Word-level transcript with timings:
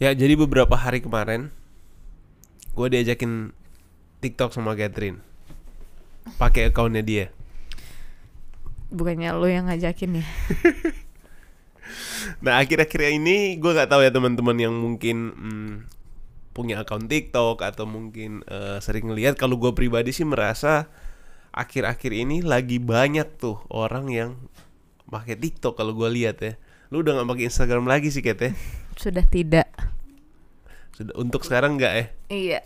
Ya, 0.00 0.16
jadi 0.16 0.32
beberapa 0.32 0.72
hari 0.80 1.04
kemarin 1.04 1.52
gue 2.72 2.86
diajakin 2.88 3.52
TikTok 4.24 4.56
sama 4.56 4.72
Catherine. 4.72 5.20
Pakai 6.40 6.72
akunnya 6.72 7.04
dia. 7.04 7.28
Bukannya 8.88 9.28
lo 9.36 9.44
yang 9.44 9.68
ngajakin 9.68 10.24
ya? 10.24 10.26
Nah, 12.38 12.62
akhir-akhir 12.62 13.18
ini 13.18 13.58
gue 13.58 13.70
nggak 13.74 13.90
tahu 13.90 14.06
ya 14.06 14.14
teman-teman 14.14 14.54
yang 14.54 14.70
mungkin 14.70 15.34
hmm, 15.34 15.74
punya 16.54 16.78
akun 16.86 17.10
TikTok 17.10 17.66
atau 17.66 17.82
mungkin 17.82 18.46
eh, 18.46 18.78
sering 18.78 19.10
ngeliat 19.10 19.34
kalau 19.34 19.58
gue 19.58 19.74
pribadi 19.74 20.14
sih 20.14 20.22
merasa 20.22 20.86
akhir-akhir 21.50 22.12
ini 22.14 22.46
lagi 22.46 22.78
banyak 22.78 23.26
tuh 23.42 23.58
orang 23.74 24.06
yang 24.06 24.30
pakai 25.10 25.34
TikTok 25.34 25.74
kalau 25.74 25.98
gue 25.98 26.06
lihat 26.14 26.38
ya. 26.38 26.54
Lu 26.94 27.02
udah 27.02 27.18
nggak 27.18 27.28
pakai 27.34 27.44
Instagram 27.50 27.84
lagi 27.90 28.14
sih, 28.14 28.22
Kat 28.22 28.38
ya? 28.38 28.50
Sudah 29.02 29.26
tidak. 29.26 29.89
Untuk 31.16 31.42
sekarang 31.46 31.80
nggak 31.80 31.92
ya? 31.96 32.04
Iya. 32.28 32.60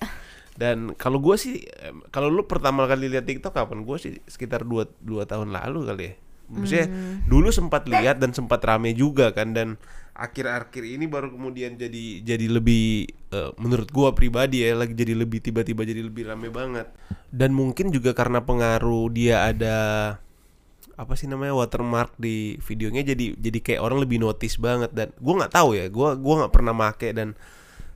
Dan 0.55 0.95
kalau 0.95 1.19
gue 1.19 1.35
sih, 1.35 1.67
kalau 2.15 2.31
lu 2.31 2.47
pertama 2.47 2.87
kali 2.87 3.11
lihat 3.11 3.27
TikTok 3.27 3.55
kapan? 3.55 3.83
Gue 3.83 3.99
sih 3.99 4.23
sekitar 4.31 4.63
2 4.63 5.03
dua 5.03 5.27
tahun 5.27 5.51
lalu 5.51 5.81
kali 5.87 6.05
ya. 6.07 6.15
Maksudnya 6.45 6.87
dulu 7.25 7.49
sempat 7.49 7.89
lihat 7.89 8.21
dan 8.21 8.37
sempat 8.37 8.61
rame 8.61 8.93
juga 8.93 9.33
kan 9.33 9.57
dan 9.57 9.81
akhir-akhir 10.15 10.85
ini 10.85 11.11
baru 11.11 11.33
kemudian 11.33 11.75
jadi 11.75 12.23
jadi 12.23 12.47
lebih 12.47 13.11
eh, 13.35 13.51
menurut 13.59 13.89
gua 13.91 14.13
pribadi 14.13 14.63
ya 14.63 14.77
lagi 14.77 14.95
jadi 14.95 15.17
lebih 15.17 15.41
tiba-tiba 15.41 15.83
jadi 15.89 16.05
lebih 16.05 16.29
rame 16.29 16.53
banget. 16.53 16.93
Dan 17.33 17.57
mungkin 17.57 17.91
juga 17.91 18.13
karena 18.13 18.45
pengaruh 18.45 19.09
dia 19.11 19.49
ada 19.51 19.77
apa 20.95 21.19
sih 21.19 21.27
namanya 21.27 21.59
watermark 21.59 22.15
di 22.15 22.55
videonya 22.63 23.03
jadi 23.03 23.35
jadi 23.35 23.59
kayak 23.59 23.81
orang 23.83 23.99
lebih 24.07 24.23
notice 24.23 24.63
banget 24.63 24.95
dan 24.95 25.11
gua 25.19 25.43
nggak 25.43 25.55
tahu 25.59 25.75
ya 25.75 25.91
gua 25.91 26.15
gua 26.15 26.47
nggak 26.47 26.55
pernah 26.55 26.71
make 26.71 27.11
dan 27.11 27.35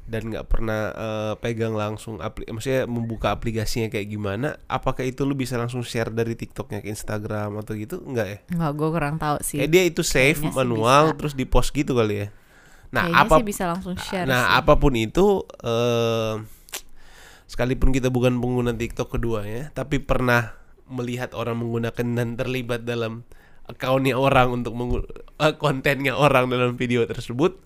dan 0.08 0.32
nggak 0.32 0.48
pernah 0.48 0.80
eh, 0.96 1.34
pegang 1.44 1.76
langsung 1.76 2.16
apli 2.18 2.48
maksudnya 2.48 2.88
membuka 2.88 3.28
aplikasinya 3.30 3.92
kayak 3.92 4.08
gimana 4.08 4.56
apakah 4.64 5.04
itu 5.04 5.28
lu 5.28 5.36
bisa 5.36 5.60
langsung 5.60 5.84
share 5.84 6.08
dari 6.08 6.32
TikToknya 6.32 6.80
ke 6.80 6.88
Instagram 6.88 7.60
atau 7.60 7.76
gitu 7.76 8.00
enggak 8.02 8.26
ya 8.26 8.38
Nggak, 8.56 8.72
gue 8.72 8.88
kurang 8.88 9.16
tahu 9.20 9.36
sih. 9.44 9.60
kayak 9.60 9.70
dia 9.70 9.82
itu 9.84 10.00
save 10.00 10.40
Kayaknya 10.40 10.56
manual 10.56 11.04
terus 11.14 11.36
di 11.36 11.44
post 11.44 11.76
gitu 11.76 11.92
kali 11.92 12.24
ya 12.24 12.28
nah 12.88 13.04
Kayaknya 13.04 13.20
apa 13.28 13.36
sih 13.36 13.44
bisa 13.44 13.64
langsung 13.68 13.94
share 14.00 14.24
nah 14.24 14.42
sih. 14.48 14.58
apa 14.64 14.72
pun 14.80 14.92
itu 14.96 15.44
eh 15.60 16.34
sekalipun 17.48 17.92
kita 17.92 18.08
bukan 18.08 18.36
pengguna 18.40 18.72
TikTok 18.72 19.08
keduanya 19.12 19.72
tapi 19.76 20.00
pernah 20.00 20.56
melihat 20.88 21.36
orang 21.36 21.60
menggunakan 21.60 22.06
dan 22.16 22.36
terlibat 22.36 22.84
dalam 22.84 23.28
akunnya 23.68 24.16
orang 24.16 24.64
untuk 24.64 24.72
eh, 25.36 25.54
kontennya 25.60 26.16
orang 26.16 26.48
dalam 26.48 26.80
video 26.80 27.04
tersebut 27.04 27.60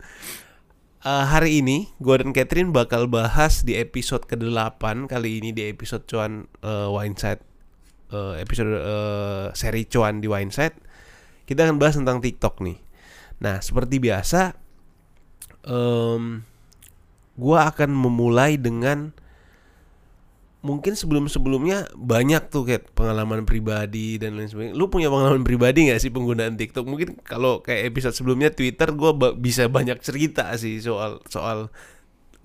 Eh, 1.03 1.27
hari 1.27 1.59
ini 1.59 1.91
gue 1.99 2.15
dan 2.15 2.31
Catherine 2.31 2.71
bakal 2.71 3.11
bahas 3.11 3.67
di 3.67 3.75
episode 3.75 4.23
ke-8 4.23 5.11
kali 5.11 5.43
ini 5.43 5.51
di 5.51 5.67
episode 5.67 6.07
cuan 6.07 6.47
eh, 6.63 6.87
Wineside 6.87 7.43
eh, 8.15 8.39
episode 8.39 8.71
eh, 8.71 9.47
seri 9.51 9.83
cuan 9.91 10.23
di 10.23 10.31
Wineside 10.31 10.79
kita 11.43 11.67
akan 11.67 11.83
bahas 11.83 11.99
tentang 11.99 12.23
TikTok 12.23 12.63
nih. 12.63 12.79
Nah 13.43 13.59
seperti 13.59 13.99
biasa, 13.99 14.55
em 15.67 16.47
gue 17.35 17.59
akan 17.59 17.91
memulai 17.91 18.55
dengan 18.55 19.11
mungkin 20.63 20.95
sebelum-sebelumnya 20.95 21.91
banyak 21.99 22.47
tuh 22.47 22.63
kayak 22.63 22.95
pengalaman 22.95 23.43
pribadi 23.43 24.17
dan 24.17 24.39
lain 24.39 24.47
sebagainya. 24.47 24.79
Lu 24.79 24.87
punya 24.87 25.11
pengalaman 25.11 25.43
pribadi 25.43 25.91
nggak 25.91 25.99
sih 25.99 26.15
penggunaan 26.15 26.55
TikTok? 26.55 26.87
Mungkin 26.87 27.19
kalau 27.27 27.61
kayak 27.67 27.91
episode 27.91 28.15
sebelumnya 28.15 28.55
Twitter, 28.55 28.95
gue 28.95 29.11
bisa 29.43 29.67
banyak 29.67 29.99
cerita 29.99 30.55
sih 30.55 30.79
soal 30.79 31.19
soal 31.27 31.69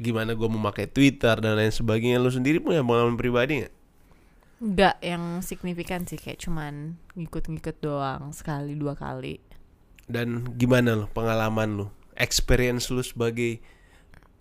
gimana 0.02 0.34
gue 0.34 0.50
memakai 0.50 0.90
Twitter 0.90 1.38
dan 1.38 1.62
lain 1.62 1.70
sebagainya. 1.70 2.18
Lu 2.18 2.34
sendiri 2.34 2.58
punya 2.58 2.82
pengalaman 2.82 3.22
pribadi 3.22 3.62
nggak? 3.62 3.74
Nggak 4.58 4.96
yang 5.06 5.24
signifikan 5.46 6.10
sih 6.10 6.18
kayak 6.18 6.42
cuman 6.42 6.98
ngikut-ngikut 7.14 7.78
doang 7.78 8.34
sekali 8.34 8.74
dua 8.74 8.98
kali. 8.98 9.38
Dan 10.10 10.58
gimana 10.58 10.98
lo 10.98 11.06
pengalaman 11.14 11.78
lu? 11.78 11.88
Experience 12.18 12.90
lu 12.90 13.06
sebagai 13.06 13.62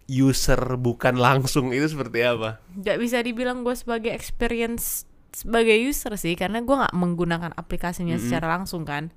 user 0.07 0.59
bukan 0.79 1.19
langsung 1.27 1.75
itu 1.75 1.87
seperti 1.91 2.23
apa? 2.23 2.63
Nggak 2.75 2.97
bisa 3.03 3.19
dibilang 3.23 3.63
gue 3.67 3.75
sebagai 3.75 4.11
experience 4.15 5.05
sebagai 5.37 5.77
user 5.77 6.17
sih 6.17 6.33
karena 6.33 6.65
gue 6.65 6.73
nggak 6.73 6.97
menggunakan 6.97 7.53
aplikasinya 7.53 8.17
Mm-mm. 8.17 8.25
secara 8.25 8.57
langsung 8.57 8.87
kan. 8.89 9.13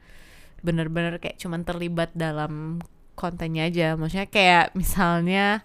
Bener-bener 0.59 1.21
kayak 1.23 1.39
cuman 1.39 1.63
terlibat 1.63 2.11
dalam 2.11 2.83
kontennya 3.15 3.71
aja. 3.71 3.95
Maksudnya 3.95 4.27
kayak 4.27 4.75
misalnya 4.75 5.63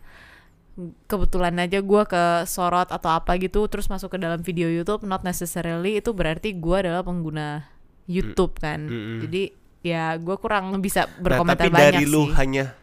kebetulan 1.07 1.55
aja 1.63 1.79
gue 1.79 2.03
ke 2.03 2.25
sorot 2.51 2.91
atau 2.91 3.11
apa 3.15 3.39
gitu 3.39 3.71
terus 3.71 3.87
masuk 3.87 4.11
ke 4.11 4.19
dalam 4.19 4.43
video 4.43 4.67
YouTube 4.67 5.07
not 5.07 5.23
necessarily 5.23 6.03
itu 6.03 6.11
berarti 6.11 6.51
gue 6.59 6.77
adalah 6.83 7.07
pengguna 7.07 7.63
YouTube 8.11 8.59
kan 8.59 8.91
Mm-mm. 8.91 9.23
jadi 9.23 9.43
ya 9.87 10.19
gue 10.19 10.35
kurang 10.35 10.75
bisa 10.83 11.07
Nah, 11.07 11.23
berkomentar 11.23 11.71
tapi 11.71 11.71
banyak 11.71 12.03
dari 12.03 12.05
lu 12.11 12.27
sih 12.27 12.35
hanya 12.35 12.75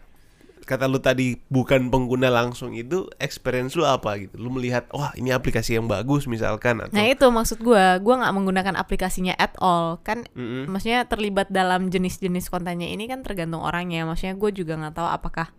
kata 0.71 0.87
lu 0.87 1.03
tadi 1.03 1.35
bukan 1.51 1.91
pengguna 1.91 2.31
langsung 2.31 2.71
itu 2.71 3.11
experience 3.19 3.75
lu 3.75 3.83
apa 3.83 4.15
gitu? 4.23 4.39
Lu 4.39 4.47
melihat 4.55 4.87
wah 4.95 5.11
ini 5.19 5.35
aplikasi 5.35 5.75
yang 5.75 5.91
bagus 5.91 6.31
misalkan 6.31 6.79
atau 6.79 6.95
nah 6.95 7.03
itu 7.03 7.27
maksud 7.27 7.59
gue 7.59 7.85
gue 7.99 8.15
nggak 8.15 8.31
menggunakan 8.31 8.75
aplikasinya 8.79 9.35
at 9.35 9.59
all 9.59 9.99
kan 9.99 10.23
Mm-mm. 10.31 10.71
maksudnya 10.71 11.03
terlibat 11.11 11.51
dalam 11.51 11.91
jenis-jenis 11.91 12.47
kontennya 12.47 12.87
ini 12.87 13.11
kan 13.11 13.19
tergantung 13.27 13.59
orangnya 13.59 14.07
maksudnya 14.07 14.39
gue 14.39 14.51
juga 14.55 14.79
nggak 14.79 14.95
tahu 14.95 15.07
apakah 15.11 15.51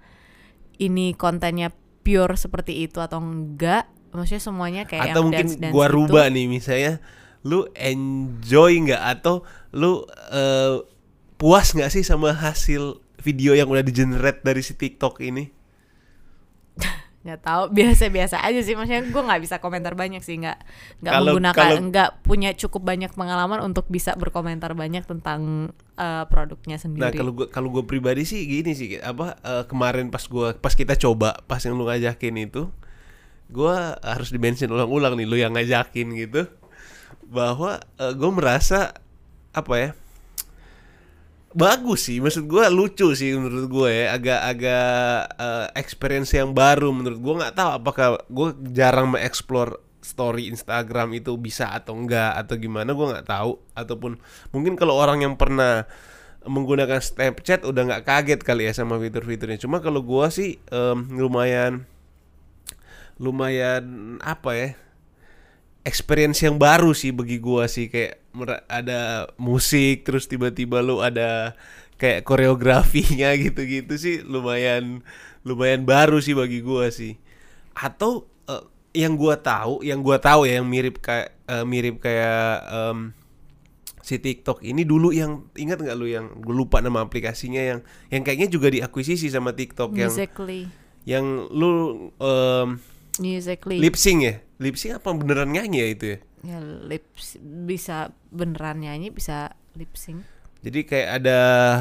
ini 0.81 1.13
kontennya 1.13 1.71
pure 2.03 2.35
seperti 2.35 2.89
itu 2.89 2.99
atau 2.99 3.23
enggak 3.23 3.87
maksudnya 4.13 4.43
semuanya 4.43 4.83
kayak 4.85 5.13
atau 5.13 5.25
yang 5.25 5.27
mungkin 5.31 5.47
dance-dance 5.49 5.75
gua 5.75 5.87
itu. 5.89 5.95
rubah 5.97 6.25
nih 6.29 6.47
misalnya 6.51 6.93
lu 7.43 7.67
enjoy 7.75 8.73
nggak 8.87 9.03
atau 9.19 9.43
lu 9.75 10.07
eh, 10.31 10.85
puas 11.41 11.75
nggak 11.75 11.91
sih 11.91 12.05
sama 12.07 12.37
hasil 12.37 13.03
video 13.23 13.55
yang 13.55 13.71
udah 13.71 13.81
di 13.81 13.95
generate 13.95 14.43
dari 14.43 14.61
si 14.61 14.75
TikTok 14.75 15.23
ini? 15.23 15.47
nggak 17.23 17.39
tahu 17.39 17.63
biasa-biasa 17.71 18.43
aja 18.43 18.59
sih. 18.61 18.75
Maksudnya 18.75 19.07
gue 19.07 19.23
nggak 19.23 19.43
bisa 19.47 19.63
komentar 19.63 19.95
banyak 19.95 20.27
sih. 20.27 20.43
Nggak 20.43 20.59
nggak 20.99 21.13
Kalau- 21.15 21.27
menggunakan 21.31 21.55
kalau- 21.55 21.83
nggak 21.87 22.11
punya 22.27 22.51
cukup 22.59 22.83
banyak 22.83 23.15
pengalaman 23.15 23.63
untuk 23.63 23.87
bisa 23.87 24.19
berkomentar 24.19 24.75
banyak 24.75 25.07
tentang 25.07 25.71
eh, 25.95 26.25
produknya 26.27 26.83
sendiri. 26.83 26.99
Nah 27.07 27.15
kalau 27.15 27.31
gua 27.31 27.47
kalau 27.47 27.69
gua 27.71 27.85
pribadi 27.87 28.27
sih 28.27 28.43
gini 28.43 28.75
sih 28.75 28.99
apa 28.99 29.39
eh, 29.39 29.65
kemarin 29.71 30.11
pas 30.11 30.27
gua 30.27 30.51
pas 30.59 30.75
kita 30.75 30.99
coba 30.99 31.39
pas 31.47 31.63
yang 31.63 31.79
lu 31.79 31.87
ngajakin 31.87 32.43
itu 32.43 32.67
gua 33.53 34.01
harus 34.03 34.35
dimention 34.35 34.73
ulang-ulang 34.73 35.15
nih 35.15 35.27
lu 35.29 35.37
yang 35.39 35.55
ngajakin 35.55 36.11
gitu 36.19 36.51
bahwa 37.31 37.79
eh, 38.03 38.13
gua 38.19 38.31
merasa 38.35 38.97
apa 39.53 39.75
ya 39.79 39.91
bagus 41.53 42.09
sih 42.09 42.19
maksud 42.19 42.49
gua 42.49 42.73
lucu 42.73 43.13
sih 43.13 43.37
menurut 43.37 43.67
gua 43.69 43.89
ya 43.93 44.05
agak-agak 44.17 44.87
eh, 45.37 45.67
experience 45.77 46.33
yang 46.33 46.57
baru 46.57 46.91
menurut 46.93 47.19
gua. 47.21 47.35
Nggak 47.45 47.57
tahu 47.57 47.71
apakah 47.77 48.07
gua 48.33 48.49
jarang 48.73 49.13
mengeksplor 49.13 49.81
story 50.03 50.51
Instagram 50.51 51.15
itu 51.15 51.31
bisa 51.39 51.71
atau 51.71 51.95
enggak 51.95 52.35
atau 52.41 52.55
gimana 52.59 52.91
gua 52.97 53.19
nggak 53.19 53.29
tahu. 53.29 53.61
Ataupun 53.77 54.19
mungkin 54.51 54.75
kalau 54.75 54.97
orang 54.97 55.23
yang 55.23 55.35
pernah 55.37 55.85
menggunakan 56.43 56.99
Snapchat 56.99 57.63
udah 57.63 57.83
nggak 57.87 58.05
kaget 58.07 58.41
kali 58.43 58.67
ya 58.67 58.73
sama 58.75 58.99
fitur-fiturnya. 58.99 59.59
Cuma 59.63 59.79
kalau 59.79 60.03
gua 60.03 60.33
sih 60.33 60.59
em, 60.71 60.99
lumayan 61.15 61.87
lumayan 63.21 64.19
apa 64.25 64.51
ya 64.57 64.69
experience 65.87 66.43
yang 66.43 66.59
baru 66.59 66.91
sih 66.97 67.13
bagi 67.15 67.39
gua 67.39 67.71
sih. 67.71 67.91
Kayak 67.91 68.22
ada 68.69 69.29
musik 69.37 70.09
terus 70.09 70.25
tiba-tiba 70.27 70.81
lu 70.81 71.05
ada 71.05 71.53
kayak 72.01 72.27
koreografinya 72.27 73.37
gitu-gitu 73.43 73.95
sih 73.95 74.17
lumayan 74.25 75.05
lumayan 75.47 75.87
baru 75.87 76.19
sih 76.19 76.35
bagi 76.35 76.65
gua 76.65 76.91
sih. 76.91 77.19
Atau 77.77 78.27
eh, 78.51 78.65
yang 78.97 79.15
gua 79.15 79.39
tahu 79.39 79.87
yang 79.87 80.03
gua 80.03 80.19
tahu 80.19 80.49
ya 80.49 80.59
yang 80.59 80.67
mirip 80.67 80.99
kayak 80.99 81.37
eh, 81.47 81.65
mirip 81.67 82.03
kayak 82.03 82.67
em, 82.67 83.15
si 84.03 84.19
TikTok 84.19 84.67
ini 84.67 84.83
dulu 84.83 85.15
yang 85.15 85.47
ingat 85.55 85.79
nggak 85.79 85.95
lu 85.95 86.11
yang 86.11 86.27
gue 86.43 86.51
lupa 86.51 86.83
nama 86.83 87.07
aplikasinya 87.07 87.63
yang 87.63 87.81
yang 88.11 88.27
kayaknya 88.27 88.51
juga 88.51 88.67
diakuisisi 88.67 89.31
sama 89.31 89.55
TikTok 89.55 89.95
yang 89.95 90.11
musically. 90.11 90.67
yang 91.07 91.47
lu 91.55 92.11
em, 92.19 92.83
musically. 93.23 93.79
lip 93.79 93.95
sync 93.95 94.19
ya? 94.27 94.35
Lip 94.59 94.75
sync 94.75 94.99
apa 94.99 95.15
beneran 95.15 95.55
nyanyi 95.55 95.79
ya 95.79 95.87
itu 95.87 96.05
ya 96.07 96.19
ya 96.43 96.59
lip 96.61 97.07
bisa 97.67 98.11
beneran 98.35 98.83
nyanyi 98.83 99.15
bisa 99.15 99.55
lip 99.79 99.95
sync. 99.95 100.27
Jadi 100.63 100.87
kayak 100.87 101.09
ada 101.23 101.39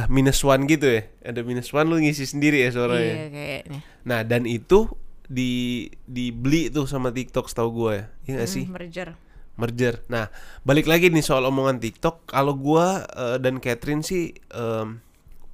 minus 0.09 0.41
one 0.41 0.65
gitu 0.65 0.89
ya? 0.89 1.05
Ada 1.21 1.45
minus 1.45 1.69
one 1.69 1.85
lu 1.85 2.01
ngisi 2.01 2.25
sendiri 2.25 2.65
ya 2.65 2.73
suaranya? 2.73 3.13
Iya 3.13 3.27
kayaknya. 3.29 3.79
Nah 4.09 4.19
dan 4.25 4.49
itu 4.49 4.89
di 5.29 5.85
dibeli 6.09 6.73
tuh 6.73 6.89
sama 6.89 7.13
TikTok 7.13 7.45
setahu 7.45 7.69
gue 7.77 7.91
ya. 7.93 8.05
Iya 8.25 8.33
gak 8.41 8.49
sih? 8.49 8.65
Hmm, 8.65 8.73
merger. 8.73 9.09
Merger. 9.53 9.95
Nah 10.09 10.33
balik 10.65 10.89
lagi 10.89 11.13
nih 11.13 11.21
soal 11.21 11.45
omongan 11.45 11.77
TikTok. 11.77 12.33
Kalau 12.33 12.57
gua 12.57 13.05
eh, 13.13 13.37
dan 13.37 13.61
Catherine 13.61 14.01
sih 14.01 14.33
em, 14.49 14.97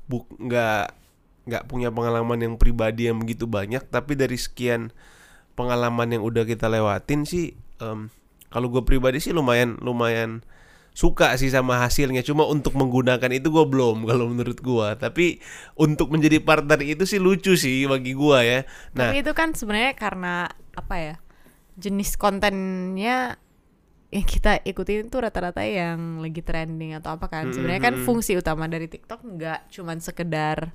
buk 0.08 0.32
nggak 0.40 0.96
nggak 1.48 1.64
punya 1.68 1.92
pengalaman 1.92 2.40
yang 2.40 2.56
pribadi 2.56 3.12
yang 3.12 3.20
begitu 3.20 3.44
banyak. 3.44 3.84
Tapi 3.92 4.16
dari 4.16 4.40
sekian 4.40 4.96
pengalaman 5.60 6.16
yang 6.16 6.24
udah 6.24 6.48
kita 6.48 6.72
lewatin 6.72 7.28
sih 7.28 7.60
em, 7.84 8.08
kalau 8.48 8.72
gue 8.72 8.84
pribadi 8.84 9.20
sih 9.20 9.36
lumayan 9.36 9.76
lumayan 9.84 10.44
suka 10.98 11.38
sih 11.38 11.54
sama 11.54 11.78
hasilnya 11.78 12.26
cuma 12.26 12.50
untuk 12.50 12.74
menggunakan 12.74 13.30
itu 13.30 13.54
gue 13.54 13.66
belum 13.70 14.10
kalau 14.10 14.34
menurut 14.34 14.58
gue 14.58 14.88
tapi 14.98 15.38
untuk 15.78 16.10
menjadi 16.10 16.42
partner 16.42 16.82
itu 16.82 17.06
sih 17.06 17.22
lucu 17.22 17.54
sih 17.54 17.86
bagi 17.86 18.18
gue 18.18 18.38
ya 18.42 18.60
nah 18.98 19.14
Tapi 19.14 19.22
itu 19.22 19.32
kan 19.38 19.54
sebenarnya 19.54 19.94
karena 19.94 20.50
apa 20.74 20.96
ya? 20.98 21.16
Jenis 21.78 22.18
kontennya 22.18 23.38
yang 24.10 24.26
kita 24.26 24.64
ikutin 24.64 25.12
tuh 25.12 25.22
rata-rata 25.28 25.62
yang 25.62 26.24
lagi 26.24 26.42
trending 26.42 26.98
atau 26.98 27.14
apa 27.18 27.30
kan. 27.30 27.54
Sebenarnya 27.54 27.82
kan 27.82 27.96
fungsi 28.02 28.34
utama 28.34 28.66
dari 28.66 28.90
TikTok 28.90 29.22
nggak 29.22 29.70
cuman 29.74 29.98
sekedar 30.02 30.74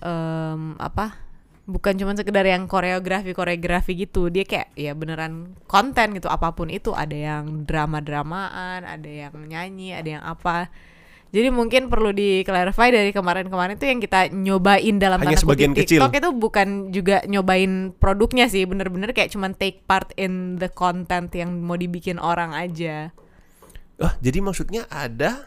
em, 0.00 0.76
apa? 0.80 1.20
Bukan 1.64 1.96
cuman 1.96 2.12
sekedar 2.12 2.44
yang 2.44 2.68
koreografi 2.68 3.32
koreografi 3.32 3.96
gitu. 3.96 4.28
Dia 4.28 4.44
kayak 4.44 4.76
ya 4.76 4.92
beneran 4.92 5.56
konten 5.64 6.12
gitu 6.12 6.28
apa 6.28 6.52
pun 6.52 6.68
itu. 6.68 6.92
Ada 6.92 7.16
yang 7.16 7.64
drama-dramaan, 7.64 8.84
ada 8.84 9.08
yang 9.08 9.32
nyanyi, 9.48 9.96
ada 9.96 10.08
yang 10.20 10.24
apa. 10.24 10.68
Jadi 11.34 11.50
mungkin 11.50 11.90
perlu 11.90 12.14
di-clarify 12.14 12.94
dari 12.94 13.10
kemarin-kemarin 13.10 13.74
tuh 13.74 13.90
yang 13.90 13.98
kita 13.98 14.30
nyobain 14.30 15.02
dalam 15.02 15.18
Hanya 15.18 15.34
tanda 15.34 15.50
kutip 15.50 15.74
kecil. 15.74 15.98
TikTok 15.98 16.14
itu 16.14 16.30
bukan 16.30 16.68
juga 16.94 17.26
nyobain 17.26 17.90
produknya 17.90 18.46
sih, 18.46 18.62
bener-bener 18.62 19.10
kayak 19.10 19.34
cuman 19.34 19.50
take 19.58 19.82
part 19.82 20.14
in 20.14 20.62
the 20.62 20.70
content 20.70 21.34
yang 21.34 21.50
mau 21.58 21.74
dibikin 21.74 22.22
orang 22.22 22.54
aja. 22.54 23.10
ah 23.98 24.14
jadi 24.22 24.42
maksudnya 24.42 24.86
ada 24.90 25.46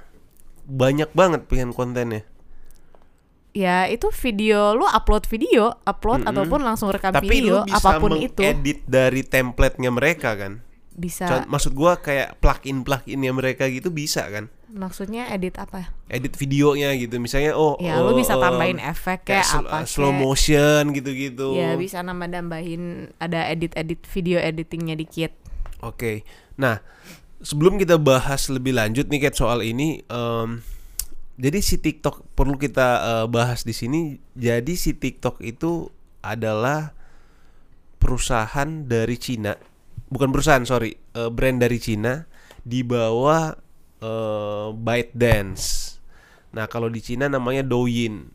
banyak 0.67 1.11
banget 1.15 1.47
pilihan 1.47 1.71
kontennya 1.71 2.23
Ya 3.57 3.89
itu 3.89 4.13
video 4.13 4.77
lu 4.77 4.85
upload 4.85 5.25
video, 5.25 5.73
upload 5.81 6.21
Mm-mm. 6.21 6.29
ataupun 6.29 6.61
langsung 6.61 6.93
rekam 6.93 7.09
tapi 7.09 7.25
video 7.25 7.65
lu 7.65 7.73
bisa 7.73 7.81
apa 7.81 7.97
pun 7.97 8.13
itu 8.13 8.37
mengedit 8.37 8.85
dari 8.85 9.25
template-nya 9.25 9.89
mereka 9.89 10.37
kan 10.37 10.61
bisa. 10.93 11.45
Maksud 11.45 11.73
gua 11.73 11.97
kayak 11.97 12.37
plugin 12.37 12.81
pluginnya 12.81 13.29
mereka 13.29 13.65
gitu 13.65 13.89
bisa 13.89 14.25
kan 14.29 14.53
Maksudnya 14.67 15.29
edit 15.31 15.57
apa? 15.57 15.89
edit 16.05 16.35
videonya 16.35 16.93
gitu 16.97 17.17
misalnya 17.17 17.53
oh 17.53 17.77
Ya 17.77 17.97
oh, 17.97 18.09
lu 18.09 18.19
bisa 18.19 18.37
oh, 18.37 18.41
tambahin 18.41 18.77
efek 18.77 19.25
kayak 19.25 19.41
kayak 19.41 19.47
sl- 19.47 19.65
apa 19.65 19.77
slow 19.85 20.11
kek. 20.11 20.19
motion 20.19 20.83
gitu-gitu 20.93 21.47
Ya 21.53 21.73
bisa 21.73 22.01
nambah-nambahin 22.01 23.13
ada 23.17 23.47
edit-edit 23.47 24.05
video 24.05 24.37
editingnya 24.37 24.93
dikit. 24.93 25.33
Oke, 25.79 26.25
nah 26.55 26.81
sebelum 27.39 27.77
kita 27.77 27.97
bahas 27.97 28.49
lebih 28.49 28.73
lanjut 28.73 29.05
nih 29.07 29.21
Kat 29.23 29.37
soal 29.37 29.61
ini, 29.61 30.01
em, 30.03 30.61
jadi 31.37 31.61
si 31.61 31.77
TikTok 31.77 32.33
perlu 32.33 32.57
kita 32.57 32.87
eh, 32.97 33.25
bahas 33.29 33.61
di 33.61 33.69
sini. 33.69 34.17
Jadi 34.33 34.73
si 34.73 34.97
TikTok 34.97 35.45
itu 35.45 35.85
adalah 36.25 36.97
perusahaan 38.01 38.89
dari 38.89 39.17
Cina, 39.21 39.53
bukan 40.09 40.33
perusahaan 40.33 40.65
sorry, 40.65 40.97
eh, 41.13 41.29
brand 41.29 41.61
dari 41.61 41.77
Cina 41.77 42.25
di 42.65 42.81
bawah 42.81 43.53
eh, 44.01 44.69
ByteDance. 44.73 45.63
Nah 46.57 46.65
kalau 46.65 46.89
di 46.89 47.05
Cina 47.05 47.29
namanya 47.29 47.61
Douyin. 47.61 48.33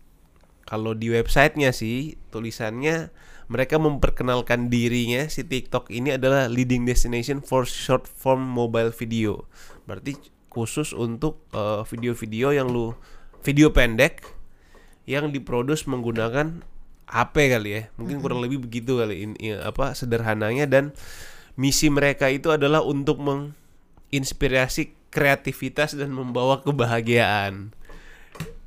Kalau 0.63 0.95
di 0.95 1.11
websitenya 1.11 1.75
sih 1.75 2.17
tulisannya 2.31 3.11
mereka 3.51 3.77
memperkenalkan 3.77 4.73
dirinya 4.73 5.27
si 5.29 5.45
TikTok 5.45 5.91
ini 5.93 6.17
adalah 6.17 6.49
leading 6.49 6.89
destination 6.89 7.43
for 7.43 7.67
short 7.67 8.07
form 8.07 8.47
mobile 8.47 8.95
video. 8.95 9.45
Berarti 9.85 10.17
khusus 10.53 10.93
untuk 10.93 11.41
eh, 11.57 11.81
video-video 11.89 12.53
yang 12.53 12.69
lu 12.69 12.93
video 13.41 13.73
pendek 13.73 14.21
yang 15.09 15.33
diproduksi 15.33 15.89
menggunakan 15.89 16.61
HP 17.09 17.35
kali 17.49 17.71
ya. 17.73 17.83
Mungkin 17.97 18.21
kurang 18.21 18.45
lebih 18.45 18.61
begitu 18.63 19.01
kali 19.01 19.29
ini 19.29 19.57
ya, 19.57 19.65
apa 19.65 19.97
sederhananya 19.97 20.69
dan 20.69 20.93
misi 21.57 21.89
mereka 21.89 22.29
itu 22.29 22.53
adalah 22.53 22.85
untuk 22.85 23.21
menginspirasi 23.21 24.97
kreativitas 25.13 25.93
dan 25.93 26.09
membawa 26.13 26.65
kebahagiaan 26.65 27.77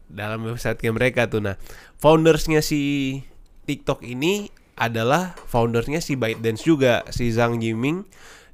dalam 0.06 0.46
website 0.46 0.82
mereka 0.94 1.26
tuh. 1.26 1.42
Nah, 1.42 1.58
foundersnya 1.98 2.62
si 2.62 3.22
TikTok 3.66 4.06
ini 4.06 4.54
adalah 4.78 5.34
foundersnya 5.50 6.04
si 6.04 6.14
ByteDance 6.14 6.62
juga, 6.62 7.02
si 7.10 7.34
Zhang 7.34 7.64
Yiming. 7.64 8.06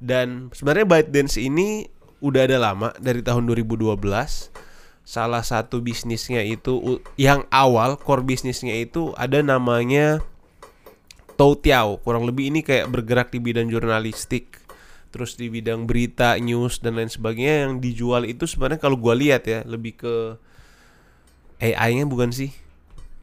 Dan 0.02 0.50
sebenarnya 0.50 0.88
ByteDance 0.88 1.38
ini 1.38 1.86
udah 2.22 2.46
ada 2.46 2.56
lama 2.62 2.94
dari 3.02 3.20
tahun 3.20 3.50
2012. 3.50 3.98
Salah 5.02 5.42
satu 5.42 5.82
bisnisnya 5.82 6.46
itu 6.46 7.02
yang 7.18 7.42
awal 7.50 7.98
core 7.98 8.22
bisnisnya 8.22 8.78
itu 8.78 9.10
ada 9.18 9.42
namanya 9.42 10.22
Toutiao. 11.34 11.98
Kurang 11.98 12.22
lebih 12.30 12.54
ini 12.54 12.62
kayak 12.62 12.86
bergerak 12.86 13.34
di 13.34 13.42
bidang 13.42 13.66
jurnalistik 13.66 14.62
terus 15.12 15.36
di 15.36 15.52
bidang 15.52 15.84
berita, 15.84 16.40
news 16.40 16.80
dan 16.80 16.96
lain 16.96 17.12
sebagainya 17.12 17.68
yang 17.68 17.84
dijual 17.84 18.24
itu 18.24 18.48
sebenarnya 18.48 18.80
kalau 18.80 18.96
gua 18.96 19.12
lihat 19.12 19.44
ya 19.44 19.60
lebih 19.68 20.00
ke 20.00 20.14
AI-nya 21.60 22.08
bukan 22.08 22.32
sih 22.32 22.48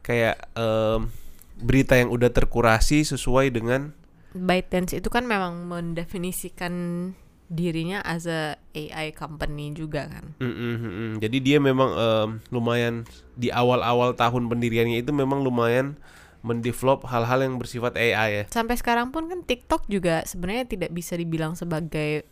kayak 0.06 0.38
em, 0.54 1.10
berita 1.58 1.98
yang 1.98 2.14
udah 2.14 2.30
terkurasi 2.30 3.02
sesuai 3.02 3.50
dengan 3.50 3.90
ByteDance 4.30 4.94
itu 4.94 5.10
kan 5.10 5.26
memang 5.26 5.66
mendefinisikan 5.66 6.72
dirinya 7.50 7.98
as 8.06 8.30
a 8.30 8.54
AI 8.78 9.10
company 9.10 9.74
juga 9.74 10.06
kan. 10.06 10.38
Mm, 10.38 10.46
mm, 10.46 10.54
mm, 10.54 10.92
mm. 10.94 11.12
jadi 11.18 11.38
dia 11.42 11.58
memang 11.58 11.90
em, 11.98 12.28
lumayan 12.54 13.02
di 13.34 13.50
awal-awal 13.50 14.14
tahun 14.14 14.46
pendiriannya 14.46 15.02
itu 15.02 15.10
memang 15.10 15.42
lumayan 15.42 15.98
mendevelop 16.40 17.04
hal-hal 17.10 17.42
yang 17.42 17.58
bersifat 17.58 17.98
AI 17.98 18.28
ya. 18.32 18.44
Sampai 18.48 18.78
sekarang 18.78 19.10
pun 19.10 19.26
kan 19.28 19.42
TikTok 19.44 19.90
juga 19.90 20.24
sebenarnya 20.24 20.64
tidak 20.70 20.94
bisa 20.94 21.18
dibilang 21.18 21.58
sebagai 21.58 22.24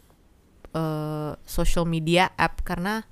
eh, 0.73 1.31
social 1.45 1.85
media 1.85 2.33
app 2.39 2.63
karena 2.63 3.05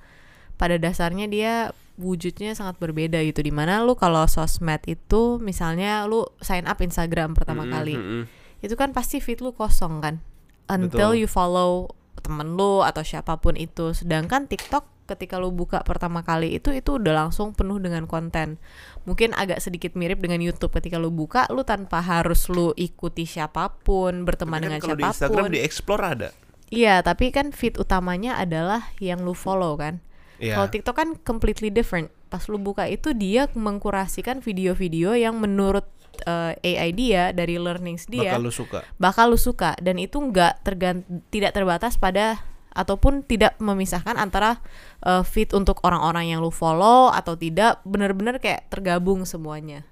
pada 0.56 0.80
dasarnya 0.80 1.28
dia 1.28 1.76
wujudnya 1.96 2.52
sangat 2.52 2.76
berbeda 2.76 3.20
gitu 3.24 3.40
di 3.40 3.52
mana 3.52 3.80
lu 3.80 3.96
kalau 3.96 4.24
sosmed 4.28 4.84
itu 4.84 5.40
misalnya 5.40 6.04
lu 6.04 6.28
sign 6.44 6.68
up 6.68 6.80
Instagram 6.80 7.32
pertama 7.32 7.64
Mm, 7.64 7.68
mm, 7.68 7.72
kali 7.72 7.94
mm, 7.96 8.22
itu 8.64 8.74
kan 8.76 8.92
pasti 8.92 9.20
feed 9.20 9.40
lu 9.40 9.52
kosong 9.56 10.04
kan 10.04 10.20
until 10.68 11.16
Betul. 11.16 11.20
you 11.24 11.28
follow 11.28 11.95
temen 12.26 12.58
lu 12.58 12.82
atau 12.82 13.06
siapa 13.06 13.38
pun 13.38 13.54
itu 13.54 13.94
sedangkan 13.94 14.50
TikTok 14.50 15.06
ketika 15.06 15.38
lu 15.38 15.54
buka 15.54 15.86
pertama 15.86 16.26
kali 16.26 16.58
itu 16.58 16.74
itu 16.74 16.98
udah 16.98 17.14
langsung 17.26 17.54
penuh 17.54 17.78
dengan 17.78 18.10
konten 18.10 18.58
mungkin 19.06 19.30
agak 19.38 19.62
sedikit 19.62 19.94
mirip 19.94 20.18
dengan 20.18 20.42
YouTube 20.42 20.74
ketika 20.74 20.98
lu 20.98 21.14
buka 21.14 21.46
lu 21.54 21.62
tanpa 21.62 22.02
harus 22.02 22.50
lu 22.50 22.74
ikuti 22.74 23.22
siapa 23.22 23.70
pun 23.86 24.26
berteman 24.26 24.58
kan 24.58 24.64
dengan 24.66 24.80
kalau 24.82 24.98
di 24.98 25.04
Instagram 25.06 25.30
siapa 25.30 25.46
pun 25.46 25.54
di 25.54 25.60
explore 25.62 26.02
ada. 26.02 26.28
iya 26.74 26.98
tapi 27.06 27.30
kan 27.30 27.54
feed 27.54 27.78
utamanya 27.78 28.34
adalah 28.34 28.90
yang 28.98 29.22
lu 29.22 29.32
follow 29.32 29.78
kan 29.78 30.02
Iya. 30.36 30.60
kalau 30.60 30.68
TikTok 30.68 30.96
kan 30.96 31.08
completely 31.24 31.72
different. 31.72 32.12
Pas 32.28 32.44
lu 32.50 32.60
buka 32.60 32.84
itu 32.84 33.16
dia 33.16 33.48
mengkurasikan 33.56 34.44
video-video 34.44 35.16
yang 35.16 35.40
menurut 35.40 35.88
eh, 36.24 36.78
AI 36.80 36.90
dia 36.96 37.34
dari 37.36 37.60
learnings 37.60 38.08
dia 38.08 38.32
bakal 38.32 38.42
lu 38.46 38.52
suka. 38.54 38.78
bakal 38.96 39.26
lu 39.34 39.38
suka 39.38 39.76
dan 39.82 40.00
itu 40.00 40.16
nggak 40.16 40.64
tergan 40.64 41.04
tidak 41.28 41.52
terbatas 41.52 42.00
pada 42.00 42.40
ataupun 42.76 43.24
tidak 43.24 43.56
memisahkan 43.56 44.20
antara 44.20 44.60
eh, 45.04 45.24
feed 45.24 45.56
untuk 45.56 45.80
orang-orang 45.82 46.32
yang 46.36 46.40
lu 46.44 46.52
follow 46.52 47.08
atau 47.08 47.34
tidak 47.34 47.80
benar-benar 47.88 48.36
kayak 48.36 48.68
tergabung 48.68 49.24
semuanya. 49.24 49.82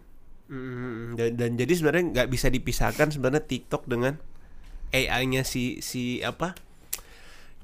Mm, 0.52 1.16
dan, 1.16 1.30
dan 1.40 1.50
jadi 1.56 1.72
sebenarnya 1.72 2.04
nggak 2.12 2.28
bisa 2.28 2.52
dipisahkan 2.52 3.08
sebenarnya 3.16 3.48
TikTok 3.48 3.88
dengan 3.88 4.20
AI-nya 4.92 5.42
si 5.42 5.80
si 5.80 6.20
apa 6.20 6.52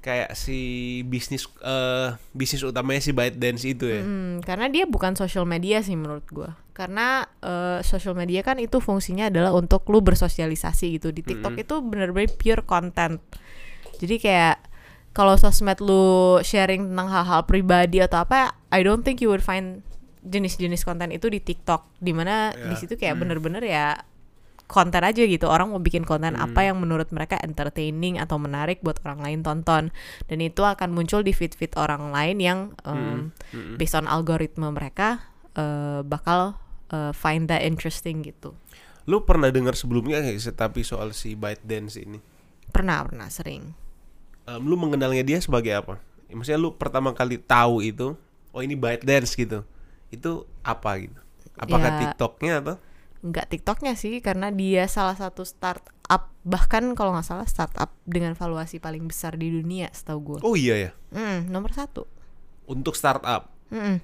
kayak 0.01 0.33
si 0.33 0.59
bisnis 1.05 1.45
eh 1.61 2.17
bisnis 2.33 2.65
utamanya 2.65 3.05
si 3.05 3.13
ByteDance 3.13 3.65
itu 3.69 3.85
ya. 3.85 4.01
Hmm, 4.01 4.41
karena 4.41 4.73
dia 4.73 4.89
bukan 4.89 5.13
social 5.13 5.45
media 5.45 5.85
sih 5.85 5.95
menurut 5.95 6.25
gua. 6.33 6.57
Karena 6.81 7.09
eh, 7.45 7.85
social 7.85 8.17
media 8.17 8.41
kan 8.41 8.57
itu 8.57 8.81
fungsinya 8.81 9.29
adalah 9.29 9.53
untuk 9.53 9.85
lu 9.93 10.01
bersosialisasi 10.01 10.97
gitu. 10.97 11.13
Di 11.13 11.21
TikTok 11.21 11.53
Mm-mm. 11.53 11.65
itu 11.69 11.75
bener-bener 11.85 12.33
pure 12.33 12.65
content. 12.65 13.21
Jadi 14.01 14.17
kayak 14.17 14.57
kalau 15.13 15.37
sosmed 15.37 15.77
lu 15.85 16.41
sharing 16.41 16.89
tentang 16.89 17.13
hal-hal 17.13 17.45
pribadi 17.45 18.01
atau 18.01 18.25
apa, 18.25 18.57
I 18.73 18.81
don't 18.81 19.05
think 19.05 19.21
you 19.21 19.29
would 19.29 19.45
find 19.45 19.85
jenis-jenis 20.23 20.81
konten 20.81 21.13
itu 21.13 21.29
di 21.29 21.37
TikTok. 21.39 22.01
Di 22.01 22.17
mana 22.17 22.57
di 22.57 22.73
Ya. 22.73 22.79
situ 22.79 22.97
kayak 22.97 23.21
bener-bener 23.21 23.61
ya 23.61 24.01
konten 24.65 25.03
aja 25.03 25.27
gitu 25.27 25.51
orang 25.51 25.75
mau 25.75 25.83
bikin 25.83 26.07
konten 26.07 26.39
Hmm. 26.39 26.47
apa 26.47 26.63
yang 26.63 26.79
menurut 26.79 27.11
mereka 27.11 27.35
entertaining 27.43 28.23
atau 28.23 28.39
menarik 28.39 28.79
buat 28.81 29.03
orang 29.03 29.19
lain 29.19 29.41
tonton 29.43 29.91
dan 30.31 30.39
itu 30.39 30.63
akan 30.63 30.95
muncul 30.95 31.27
di 31.27 31.35
feed-feed 31.35 31.75
orang 31.75 32.15
lain 32.15 32.39
yang 32.39 32.59
um, 32.87 33.35
Mm-mm. 33.51 33.75
based 33.75 33.99
on 33.99 34.07
algoritma 34.07 34.71
mereka 34.71 35.27
uh, 35.59 36.07
bakal 36.07 36.55
uh, 36.91 37.13
find 37.15 37.47
that 37.47 37.63
interesting 37.63 38.23
gitu 38.23 38.55
Lu 39.09 39.25
pernah 39.25 39.49
dengar 39.49 39.75
sebelumnya 39.75 40.21
nggak 40.21 40.37
sih 40.39 40.53
tapi 40.53 40.85
soal 40.85 41.11
si 41.11 41.33
ByteDance 41.35 41.97
ini? 41.99 42.21
pernah 42.71 43.03
pernah 43.03 43.27
sering 43.27 43.75
Em, 44.45 44.63
lu 44.63 44.75
mengenalnya 44.75 45.21
dia 45.21 45.39
sebagai 45.39 45.71
apa? 45.75 46.01
Ya, 46.27 46.35
Maksudnya 46.35 46.59
lu 46.59 46.73
pertama 46.75 47.13
kali 47.13 47.37
tahu 47.37 47.85
itu, 47.85 48.17
oh 48.51 48.61
ini 48.63 48.75
ByteDance 48.75 49.37
gitu. 49.37 49.63
Itu 50.09 50.47
apa 50.63 50.97
gitu? 50.99 51.21
Apakah 51.55 51.91
Ya. 51.93 51.99
TikToknya 52.07 52.55
atau? 52.65 52.77
nggak 53.21 53.47
TikToknya 53.53 53.93
sih 54.01 54.17
karena 54.25 54.49
dia 54.49 54.89
salah 54.89 55.13
satu 55.13 55.45
startup 55.45 56.33
bahkan 56.41 56.97
kalau 56.97 57.13
nggak 57.13 57.29
salah 57.29 57.45
startup 57.45 57.93
dengan 58.09 58.33
valuasi 58.33 58.81
paling 58.81 59.05
besar 59.05 59.37
di 59.37 59.53
dunia 59.53 59.93
setahu 59.93 60.19
gue 60.25 60.39
Oh 60.41 60.57
iya 60.57 60.89
ya. 60.89 60.91
Mm, 61.13 61.53
nomor 61.53 61.69
satu 61.77 62.09
Untuk 62.65 62.97
startup. 62.97 63.53
Mm-mm. 63.69 64.01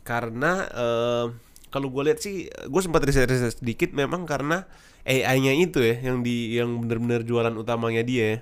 Karena 0.00 0.64
eh, 0.64 1.26
kalau 1.74 1.88
gue 1.94 2.02
lihat 2.06 2.18
sih, 2.22 2.46
gue 2.72 2.82
sempat 2.86 3.02
riset-riset 3.02 3.58
sedikit 3.58 3.90
memang 4.00 4.22
karena 4.32 4.70
AI-nya 5.04 5.52
itu 5.58 5.82
ya 5.82 5.94
yang 6.06 6.18
di 6.26 6.36
yang 6.58 6.70
benar-benar 6.82 7.20
jualan 7.28 7.54
utamanya 7.62 8.02
dia 8.06 8.24
ya. 8.24 8.38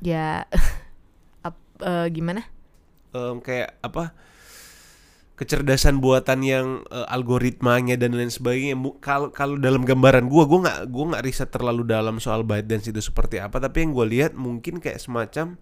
ya 0.00 0.44
ap- 1.48 1.80
eh, 1.82 2.06
gimana 2.12 2.42
Em, 3.10 3.42
kayak 3.42 3.74
apa 3.82 4.14
kecerdasan 5.40 6.04
buatan 6.04 6.44
yang 6.44 6.66
eh, 6.92 7.06
algoritmanya 7.08 7.96
dan 7.96 8.12
lain 8.12 8.28
sebagainya 8.28 8.76
kalau 9.00 9.32
kalau 9.32 9.56
dalam 9.56 9.88
gambaran 9.88 10.28
gua 10.28 10.44
gua 10.44 10.58
nggak 10.68 10.80
gua 10.92 11.04
nggak 11.16 11.24
riset 11.24 11.48
terlalu 11.48 11.82
dalam 11.88 12.20
soal 12.20 12.44
ByteDance 12.44 12.92
itu 12.92 13.00
seperti 13.00 13.40
apa 13.40 13.56
tapi 13.56 13.88
yang 13.88 13.96
gua 13.96 14.04
lihat 14.04 14.36
mungkin 14.36 14.84
kayak 14.84 15.00
semacam 15.00 15.56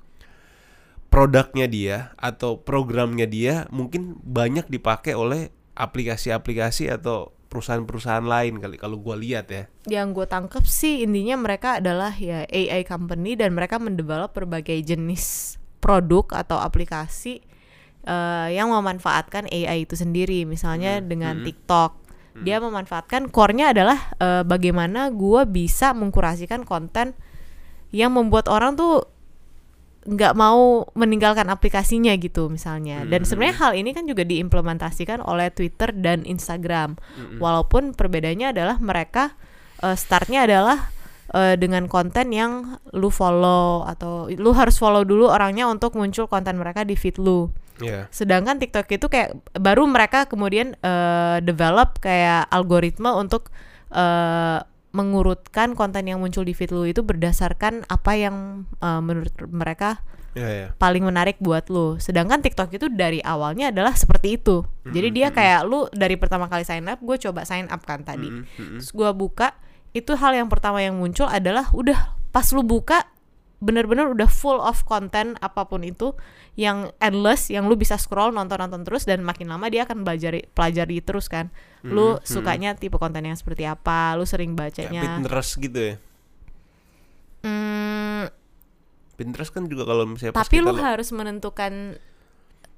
produknya 1.09 1.67
dia 1.71 1.97
atau 2.21 2.61
programnya 2.61 3.25
dia 3.25 3.65
mungkin 3.73 4.21
banyak 4.21 4.69
dipakai 4.69 5.17
oleh 5.17 5.49
aplikasi-aplikasi 5.79 6.91
atau 6.91 7.31
perusahaan-perusahaan 7.49 8.27
lain 8.27 8.61
kali 8.61 8.77
kalau 8.77 9.01
gua 9.01 9.17
lihat 9.17 9.47
ya. 9.49 9.65
Yang 9.89 10.09
gue 10.21 10.27
tangkep 10.29 10.65
sih 10.69 11.07
intinya 11.07 11.41
mereka 11.41 11.81
adalah 11.81 12.13
ya 12.13 12.45
AI 12.45 12.85
company 12.85 13.39
dan 13.39 13.57
mereka 13.57 13.81
mendevelop 13.81 14.37
berbagai 14.37 14.77
jenis 14.85 15.57
produk 15.81 16.29
atau 16.45 16.61
aplikasi 16.61 17.41
eh, 18.05 18.49
yang 18.53 18.69
memanfaatkan 18.69 19.49
AI 19.49 19.89
itu 19.89 19.97
sendiri. 19.97 20.45
Misalnya 20.45 21.01
dengan 21.01 21.41
TikTok. 21.43 22.11
Dia 22.39 22.63
memanfaatkan 22.63 23.35
core-nya 23.35 23.75
adalah 23.75 24.15
eh, 24.23 24.47
bagaimana 24.47 25.11
gue 25.11 25.43
bisa 25.49 25.91
mengkurasikan 25.91 26.63
konten 26.63 27.19
yang 27.91 28.15
membuat 28.15 28.47
orang 28.47 28.79
tuh 28.79 29.11
nggak 30.07 30.35
mau 30.39 30.87
meninggalkan 30.95 31.51
aplikasinya 31.51 32.15
gitu 32.17 32.47
misalnya. 32.49 33.03
Dan 33.05 33.27
sebenarnya 33.27 33.57
hal 33.59 33.73
ini 33.75 33.91
kan 33.93 34.07
juga 34.07 34.23
diimplementasikan 34.23 35.21
oleh 35.25 35.51
Twitter 35.51 35.91
dan 35.93 36.23
Instagram. 36.23 36.97
Walaupun 37.43 37.93
perbedaannya 37.99 38.55
adalah 38.55 38.77
mereka 38.79 39.35
eh, 39.83 39.97
startnya 39.99 40.47
adalah 40.47 40.93
eh, 41.35 41.59
dengan 41.59 41.91
konten 41.91 42.31
yang 42.31 42.79
lu 42.95 43.11
follow 43.11 43.85
atau 43.85 44.31
lu 44.31 44.55
harus 44.55 44.79
follow 44.79 45.03
dulu 45.03 45.29
orangnya 45.29 45.67
untuk 45.69 45.99
muncul 45.99 46.31
konten 46.31 46.57
mereka 46.57 46.87
di 46.87 46.95
feed 46.95 47.19
lu. 47.19 47.51
Ya 47.79 48.11
sedangkan 48.11 48.59
TikTok 48.59 48.91
itu 48.91 49.07
kayak 49.07 49.39
baru 49.55 49.87
mereka 49.87 50.27
kemudian 50.27 50.75
eh, 50.83 51.39
develop 51.45 52.03
kayak 52.03 52.49
algoritma 52.51 53.15
untuk 53.15 53.51
eh, 53.93 54.59
mengurutkan 54.93 55.77
konten 55.77 56.09
yang 56.09 56.19
muncul 56.19 56.43
di 56.43 56.57
feed 56.57 56.73
lu 56.73 56.89
itu 56.89 57.05
berdasarkan 57.05 57.85
apa 57.87 58.13
yang 58.17 58.65
eh, 58.81 59.01
menurut 59.05 59.35
mereka 59.49 60.01
ya 60.37 60.49
ya 60.49 60.69
paling 60.77 61.03
menarik 61.03 61.41
buat 61.43 61.67
lu. 61.73 61.97
Sedangkan 61.99 62.41
TikTok 62.45 62.71
itu 62.73 62.87
dari 62.93 63.19
awalnya 63.25 63.75
adalah 63.75 63.97
seperti 63.97 64.39
itu. 64.39 64.65
Jadi 64.89 65.09
dia 65.13 65.29
kayak 65.35 65.67
lu 65.69 65.91
dari 65.93 66.17
pertama 66.17 66.49
kali 66.49 66.65
sign 66.65 66.87
up, 66.89 67.01
gue 67.03 67.17
coba 67.19 67.45
sign 67.45 67.69
up 67.69 67.83
kan 67.85 68.07
tadi. 68.07 68.29
Mm, 68.29 68.45
mm, 68.45 68.49
mm. 68.49 68.79
Terus 68.81 68.91
gue 68.95 69.11
buka, 69.13 69.57
itu 69.93 70.13
hal 70.17 70.33
yang 70.37 70.49
pertama 70.49 70.81
yang 70.81 70.97
muncul 70.97 71.29
adalah 71.29 71.69
udah 71.75 72.17
pas 72.33 72.47
lu 72.53 72.63
buka 72.65 73.09
bener-bener 73.59 74.07
udah 74.07 74.31
full 74.31 74.63
of 74.63 74.87
konten 74.87 75.35
apa 75.43 75.67
pun 75.67 75.83
itu 75.83 76.15
yang 76.55 76.95
endless 77.03 77.51
yang 77.51 77.67
lu 77.67 77.75
bisa 77.75 77.99
scroll 77.99 78.31
nonton-nonton 78.31 78.87
terus 78.87 79.03
dan 79.03 79.27
makin 79.27 79.51
lama 79.51 79.67
dia 79.67 79.83
akan 79.83 80.07
belajar 80.07 80.35
pelajari 80.55 81.03
terus 81.03 81.27
kan. 81.27 81.51
Lu 81.83 82.19
sukanya 82.23 82.79
tipe 82.79 82.99
konten 82.99 83.27
yang 83.27 83.35
seperti 83.35 83.67
apa 83.67 84.15
lu 84.15 84.23
sering 84.23 84.55
bacanya. 84.55 85.03
Pinterest 85.03 85.59
gitu 85.59 85.79
ya? 85.79 85.95
Hmm, 87.43 88.27
Pinterest 89.19 89.51
kan 89.51 89.67
juga 89.67 89.87
kalau 89.87 90.07
misalnya 90.07 90.35
tapi 90.35 90.59
lu 90.63 90.75
lo- 90.75 90.83
harus 90.83 91.11
menentukan 91.11 91.99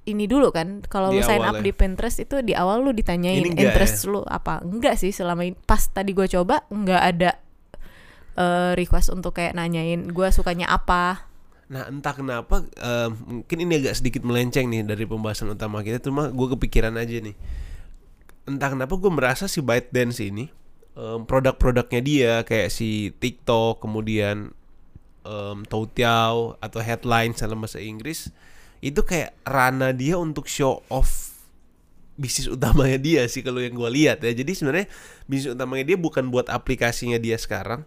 ini 0.09 0.25
dulu 0.25 0.49
kan. 0.49 0.81
Kalau 0.89 1.13
lu 1.13 1.21
sign 1.21 1.45
up 1.45 1.61
ya. 1.61 1.65
di 1.65 1.73
Pinterest 1.77 2.25
itu 2.25 2.41
di 2.41 2.57
awal 2.57 2.81
lu 2.81 2.97
ditanyain 2.97 3.45
interest 3.53 4.09
lu 4.09 4.25
apa? 4.25 4.65
Enggak 4.65 4.97
sih 4.97 5.13
selama 5.13 5.45
ini 5.45 5.57
pas 5.57 5.81
tadi 5.93 6.17
gue 6.17 6.25
coba 6.25 6.65
enggak 6.73 7.03
ada 7.05 7.31
eh, 8.41 8.73
request 8.73 9.13
untuk 9.13 9.37
kayak 9.37 9.53
nanyain 9.53 10.09
gue 10.09 10.29
sukanya 10.33 10.73
apa? 10.73 11.29
Nah 11.71 11.87
entah 11.87 12.17
kenapa 12.17 12.65
eh, 12.65 13.09
mungkin 13.13 13.59
ini 13.63 13.79
agak 13.85 14.01
sedikit 14.01 14.25
melenceng 14.25 14.67
nih 14.67 14.83
dari 14.83 15.05
pembahasan 15.05 15.53
utama 15.53 15.85
kita 15.85 16.01
cuma 16.01 16.33
gue 16.33 16.47
kepikiran 16.57 16.97
aja 16.97 17.21
nih. 17.21 17.37
Entah 18.49 18.73
kenapa 18.73 18.97
gue 18.97 19.13
merasa 19.13 19.47
si 19.47 19.63
ByteDance 19.63 20.19
ini 20.25 20.51
em, 20.99 21.21
produk-produknya 21.23 22.01
dia 22.03 22.33
kayak 22.43 22.73
si 22.73 23.15
TikTok 23.15 23.85
kemudian 23.85 24.51
em, 25.23 25.59
Toutiao 25.69 26.59
atau 26.59 26.81
headline 26.83 27.37
dalam 27.37 27.63
bahasa 27.63 27.79
Inggris 27.79 28.33
itu 28.81 29.05
kayak 29.05 29.37
rana 29.45 29.93
dia 29.93 30.17
untuk 30.17 30.49
show 30.49 30.81
off 30.89 31.37
bisnis 32.17 32.49
utamanya 32.49 32.99
dia 32.99 33.23
sih 33.31 33.45
kalau 33.45 33.63
yang 33.63 33.79
gue 33.79 33.91
lihat 33.93 34.25
ya. 34.27 34.33
Jadi 34.35 34.53
sebenarnya 34.59 34.87
bisnis 35.31 35.55
utamanya 35.55 35.85
dia 35.87 35.97
bukan 36.01 36.29
buat 36.35 36.51
aplikasinya 36.51 37.21
dia 37.23 37.39
sekarang 37.39 37.87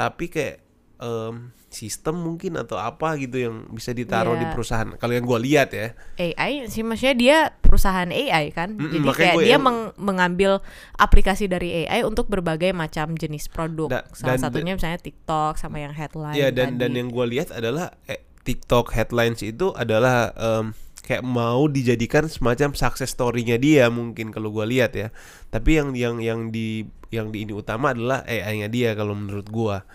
tapi 0.00 0.24
kayak 0.26 0.64
em, 0.98 1.52
sistem 1.70 2.12
mungkin 2.18 2.56
atau 2.56 2.76
apa 2.76 3.16
gitu 3.16 3.36
yang 3.38 3.68
bisa 3.70 3.88
ditaruh 3.90 4.34
di 4.34 4.42
Iya. 4.42 4.52
perusahaan. 4.52 4.90
Kalau 4.92 5.12
yang 5.12 5.24
gue 5.24 5.40
lihat 5.40 5.68
ya. 5.70 5.96
AI 6.14 6.66
sih 6.66 6.82
maksudnya 6.82 7.14
dia 7.14 7.36
perusahaan 7.58 8.10
AI 8.10 8.50
kan. 8.50 8.74
Mm-mm, 8.74 8.90
jadi 8.90 8.98
makanya 9.02 9.16
kayak 9.30 9.36
dia 9.38 9.48
yang- 9.50 9.62
meng- 9.62 9.92
mengambil 9.96 10.52
aplikasi 10.94 11.46
dari 11.46 11.84
AI 11.84 12.02
untuk 12.02 12.26
berbagai 12.26 12.74
macam 12.74 13.14
jenis 13.14 13.46
produk. 13.46 13.88
Da- 13.88 14.04
salah 14.10 14.34
dan- 14.34 14.42
satunya 14.42 14.72
misalnya 14.74 14.98
TikTok 14.98 15.56
sama 15.56 15.78
yang 15.78 15.92
headline 15.92 16.34
ya 16.34 16.48
dan 16.50 16.74
dan 16.74 16.90
tadi. 16.90 16.98
yang 16.98 17.08
gue 17.08 17.26
lihat 17.28 17.48
adalah 17.50 17.96
eh, 18.04 18.20
TikTok 18.40 18.90
headlines 18.90 19.40
itu 19.40 19.72
adalah 19.72 20.34
em, 20.34 20.74
kayak 21.00 21.22
mau 21.22 21.64
dijadikan 21.64 22.26
semacam 22.26 22.74
success 22.74 23.10
story-nya 23.10 23.56
dia 23.56 23.88
mungkin 23.88 24.28
kalau 24.28 24.50
gue 24.50 24.66
lihat 24.68 24.92
ya. 24.92 25.08
Tapi 25.48 25.70
yang 25.76 25.94
yang 25.94 26.18
yang 26.18 26.40
di 26.48 26.84
yang 27.10 27.34
di 27.34 27.44
ini 27.44 27.52
utama 27.54 27.94
adalah 27.94 28.22
AI-nya 28.26 28.70
dia 28.70 28.94
kalau 28.94 29.14
menurut 29.14 29.46
gua 29.50 29.86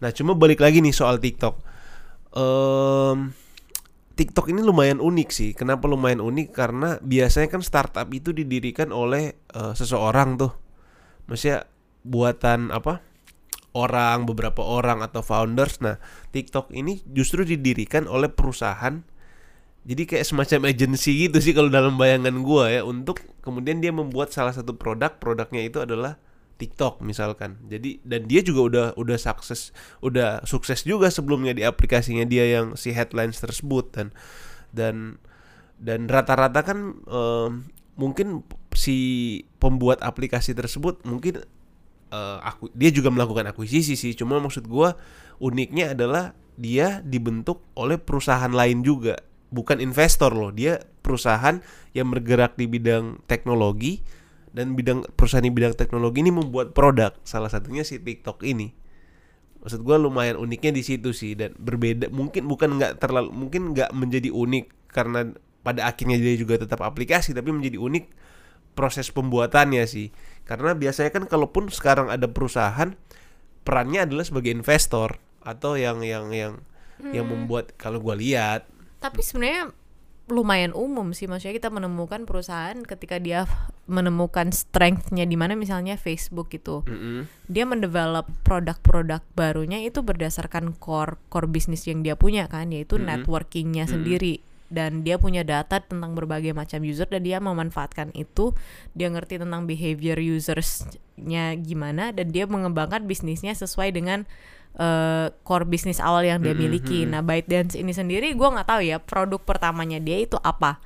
nah 0.00 0.08
cuma 0.14 0.32
balik 0.32 0.62
lagi 0.64 0.80
nih 0.80 0.94
soal 0.94 1.20
TikTok 1.20 1.70
Em, 2.30 3.34
TikTok 4.14 4.52
ini 4.52 4.62
lumayan 4.62 5.02
unik 5.02 5.28
sih. 5.34 5.50
Kenapa 5.56 5.90
lumayan 5.90 6.22
unik? 6.22 6.48
Karena 6.54 6.98
biasanya 7.02 7.48
kan 7.50 7.62
startup 7.64 8.06
itu 8.14 8.30
didirikan 8.30 8.94
oleh 8.94 9.34
eh, 9.34 9.72
seseorang 9.74 10.38
tuh. 10.38 10.52
Maksudnya 11.26 11.66
buatan 12.06 12.70
apa? 12.70 13.02
Orang, 13.70 14.26
beberapa 14.26 14.66
orang 14.66 14.98
atau 14.98 15.22
founders. 15.22 15.78
Nah, 15.78 16.02
TikTok 16.34 16.74
ini 16.74 17.06
justru 17.06 17.46
didirikan 17.46 18.10
oleh 18.10 18.26
perusahaan. 18.26 19.06
Jadi 19.86 20.02
kayak 20.04 20.26
semacam 20.26 20.68
agency 20.68 21.26
gitu 21.26 21.38
sih 21.40 21.56
kalau 21.56 21.72
dalam 21.72 21.96
bayangan 21.96 22.44
gua 22.44 22.68
ya 22.68 22.82
untuk 22.84 23.24
kemudian 23.40 23.80
dia 23.80 23.88
membuat 23.94 24.28
salah 24.28 24.52
satu 24.52 24.76
produk, 24.76 25.16
produknya 25.16 25.64
itu 25.64 25.80
adalah 25.80 26.20
TikTok 26.60 27.00
misalkan. 27.00 27.56
Jadi 27.72 28.04
dan 28.04 28.28
dia 28.28 28.44
juga 28.44 28.60
udah 28.68 28.86
udah 29.00 29.16
sukses 29.16 29.72
udah 30.04 30.44
sukses 30.44 30.84
juga 30.84 31.08
sebelumnya 31.08 31.56
di 31.56 31.64
aplikasinya 31.64 32.28
dia 32.28 32.44
yang 32.60 32.76
si 32.76 32.92
headlines 32.92 33.40
tersebut 33.40 33.88
dan 33.96 34.12
dan 34.76 35.16
dan 35.80 36.06
rata-rata 36.12 36.60
kan 36.60 36.78
em, 37.08 37.50
mungkin 37.96 38.44
si 38.76 38.96
pembuat 39.56 40.04
aplikasi 40.04 40.52
tersebut 40.52 41.02
mungkin 41.08 41.40
eh, 42.12 42.38
aku 42.44 42.68
dia 42.76 42.92
juga 42.92 43.08
melakukan 43.08 43.48
akuisisi 43.50 43.96
sih 43.96 44.12
cuma 44.12 44.38
maksud 44.38 44.68
gua 44.68 44.94
uniknya 45.40 45.96
adalah 45.96 46.36
dia 46.60 47.00
dibentuk 47.00 47.64
oleh 47.72 47.96
perusahaan 47.96 48.52
lain 48.52 48.84
juga 48.84 49.16
bukan 49.50 49.80
investor 49.80 50.30
loh 50.36 50.52
dia 50.52 50.84
perusahaan 51.00 51.58
yang 51.96 52.12
bergerak 52.12 52.54
di 52.54 52.68
bidang 52.68 53.24
teknologi 53.26 54.04
dan 54.50 54.74
bidang 54.74 55.06
perusahaan 55.14 55.44
di 55.44 55.52
bidang 55.54 55.78
teknologi 55.78 56.22
ini 56.22 56.34
membuat 56.34 56.74
produk 56.74 57.14
salah 57.22 57.50
satunya 57.50 57.86
si 57.86 58.02
TikTok 58.02 58.42
ini. 58.42 58.74
Maksud 59.60 59.84
gua 59.84 60.00
lumayan 60.00 60.40
uniknya 60.40 60.72
di 60.74 60.82
situ 60.82 61.12
sih 61.12 61.36
dan 61.36 61.54
berbeda 61.60 62.08
mungkin 62.10 62.48
bukan 62.48 62.80
nggak 62.80 62.98
terlalu 62.98 63.30
mungkin 63.30 63.76
nggak 63.76 63.92
menjadi 63.92 64.32
unik 64.32 64.90
karena 64.90 65.30
pada 65.60 65.84
akhirnya 65.86 66.16
dia 66.16 66.34
juga 66.40 66.56
tetap 66.56 66.80
aplikasi 66.80 67.36
tapi 67.36 67.52
menjadi 67.52 67.76
unik 67.76 68.04
proses 68.74 69.12
pembuatannya 69.12 69.84
sih. 69.84 70.10
Karena 70.48 70.74
biasanya 70.74 71.12
kan 71.14 71.24
kalaupun 71.28 71.68
sekarang 71.68 72.08
ada 72.08 72.26
perusahaan 72.26 72.96
perannya 73.62 74.08
adalah 74.08 74.24
sebagai 74.24 74.50
investor 74.50 75.20
atau 75.44 75.76
yang 75.76 76.02
yang 76.02 76.32
yang 76.32 76.58
yang 77.12 77.28
membuat 77.28 77.76
kalau 77.76 78.00
gua 78.00 78.16
lihat. 78.16 78.66
Tapi 79.00 79.20
sebenarnya 79.20 79.72
lumayan 80.30 80.70
umum 80.72 81.10
sih 81.12 81.26
maksudnya 81.26 81.58
kita 81.58 81.68
menemukan 81.68 82.24
perusahaan 82.24 82.78
ketika 82.86 83.18
dia 83.18 83.44
menemukan 83.90 84.54
strength-nya 84.54 85.26
di 85.26 85.34
mana 85.34 85.58
misalnya 85.58 85.98
Facebook 85.98 86.54
gitu. 86.54 86.86
mm-mm, 86.86 87.26
Dia 87.50 87.66
mendevelop 87.66 88.30
produk-produk 88.46 89.20
barunya 89.34 89.82
itu 89.82 90.00
berdasarkan 90.00 90.78
core 90.78 91.18
core 91.26 91.50
bisnis 91.50 91.84
yang 91.90 92.06
dia 92.06 92.14
punya 92.14 92.46
kan 92.46 92.70
yaitu 92.70 92.96
Mm-mm. 92.96 93.10
networkingnya 93.10 93.90
Mm-mm. 93.90 93.94
sendiri. 93.98 94.36
dan 94.70 95.02
dia 95.02 95.18
punya 95.18 95.42
data 95.42 95.82
tentang 95.82 96.14
berbagai 96.14 96.54
macam 96.54 96.86
user 96.86 97.10
dan 97.10 97.26
dia 97.26 97.42
memanfaatkan 97.42 98.14
itu 98.14 98.54
dia 98.94 99.10
ngerti 99.10 99.42
tentang 99.42 99.66
behavior 99.66 100.14
usersnya 100.14 101.58
gimana 101.58 102.14
dan 102.14 102.30
dia 102.30 102.46
mengembangkan 102.46 103.02
bisnisnya 103.02 103.50
sesuai 103.58 103.90
dengan 103.90 104.30
uh, 104.76 105.32
core 105.42 105.64
bisnis 105.64 105.98
awal 105.98 106.22
yang 106.22 106.38
dia 106.38 106.52
Mm-mm, 106.52 106.62
miliki. 106.68 107.02
mm-mm. 107.02 107.12
Nah, 107.16 107.22
ByteDance 107.24 107.74
ini 107.74 107.90
sendiri 107.90 108.30
gue 108.30 108.48
nggak 108.48 108.68
tahu 108.68 108.80
ya 108.82 109.00
produk 109.00 109.40
pertamanya 109.40 109.98
dia 109.98 110.20
itu 110.20 110.36
apa. 110.36 110.78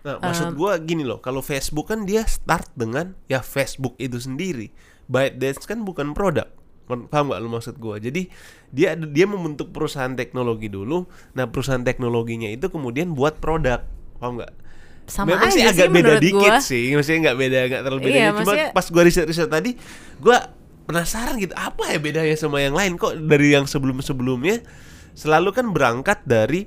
Nah, 0.00 0.16
maksud 0.16 0.56
gua 0.56 0.80
gini 0.80 1.04
loh, 1.04 1.20
kalau 1.20 1.44
Facebook 1.44 1.92
kan 1.92 2.08
dia 2.08 2.24
start 2.24 2.72
dengan 2.72 3.12
ya 3.28 3.44
Facebook 3.44 4.00
itu 4.00 4.16
sendiri. 4.16 4.72
ByteDance 5.06 5.68
kan 5.68 5.84
bukan 5.84 6.16
produk. 6.16 6.48
Paham 6.88 7.30
gak 7.30 7.38
lu 7.38 7.52
maksud 7.52 7.76
gua? 7.76 8.00
Jadi 8.00 8.32
dia 8.72 8.96
dia 8.96 9.26
membentuk 9.28 9.70
perusahaan 9.70 10.10
teknologi 10.10 10.66
dulu. 10.66 11.04
Nah, 11.36 11.46
perusahaan 11.46 11.84
teknologinya 11.84 12.48
itu 12.48 12.66
kemudian 12.66 13.12
buat 13.12 13.38
produk. 13.38 13.84
Paham 14.18 14.40
gak? 14.40 14.56
Sama 15.04 15.36
Memang 15.36 15.50
sih 15.52 15.62
aja 15.62 15.74
agak 15.74 15.86
sih 15.86 15.94
beda 15.94 16.12
dikit 16.16 16.48
gua. 16.48 16.64
sih. 16.64 16.82
Maksudnya 16.96 17.20
nggak 17.30 17.38
beda, 17.38 17.58
nggak 17.68 17.82
terlalu 17.84 18.00
beda. 18.00 18.16
Iya, 18.16 18.26
Cuma 18.26 18.38
maksudnya- 18.40 18.70
pas 18.72 18.86
gua 18.88 19.02
riset-riset 19.04 19.50
tadi, 19.52 19.70
gua 20.16 20.38
penasaran 20.90 21.38
gitu, 21.38 21.54
apa 21.54 21.94
ya 21.94 21.98
bedanya 22.02 22.34
sama 22.34 22.58
yang 22.58 22.74
lain 22.74 22.98
kok 22.98 23.14
dari 23.16 23.54
yang 23.54 23.64
sebelum-sebelumnya 23.64 24.60
selalu 25.14 25.54
kan 25.54 25.66
berangkat 25.70 26.18
dari 26.26 26.66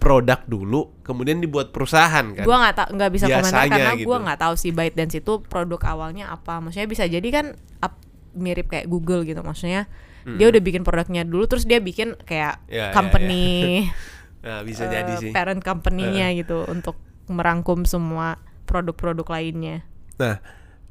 produk 0.00 0.40
dulu, 0.48 1.04
kemudian 1.04 1.44
dibuat 1.44 1.76
perusahaan 1.76 2.24
kan. 2.32 2.44
Gua 2.48 2.56
nggak 2.64 2.96
nggak 2.96 3.10
bisa 3.12 3.28
komentar 3.28 3.44
Biasanya 3.44 3.68
karena 3.68 3.92
gitu. 4.00 4.06
gua 4.08 4.16
nggak 4.24 4.38
tahu 4.40 4.54
sih 4.56 4.72
ByteDance 4.72 5.14
itu 5.20 5.32
produk 5.44 5.80
awalnya 5.84 6.32
apa. 6.32 6.56
Maksudnya 6.58 6.88
bisa 6.88 7.04
jadi 7.04 7.28
kan 7.28 7.46
up- 7.84 8.00
mirip 8.32 8.72
kayak 8.72 8.88
Google 8.88 9.28
gitu. 9.28 9.44
Maksudnya 9.44 9.84
dia 10.20 10.52
udah 10.52 10.60
bikin 10.60 10.84
produknya 10.84 11.24
dulu 11.24 11.48
terus 11.48 11.64
dia 11.64 11.80
bikin 11.80 12.12
kayak 12.28 12.60
Ya, 12.68 12.92
ya, 12.92 12.96
company 12.96 13.88
Nah, 14.44 14.64
bisa 14.64 14.88
eh, 14.88 14.92
jadi 14.92 15.12
sih. 15.20 15.32
parent 15.36 15.60
company-nya 15.60 16.32
gitu 16.32 16.64
untuk 16.64 16.96
merangkum 17.28 17.84
semua 17.84 18.40
produk-produk 18.64 19.28
lainnya. 19.28 19.84
Nah, 20.16 20.40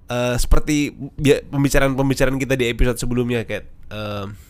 eh, 0.09 0.35
seperti 0.35 0.91
bi- 1.15 1.45
pembicaraan-pembicaraan 1.47 2.41
kita 2.41 2.57
di 2.57 2.65
episode 2.67 2.97
sebelumnya, 2.97 3.45
kayak 3.45 3.77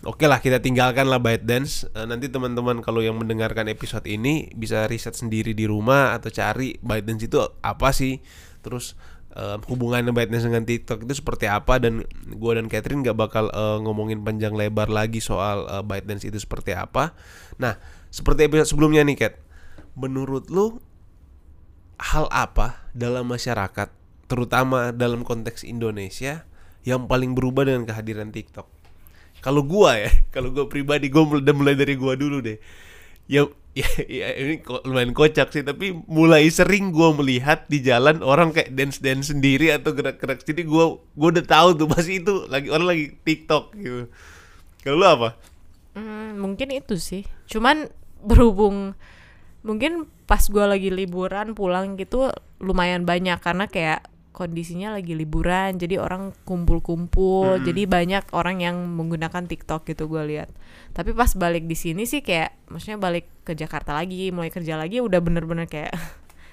oke 0.04 0.20
lah 0.28 0.44
kita 0.44 0.60
tinggalkan 0.60 1.08
lah 1.08 1.20
ByteDance. 1.20 1.88
Eh, 1.96 2.04
nanti 2.04 2.28
teman-teman 2.28 2.84
kalau 2.84 3.00
yang 3.00 3.16
mendengarkan 3.16 3.72
episode 3.72 4.04
ini 4.04 4.52
bisa 4.52 4.84
riset 4.88 5.16
sendiri 5.16 5.56
di 5.56 5.64
rumah 5.64 6.12
atau 6.16 6.28
cari 6.28 6.76
ByteDance 6.84 7.24
itu 7.28 7.40
apa 7.64 7.96
sih, 7.96 8.20
terus 8.60 9.00
eh, 9.36 9.56
hubungannya 9.68 10.12
ByteDance 10.12 10.44
dengan 10.44 10.64
TikTok 10.68 11.08
itu 11.08 11.24
seperti 11.24 11.48
apa 11.48 11.80
dan 11.80 12.04
gua 12.36 12.60
dan 12.60 12.68
Catherine 12.68 13.00
nggak 13.00 13.16
bakal 13.16 13.48
eh, 13.48 13.78
ngomongin 13.80 14.24
panjang 14.28 14.56
lebar 14.60 14.92
lagi 14.92 15.24
soal 15.24 15.64
eh, 15.72 15.84
ByteDance 15.88 16.28
itu 16.28 16.36
seperti 16.36 16.76
apa. 16.76 17.16
Nah, 17.56 17.80
seperti 18.12 18.52
episode 18.52 18.76
sebelumnya 18.76 19.08
nih, 19.08 19.16
Cat. 19.16 19.40
Menurut 19.96 20.48
lu 20.52 20.80
hal 22.00 22.28
apa 22.32 22.88
dalam 22.96 23.28
masyarakat, 23.28 23.92
terutama 24.30 24.94
dalam 24.94 25.26
konteks 25.26 25.66
Indonesia, 25.66 26.46
yang 26.86 27.10
paling 27.10 27.34
berubah 27.36 27.68
dengan 27.68 27.90
kehadiran 27.90 28.30
TikTok? 28.30 28.70
Kalau 29.40 29.64
gua 29.64 29.98
ya, 29.98 30.12
kalau 30.36 30.54
gua 30.54 30.70
pribadi 30.70 31.10
gua 31.10 31.26
mulai, 31.26 31.52
mulai 31.52 31.76
dari 31.76 31.98
gua 31.98 32.14
dulu 32.14 32.40
deh. 32.40 32.62
Ya, 33.30 33.50
ya, 33.80 33.90
ya 34.06 34.28
ini 34.38 34.62
lumayan 34.86 35.12
kocak 35.18 35.50
sih, 35.52 35.66
tapi 35.66 35.96
mulai 36.06 36.48
sering 36.54 36.94
gua 36.94 37.12
melihat 37.16 37.66
di 37.68 37.82
jalan 37.82 38.22
orang 38.22 38.54
kayak 38.54 38.74
dance 38.78 39.02
dance 39.02 39.34
sendiri 39.34 39.74
atau 39.74 39.92
gerak-gerak 39.98 40.46
sendiri, 40.46 40.70
gua 40.70 41.02
gua 41.18 41.30
udah 41.34 41.46
tahu 41.46 41.70
tuh 41.76 41.88
pasti 41.94 42.22
itu 42.22 42.46
lagi 42.48 42.70
orang 42.70 42.88
lagi 42.96 43.06
TikTok 43.26 43.76
gitu. 43.76 44.04
Kalau 44.80 44.96
lu 44.96 45.08
apa? 45.08 45.30
Hmm, 45.98 46.40
mungkin 46.40 46.72
itu 46.72 46.96
sih. 46.96 47.28
Cuman 47.50 47.92
berhubung 48.24 48.96
mungkin 49.60 50.08
pas 50.24 50.48
gua 50.48 50.72
lagi 50.72 50.88
liburan 50.88 51.52
pulang 51.52 52.00
gitu 52.00 52.32
lumayan 52.64 53.04
banyak 53.04 53.40
karena 53.44 53.68
kayak 53.68 54.08
kondisinya 54.30 54.94
lagi 54.94 55.18
liburan 55.18 55.76
jadi 55.76 56.00
orang 56.00 56.32
kumpul-kumpul 56.46 57.60
Mm-mm. 57.60 57.66
jadi 57.66 57.82
banyak 57.90 58.24
orang 58.32 58.62
yang 58.62 58.78
menggunakan 58.96 59.50
TikTok 59.50 59.90
gitu 59.90 60.06
gua 60.06 60.24
lihat. 60.24 60.54
Tapi 60.94 61.12
pas 61.18 61.30
balik 61.34 61.66
di 61.66 61.76
sini 61.76 62.06
sih 62.06 62.22
kayak 62.22 62.70
maksudnya 62.70 63.02
balik 63.02 63.28
ke 63.44 63.58
Jakarta 63.58 63.98
lagi 63.98 64.30
mulai 64.30 64.54
kerja 64.54 64.78
lagi 64.78 65.02
udah 65.02 65.20
bener-bener 65.20 65.66
kayak 65.66 65.94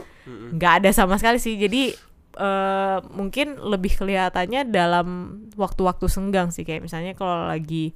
nggak 0.57 0.73
ada 0.83 0.91
sama 0.91 1.21
sekali 1.21 1.39
sih. 1.39 1.61
Jadi 1.61 1.93
eh, 2.37 2.99
mungkin 3.13 3.61
lebih 3.61 3.93
kelihatannya 4.01 4.69
dalam 4.69 5.39
waktu-waktu 5.55 6.07
senggang 6.09 6.51
sih. 6.51 6.65
Kayak 6.65 6.89
misalnya 6.89 7.13
kalau 7.13 7.47
lagi 7.47 7.93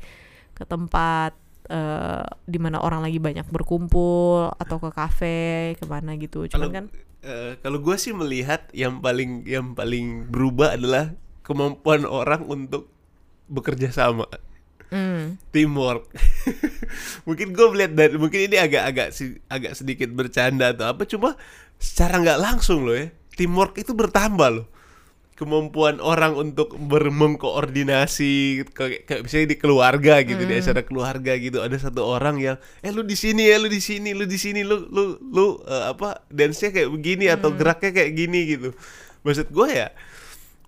ke 0.55 0.65
tempat 0.69 1.33
eh, 1.73 2.25
di 2.45 2.59
mana 2.61 2.85
orang 2.85 3.01
lagi 3.01 3.17
banyak 3.17 3.49
berkumpul 3.49 4.53
atau 4.61 4.77
ke 4.77 4.91
kafe 4.93 5.75
ke 5.81 5.85
mana 5.89 6.15
gitu. 6.21 6.45
Cuman 6.47 6.53
Kalau 6.53 6.69
kan 6.69 6.85
eh, 7.25 7.57
kalau 7.61 7.79
gue 7.81 7.97
sih 7.97 8.13
melihat 8.13 8.69
yang 8.77 9.01
paling 9.01 9.45
yang 9.49 9.73
paling 9.73 10.29
berubah 10.29 10.77
adalah 10.77 11.17
kemampuan 11.45 12.05
orang 12.07 12.47
untuk 12.47 12.89
bekerja 13.51 13.91
sama. 13.91 14.27
Hmm, 14.91 15.39
teamwork. 15.55 16.11
Mungkin 17.27 17.55
gue 17.55 17.67
melihat 17.71 17.93
dari 17.95 18.19
mungkin 18.19 18.51
ini 18.51 18.59
agak-agak 18.59 19.15
si- 19.15 19.39
agak 19.47 19.79
sedikit 19.79 20.11
bercanda 20.11 20.75
atau 20.75 20.91
apa 20.91 21.07
cuma 21.07 21.39
secara 21.79 22.19
nggak 22.19 22.43
langsung 22.43 22.83
loh 22.83 22.99
ya 22.99 23.09
teamwork 23.39 23.79
itu 23.81 23.97
bertambah 23.97 24.49
loh 24.51 24.67
kemampuan 25.41 26.05
orang 26.05 26.37
untuk 26.37 26.77
bermengkoordinasi 26.77 28.69
kayak 28.77 29.09
kayak 29.09 29.21
misalnya 29.25 29.49
di 29.49 29.57
keluarga 29.57 30.21
gitu 30.21 30.45
di 30.45 30.55
acara 30.61 30.85
keluarga 30.85 31.33
gitu. 31.41 31.65
Ada 31.65 31.89
satu 31.89 32.05
orang 32.05 32.37
yang 32.37 32.57
eh 32.85 32.93
lu 32.93 33.01
di 33.01 33.17
sini 33.17 33.49
ya 33.49 33.57
lu 33.57 33.73
di 33.73 33.81
sini 33.81 34.13
lu 34.13 34.29
di 34.29 34.37
sini 34.37 34.61
lu 34.61 34.85
lu 34.93 35.17
lu 35.33 35.65
eh, 35.65 35.97
apa 35.97 36.29
dance-nya 36.29 36.77
kayak 36.77 36.93
begini 36.93 37.33
atau 37.33 37.57
geraknya 37.57 37.97
kayak 37.97 38.13
gini 38.13 38.41
gitu. 38.53 38.77
Maksud 39.25 39.49
gue 39.49 39.69
ya 39.73 39.89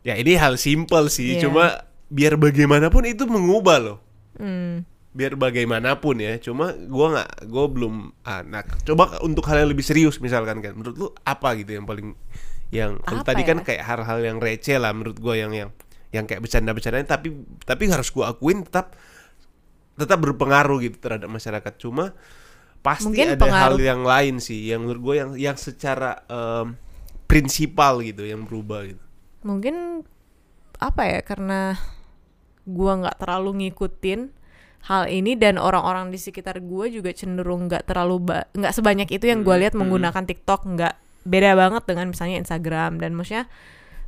ya 0.02 0.14
ini 0.18 0.34
hal 0.34 0.58
simpel 0.58 1.06
sih. 1.12 1.38
Iya. 1.38 1.48
cuma 1.48 1.64
biar 2.12 2.36
bagaimanapun 2.36 3.08
itu 3.08 3.24
mengubah 3.24 3.78
loh. 3.80 3.98
Hmm, 4.36 4.84
biar 5.14 5.38
bagaimanapun 5.38 6.20
ya. 6.20 6.36
Cuma 6.42 6.74
gua 6.90 7.18
nggak 7.18 7.30
gua 7.48 7.64
belum 7.70 7.94
ah, 8.26 8.42
nah 8.44 8.62
coba 8.84 9.22
untuk 9.24 9.46
hal 9.48 9.64
yang 9.64 9.70
lebih 9.72 9.86
serius 9.86 10.18
misalkan 10.18 10.60
kan. 10.60 10.74
Menurut 10.76 10.96
lu 10.98 11.08
apa 11.24 11.54
gitu 11.56 11.78
yang 11.78 11.86
paling 11.88 12.12
yang 12.72 12.92
Apa 13.04 13.22
tadi 13.22 13.42
kan 13.44 13.60
ya? 13.60 13.64
kayak 13.66 13.82
hal-hal 13.84 14.18
yang 14.24 14.38
receh 14.40 14.80
lah 14.80 14.90
menurut 14.96 15.20
gua 15.20 15.36
yang 15.36 15.52
yang 15.52 15.70
yang 16.10 16.24
kayak 16.24 16.40
bercanda-bercandanya. 16.40 17.08
Tapi 17.08 17.28
tapi 17.62 17.82
harus 17.88 18.08
gua 18.10 18.32
akuin 18.32 18.64
tetap 18.64 18.96
tetap 19.94 20.18
berpengaruh 20.18 20.78
gitu 20.82 20.96
terhadap 20.98 21.28
masyarakat. 21.28 21.72
Cuma 21.76 22.16
pasti 22.82 23.06
Mungkin 23.12 23.28
ada 23.36 23.46
hal 23.46 23.76
pengaruh- 23.76 23.80
yang 23.80 24.02
lain 24.02 24.36
sih 24.40 24.72
yang 24.72 24.82
menurut 24.84 25.00
gua 25.02 25.14
yang 25.26 25.30
yang 25.36 25.56
secara 25.60 26.24
em, 26.26 26.74
prinsipal 27.28 28.00
gitu 28.02 28.24
yang 28.24 28.42
berubah 28.48 28.80
gitu. 28.88 29.04
Mungkin 29.42 30.06
apa 30.82 31.02
ya 31.06 31.20
karena 31.22 31.78
gua 32.66 32.92
nggak 33.06 33.16
terlalu 33.22 33.50
ngikutin 33.68 34.20
hal 34.90 35.06
ini 35.06 35.38
dan 35.38 35.58
orang-orang 35.62 36.10
di 36.10 36.18
sekitar 36.18 36.58
gua 36.62 36.90
juga 36.90 37.10
cenderung 37.14 37.70
nggak 37.70 37.86
terlalu 37.86 38.22
nggak 38.54 38.74
sebanyak 38.74 39.08
itu 39.10 39.30
yang 39.30 39.46
gua 39.46 39.58
Hmm, 39.58 39.62
lihat 39.62 39.74
menggunakan 39.78 40.24
TikTok 40.26 40.60
nggak 40.74 40.94
beda 41.22 41.54
banget 41.54 41.82
dengan 41.86 42.10
misalnya 42.10 42.42
Instagram 42.42 42.98
dan 42.98 43.14
maksudnya 43.14 43.46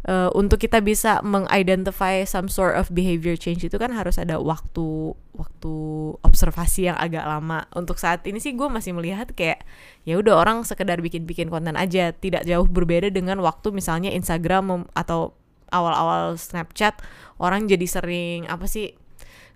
eh, 0.05 0.29
untuk 0.35 0.61
kita 0.61 0.83
bisa 0.85 1.23
mengidentify 1.25 2.27
some 2.29 2.51
sort 2.51 2.77
of 2.77 2.91
behavior 2.93 3.39
change 3.39 3.65
itu 3.65 3.77
kan 3.79 3.95
harus 3.95 4.19
ada 4.21 4.37
waktu 4.43 5.15
waktu 5.33 5.75
observasi 6.21 6.91
yang 6.93 6.99
agak 6.99 7.25
lama 7.25 7.65
untuk 7.75 7.97
saat 7.97 8.27
ini 8.29 8.39
sih 8.39 8.53
gue 8.53 8.67
masih 8.69 8.93
melihat 8.95 9.31
kayak 9.33 9.65
ya 10.05 10.19
udah 10.21 10.35
orang 10.37 10.63
sekedar 10.67 11.01
bikin-bikin 11.01 11.49
konten 11.49 11.75
aja 11.75 12.13
tidak 12.13 12.45
jauh 12.45 12.67
berbeda 12.69 13.09
dengan 13.11 13.41
waktu 13.41 13.71
misalnya 13.73 14.13
Instagram 14.13 14.87
atau 14.95 15.35
awal-awal 15.75 16.39
Snapchat 16.39 17.03
orang 17.43 17.67
jadi 17.67 17.87
sering 17.89 18.47
apa 18.47 18.69
sih 18.71 18.95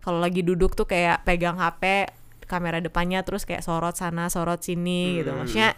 kalau 0.03 0.19
lagi 0.19 0.43
duduk 0.43 0.75
tuh 0.75 0.89
kayak 0.89 1.23
pegang 1.23 1.61
HP 1.61 2.11
kamera 2.49 2.81
depannya 2.81 3.21
terus 3.23 3.45
kayak 3.45 3.61
sorot 3.61 3.93
sana 3.95 4.33
sorot 4.33 4.65
sini 4.65 5.21
gitu 5.21 5.31
Hmm. 5.37 5.45
maksudnya 5.45 5.77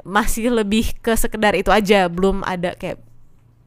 masih 0.00 0.48
lebih 0.48 0.96
ke 1.04 1.12
sekedar 1.16 1.52
itu 1.52 1.68
aja. 1.68 2.08
Belum 2.08 2.40
ada 2.44 2.72
kayak 2.76 3.00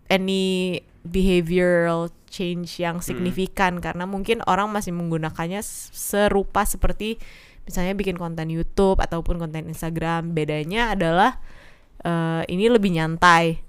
any 0.09 0.81
behavioral 1.05 2.09
change 2.29 2.81
yang 2.81 3.01
signifikan. 3.01 3.81
Karena 3.81 4.09
mungkin 4.09 4.41
orang 4.45 4.73
masih 4.73 4.93
menggunakannya 4.93 5.61
serupa 5.93 6.65
seperti 6.65 7.21
misalnya 7.65 7.97
bikin 7.97 8.17
konten 8.17 8.49
YouTube 8.53 9.01
ataupun 9.01 9.41
konten 9.41 9.65
Instagram. 9.65 10.37
Bedanya 10.37 10.93
adalah 10.93 11.41
eh, 12.05 12.41
ini 12.49 12.69
lebih 12.69 12.93
nyantai 12.93 13.64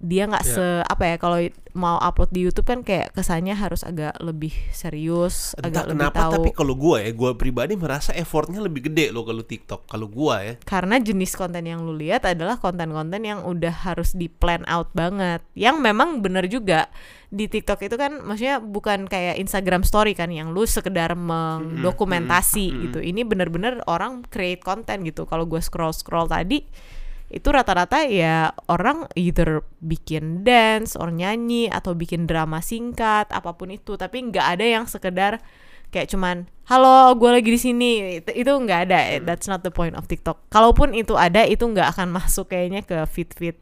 dia 0.00 0.24
nggak 0.24 0.44
Ya. 0.48 0.52
se 0.56 0.66
apa 0.88 1.04
ya 1.04 1.16
kalau 1.20 1.36
mau 1.76 2.00
upload 2.00 2.32
di 2.32 2.40
YouTube 2.42 2.66
kan 2.66 2.80
kayak 2.80 3.12
kesannya 3.14 3.52
harus 3.52 3.84
agak 3.84 4.16
lebih 4.18 4.50
serius 4.72 5.52
entah 5.60 5.68
agak 5.68 5.84
lebih 5.92 6.00
kenapa 6.00 6.18
tahu. 6.18 6.32
tapi 6.40 6.50
kalau 6.56 6.74
gua 6.74 6.96
ya 7.04 7.12
gua 7.12 7.36
pribadi 7.36 7.76
merasa 7.76 8.10
effortnya 8.16 8.64
lebih 8.64 8.88
gede 8.90 9.12
loh 9.12 9.22
kalau 9.28 9.44
TikTok. 9.44 9.86
Kalau 9.86 10.08
gua 10.08 10.40
ya. 10.42 10.54
Karena 10.64 10.96
jenis 10.98 11.36
konten 11.36 11.68
yang 11.68 11.84
lu 11.84 11.94
lihat 11.94 12.24
adalah 12.24 12.56
konten-konten 12.56 13.22
yang 13.22 13.44
udah 13.44 13.86
harus 13.86 14.16
di 14.16 14.26
plan 14.32 14.64
out 14.66 14.88
banget. 14.96 15.44
Yang 15.52 15.76
memang 15.84 16.24
bener 16.24 16.48
juga 16.48 16.88
di 17.30 17.46
TikTok 17.46 17.86
itu 17.86 17.94
kan 17.94 18.24
maksudnya 18.24 18.58
bukan 18.58 19.06
kayak 19.06 19.38
Instagram 19.38 19.86
story 19.86 20.16
kan 20.18 20.32
yang 20.32 20.50
lu 20.50 20.66
sekedar 20.66 21.14
mendokumentasi 21.14 22.66
mm, 22.66 22.74
mm, 22.74 22.82
gitu. 22.88 22.98
Ini 23.04 23.20
bener-bener 23.28 23.84
orang 23.86 24.24
create 24.26 24.64
konten 24.64 25.04
gitu. 25.06 25.28
Kalau 25.28 25.44
gue 25.46 25.60
scroll 25.60 25.92
scroll 25.94 26.26
tadi 26.26 26.66
itu 27.30 27.46
rata-rata 27.54 28.02
ya 28.10 28.50
orang 28.66 29.06
either 29.14 29.62
bikin 29.78 30.42
dance, 30.42 30.98
orang 30.98 31.22
nyanyi 31.22 31.70
atau 31.70 31.94
bikin 31.94 32.26
drama 32.26 32.58
singkat, 32.58 33.30
apa 33.30 33.54
pun 33.54 33.70
itu. 33.70 33.94
Tapi 33.94 34.34
nggak 34.34 34.46
ada 34.58 34.66
yang 34.66 34.84
sekedar 34.90 35.38
kayak 35.94 36.10
cuman 36.10 36.50
halo 36.66 37.14
gue 37.14 37.30
lagi 37.30 37.50
di 37.54 37.60
sini. 37.62 37.90
Itu, 38.18 38.34
itu 38.34 38.50
nggak 38.50 38.80
ada. 38.90 38.98
That's 39.22 39.46
not 39.46 39.62
the 39.62 39.70
point 39.70 39.94
of 39.94 40.10
TikTok. 40.10 40.50
Kalaupun 40.50 40.90
itu 40.90 41.14
ada 41.14 41.46
itu 41.46 41.62
nggak 41.62 41.94
akan 41.94 42.10
masuk 42.18 42.50
kayaknya 42.50 42.82
ke 42.82 42.98
feed 43.06 43.30
feed 43.38 43.56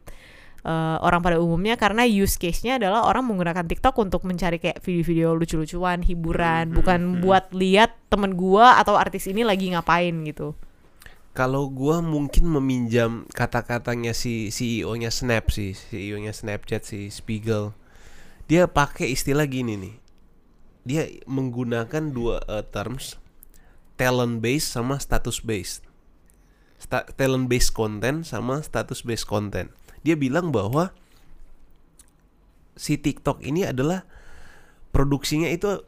uh, 0.65 0.97
orang 1.05 1.21
pada 1.21 1.37
umumnya. 1.37 1.77
Karena 1.77 2.09
use 2.09 2.41
case-nya 2.41 2.81
adalah 2.81 3.05
orang 3.05 3.29
menggunakan 3.29 3.69
TikTok 3.69 3.93
untuk 4.01 4.25
mencari 4.25 4.57
kayak 4.57 4.81
video-video 4.81 5.37
lucu-lucuan 5.37 6.01
hiburan. 6.01 6.73
Hmm, 6.73 6.75
bukan 6.81 6.99
hmm, 7.05 7.13
hmm. 7.13 7.21
buat 7.21 7.45
lihat 7.53 7.93
temen 8.09 8.33
gua 8.33 8.81
atau 8.81 8.97
artis 8.97 9.29
ini 9.29 9.45
lagi 9.45 9.69
ngapain 9.69 10.25
gitu 10.25 10.57
Kalau 11.37 11.69
gua 11.69 12.01
mungkin 12.01 12.49
meminjam 12.49 13.29
kata-katanya 13.31 14.17
si 14.17 14.49
CEO-nya 14.49 15.13
Snap 15.13 15.53
sih, 15.53 15.77
CEO-nya 15.77 16.33
Snapchat 16.33 16.83
si 16.83 17.13
Spiegel. 17.13 17.77
Dia 18.49 18.65
pakai 18.65 19.13
istilah 19.13 19.45
gini 19.45 19.77
nih. 19.77 19.95
Dia 20.83 21.03
menggunakan 21.29 22.09
dua 22.09 22.41
eh, 22.49 22.65
terms 22.65 23.21
talent 23.93 24.41
based 24.41 24.73
sama 24.73 24.97
status 24.97 25.43
based. 25.45 25.85
Sta- 26.81 27.05
talent 27.13 27.45
based 27.51 27.77
content 27.77 28.25
sama 28.25 28.65
status 28.65 29.05
based 29.05 29.29
content. 29.29 29.69
Dia 30.01 30.17
bilang 30.17 30.49
bahwa 30.49 30.95
si 32.79 32.97
TikTok 32.97 33.45
ini 33.45 33.69
adalah 33.69 34.07
produksinya 34.89 35.51
itu 35.51 35.85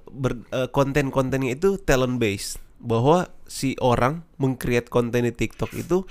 eh, 0.54 0.70
konten-kontennya 0.70 1.58
itu 1.58 1.82
talent 1.82 2.22
based 2.22 2.62
bahwa 2.82 3.30
si 3.46 3.78
orang 3.80 4.26
mengcreate 4.42 4.90
konten 4.90 5.24
di 5.24 5.34
TikTok 5.34 5.72
itu 5.78 6.04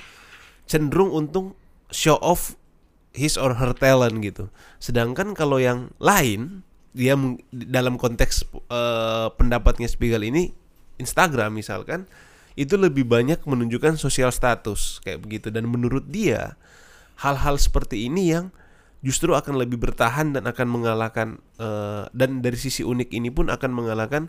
cenderung 0.71 1.11
untuk 1.11 1.59
show 1.91 2.17
off 2.23 2.55
his 3.11 3.35
or 3.35 3.59
her 3.59 3.75
talent 3.75 4.23
gitu. 4.23 4.49
Sedangkan 4.79 5.35
kalau 5.35 5.59
yang 5.59 5.91
lain 5.99 6.63
dia 6.95 7.15
dalam 7.51 7.99
konteks 7.99 8.47
eh, 8.51 9.29
pendapatnya 9.35 9.87
Spiegel 9.87 10.27
ini 10.27 10.51
Instagram 10.99 11.55
misalkan 11.55 12.07
itu 12.59 12.75
lebih 12.75 13.07
banyak 13.07 13.47
menunjukkan 13.47 13.95
sosial 13.95 14.35
status 14.35 14.99
kayak 15.07 15.23
begitu 15.23 15.49
dan 15.55 15.71
menurut 15.71 16.11
dia 16.11 16.59
hal-hal 17.23 17.57
seperti 17.57 18.11
ini 18.11 18.35
yang 18.35 18.51
justru 19.01 19.33
akan 19.33 19.57
lebih 19.57 19.81
bertahan 19.81 20.35
dan 20.35 20.45
akan 20.51 20.67
mengalahkan 20.67 21.29
eh, 21.63 22.05
dan 22.11 22.43
dari 22.43 22.59
sisi 22.59 22.83
unik 22.83 23.11
ini 23.15 23.31
pun 23.31 23.49
akan 23.49 23.71
mengalahkan 23.71 24.29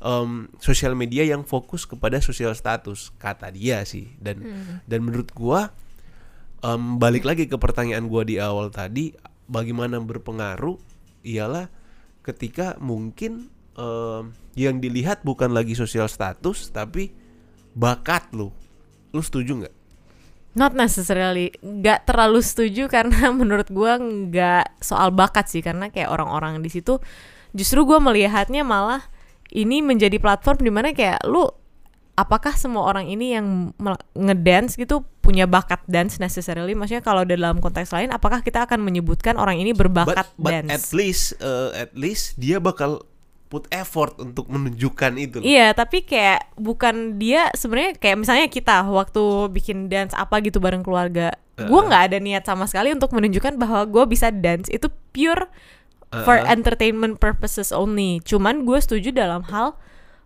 em, 0.00 0.48
sosial 0.58 0.96
media 0.96 1.22
yang 1.22 1.44
fokus 1.44 1.84
kepada 1.84 2.18
sosial 2.18 2.56
status 2.56 3.12
kata 3.20 3.52
dia 3.52 3.84
sih. 3.84 4.16
Dan 4.16 4.42
dan 4.88 5.00
menurut 5.04 5.30
gua 5.36 5.70
em, 6.64 6.96
balik 6.96 7.28
lagi 7.28 7.46
ke 7.46 7.56
pertanyaan 7.60 8.08
gua 8.08 8.24
di 8.24 8.40
awal 8.40 8.72
tadi 8.72 9.12
bagaimana 9.46 10.00
berpengaruh 10.00 10.80
ialah 11.24 11.68
ketika 12.24 12.80
mungkin 12.80 13.52
em, 13.76 14.32
yang 14.56 14.80
dilihat 14.80 15.22
bukan 15.22 15.52
lagi 15.52 15.76
sosial 15.76 16.08
status 16.08 16.72
tapi 16.72 17.12
bakat 17.76 18.32
lu. 18.32 18.50
Lu 19.12 19.22
setuju 19.22 19.64
nggak? 19.64 19.74
Not 20.50 20.74
necessarily, 20.74 21.54
nggak 21.62 22.10
terlalu 22.10 22.42
setuju 22.42 22.90
karena 22.90 23.30
menurut 23.40 23.70
gua 23.70 24.00
nggak 24.00 24.82
soal 24.82 25.14
bakat 25.14 25.46
sih. 25.46 25.62
Karena 25.62 25.92
kayak 25.92 26.10
orang-orang 26.10 26.58
di 26.64 26.72
situ 26.72 26.98
justru 27.54 27.86
gua 27.86 28.02
melihatnya 28.02 28.66
malah 28.66 29.06
ini 29.50 29.82
menjadi 29.82 30.16
platform 30.22 30.58
di 30.62 30.70
mana 30.70 30.94
kayak 30.94 31.26
lu 31.26 31.46
apakah 32.14 32.52
semua 32.52 32.84
orang 32.84 33.08
ini 33.08 33.32
yang 33.32 33.72
ngedance 34.12 34.76
gitu 34.76 35.02
punya 35.24 35.48
bakat 35.48 35.80
dance 35.88 36.20
necessarily? 36.20 36.76
Maksudnya 36.76 37.00
kalau 37.00 37.24
dalam 37.24 37.58
konteks 37.58 37.90
lain 37.96 38.12
apakah 38.12 38.44
kita 38.44 38.68
akan 38.68 38.84
menyebutkan 38.84 39.40
orang 39.40 39.56
ini 39.56 39.72
berbakat 39.72 40.28
but, 40.36 40.50
but 40.50 40.52
dance? 40.52 40.70
at 40.70 40.84
least 40.92 41.24
uh, 41.40 41.72
at 41.72 41.90
least 41.96 42.36
dia 42.36 42.60
bakal 42.60 43.04
put 43.50 43.66
effort 43.74 44.14
untuk 44.22 44.46
menunjukkan 44.46 45.12
itu 45.18 45.42
loh. 45.42 45.44
Iya, 45.44 45.74
tapi 45.74 46.06
kayak 46.06 46.54
bukan 46.54 47.18
dia 47.18 47.50
sebenarnya 47.58 47.98
kayak 47.98 48.16
misalnya 48.22 48.46
kita 48.46 48.86
waktu 48.86 49.50
bikin 49.50 49.90
dance 49.90 50.14
apa 50.14 50.38
gitu 50.38 50.62
bareng 50.62 50.86
keluarga, 50.86 51.34
gue 51.58 51.80
nggak 51.82 52.14
ada 52.14 52.18
niat 52.22 52.46
sama 52.46 52.70
sekali 52.70 52.94
untuk 52.94 53.10
menunjukkan 53.10 53.58
bahwa 53.58 53.82
gue 53.90 54.04
bisa 54.06 54.30
dance. 54.30 54.70
Itu 54.70 54.94
pure 55.10 55.50
for 56.10 56.42
Uh-uh. 56.42 56.50
entertainment 56.50 57.22
purposes 57.22 57.70
only. 57.70 58.18
Cuman 58.26 58.66
gue 58.66 58.78
setuju 58.82 59.14
dalam 59.14 59.46
hal 59.46 59.78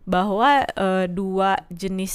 bahwa 0.09 0.65
eh, 0.65 1.07
dua 1.09 1.61
jenis 1.69 2.15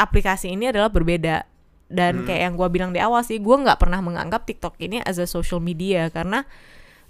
aplikasi 0.00 0.50
ini 0.52 0.72
adalah 0.72 0.88
berbeda 0.90 1.46
dan 1.92 2.24
kayak 2.24 2.40
yang 2.48 2.54
gue 2.56 2.68
bilang 2.72 2.90
di 2.96 3.00
awal 3.04 3.20
sih, 3.20 3.36
gue 3.36 3.52
nggak 3.52 3.76
pernah 3.76 4.00
menganggap 4.00 4.48
TikTok 4.48 4.80
ini 4.80 5.04
as 5.04 5.20
a 5.20 5.28
social 5.28 5.60
media 5.60 6.08
karena 6.08 6.48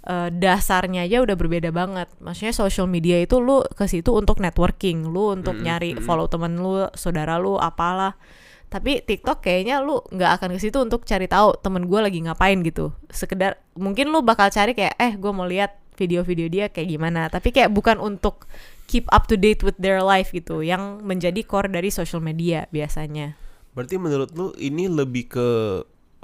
eh, 0.03 0.27
dasarnya 0.27 1.07
aja 1.07 1.23
udah 1.23 1.39
berbeda 1.39 1.71
banget. 1.71 2.11
Maksudnya 2.19 2.51
social 2.51 2.91
media 2.91 3.23
itu 3.23 3.39
lu 3.39 3.63
ke 3.63 3.87
situ 3.87 4.11
untuk 4.11 4.43
networking, 4.43 5.07
lu 5.07 5.31
untuk 5.31 5.55
Mm-mm, 5.55 5.65
nyari 5.65 5.89
mm-mm. 5.95 6.03
follow 6.03 6.27
temen 6.27 6.59
lu, 6.59 6.91
saudara 6.99 7.39
lu, 7.39 7.55
apalah. 7.55 8.19
Tapi 8.73 9.05
TikTok 9.05 9.45
kayaknya 9.45 9.85
lu 9.85 10.01
nggak 10.09 10.41
akan 10.41 10.57
ke 10.57 10.59
situ 10.65 10.81
untuk 10.81 11.05
cari 11.05 11.29
tahu 11.29 11.53
temen 11.61 11.85
gue 11.85 11.99
lagi 12.01 12.25
ngapain 12.25 12.57
gitu. 12.65 12.89
Sekedar 13.13 13.61
mungkin 13.77 14.09
lu 14.09 14.25
bakal 14.25 14.49
cari 14.49 14.73
kayak 14.73 14.97
eh 14.97 15.13
gue 15.13 15.29
mau 15.29 15.45
lihat 15.45 15.77
video-video 15.93 16.49
dia 16.49 16.65
kayak 16.73 16.89
gimana. 16.89 17.29
Tapi 17.29 17.53
kayak 17.53 17.69
bukan 17.69 18.01
untuk 18.01 18.49
keep 18.89 19.05
up 19.13 19.29
to 19.29 19.37
date 19.37 19.61
with 19.61 19.77
their 19.77 20.01
life 20.01 20.33
gitu, 20.33 20.65
yang 20.65 21.05
menjadi 21.05 21.45
core 21.45 21.69
dari 21.69 21.93
social 21.93 22.19
media 22.19 22.65
biasanya. 22.73 23.37
Berarti 23.77 23.95
menurut 24.01 24.33
lu 24.33 24.49
ini 24.57 24.89
lebih 24.89 25.29
ke 25.29 25.49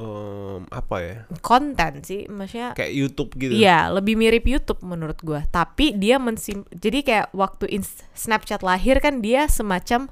em, 0.02 0.66
apa 0.70 0.98
ya? 1.02 1.18
Konten 1.46 2.02
sih, 2.02 2.26
maksudnya 2.30 2.74
Kayak 2.74 2.94
YouTube 2.94 3.32
gitu. 3.38 3.54
Iya, 3.58 3.94
lebih 3.94 4.18
mirip 4.18 4.46
YouTube 4.50 4.82
menurut 4.82 5.22
gua. 5.22 5.46
Tapi 5.50 5.94
dia 5.98 6.18
mensim 6.18 6.66
jadi 6.74 7.06
kayak 7.06 7.28
waktu 7.38 7.70
Snapchat 8.18 8.66
lahir 8.66 8.98
kan 9.02 9.22
dia 9.22 9.46
semacam 9.46 10.10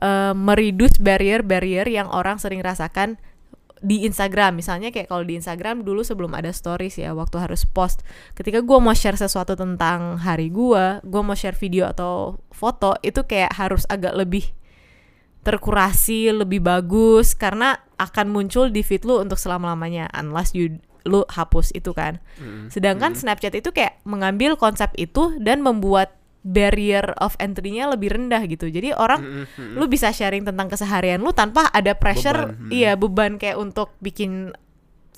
eh, 0.00 0.34
mereduce 0.34 0.98
barrier-barrier 1.02 1.86
yang 1.88 2.08
orang 2.10 2.38
sering 2.40 2.62
rasakan 2.62 3.18
di 3.78 4.02
Instagram. 4.02 4.58
Misalnya 4.58 4.90
kayak 4.90 5.06
kalau 5.10 5.22
di 5.22 5.38
Instagram 5.38 5.86
dulu 5.86 6.02
sebelum 6.02 6.34
ada 6.34 6.50
stories 6.50 6.98
ya, 6.98 7.14
waktu 7.14 7.38
harus 7.38 7.62
post. 7.62 8.02
Ketika 8.34 8.62
gua 8.62 8.82
mau 8.82 8.94
share 8.94 9.18
sesuatu 9.18 9.54
tentang 9.54 10.18
hari 10.18 10.50
gua, 10.50 10.98
gua 11.06 11.22
mau 11.22 11.38
share 11.38 11.54
video 11.54 11.86
atau 11.86 12.42
foto, 12.50 12.98
itu 13.06 13.22
kayak 13.22 13.54
harus 13.54 13.86
agak 13.86 14.18
lebih 14.18 14.50
terkurasi, 15.46 16.34
lebih 16.34 16.60
bagus 16.60 17.32
karena 17.32 17.78
akan 17.96 18.30
muncul 18.30 18.68
di 18.68 18.82
feed 18.82 19.06
lu 19.06 19.22
untuk 19.22 19.38
selama-lamanya 19.40 20.10
unless 20.12 20.52
you 20.52 20.82
lu 21.08 21.24
hapus 21.24 21.72
itu 21.72 21.94
kan. 21.96 22.20
Mm-mm. 22.36 22.68
Sedangkan 22.68 23.16
Snapchat 23.16 23.56
itu 23.56 23.72
kayak 23.72 23.96
mengambil 24.04 24.60
konsep 24.60 24.92
itu 25.00 25.38
dan 25.40 25.64
membuat 25.64 26.17
barrier 26.46 27.12
of 27.18 27.34
entry-nya 27.42 27.90
lebih 27.90 28.14
rendah 28.14 28.42
gitu. 28.46 28.70
Jadi 28.70 28.94
orang 28.94 29.20
Mm-mm, 29.20 29.44
mm-mm. 29.46 29.74
lu 29.76 29.84
bisa 29.90 30.14
sharing 30.14 30.46
tentang 30.46 30.70
keseharian 30.70 31.18
lu 31.20 31.34
tanpa 31.34 31.68
ada 31.74 31.92
pressure, 31.98 32.54
Beban, 32.54 32.62
hmm. 32.62 32.70
iya 32.70 32.92
beban 32.94 33.32
kayak 33.36 33.58
untuk 33.58 33.92
bikin 33.98 34.54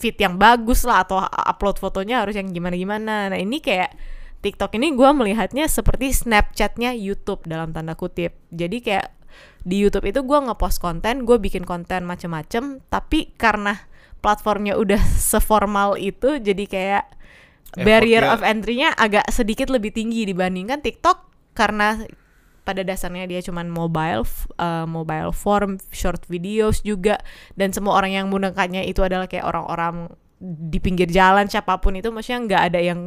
feed 0.00 0.16
yang 0.16 0.40
bagus 0.40 0.88
lah 0.88 1.04
atau 1.04 1.20
upload 1.20 1.76
fotonya 1.76 2.24
harus 2.24 2.34
yang 2.34 2.48
gimana-gimana. 2.50 3.28
Nah 3.28 3.38
ini 3.38 3.60
kayak 3.60 3.92
TikTok 4.40 4.72
ini 4.80 4.96
gua 4.96 5.12
melihatnya 5.12 5.68
seperti 5.68 6.16
Snapchatnya 6.16 6.96
YouTube 6.96 7.44
dalam 7.44 7.76
tanda 7.76 7.92
kutip. 7.92 8.32
Jadi 8.48 8.80
kayak 8.80 9.12
di 9.60 9.76
YouTube 9.76 10.08
itu 10.08 10.24
gua 10.24 10.40
ngepost 10.40 10.80
konten, 10.80 11.28
gue 11.28 11.36
bikin 11.36 11.68
konten 11.68 12.08
macem-macem, 12.08 12.80
tapi 12.88 13.36
karena 13.36 13.76
platformnya 14.24 14.80
udah 14.80 15.00
seformal 15.30 16.00
itu, 16.00 16.40
jadi 16.40 16.64
kayak 16.64 17.04
barrier 17.78 18.26
of 18.26 18.42
entry-nya 18.42 18.94
agak 18.98 19.28
sedikit 19.30 19.70
lebih 19.70 19.94
tinggi 19.94 20.26
dibandingkan 20.26 20.82
TikTok 20.82 21.30
karena 21.54 22.02
pada 22.66 22.86
dasarnya 22.86 23.26
dia 23.26 23.40
cuman 23.42 23.66
mobile 23.66 24.22
uh, 24.60 24.86
mobile 24.86 25.34
form 25.34 25.80
short 25.90 26.22
videos 26.28 26.84
juga 26.84 27.18
dan 27.58 27.74
semua 27.74 27.98
orang 27.98 28.14
yang 28.14 28.24
menggunakannya 28.28 28.86
itu 28.86 29.00
adalah 29.02 29.26
kayak 29.26 29.48
orang-orang 29.48 30.12
di 30.40 30.78
pinggir 30.80 31.08
jalan 31.10 31.50
siapa 31.50 31.76
pun 31.82 31.98
itu 31.98 32.08
maksudnya 32.08 32.40
nggak 32.46 32.62
ada 32.72 32.80
yang 32.80 33.00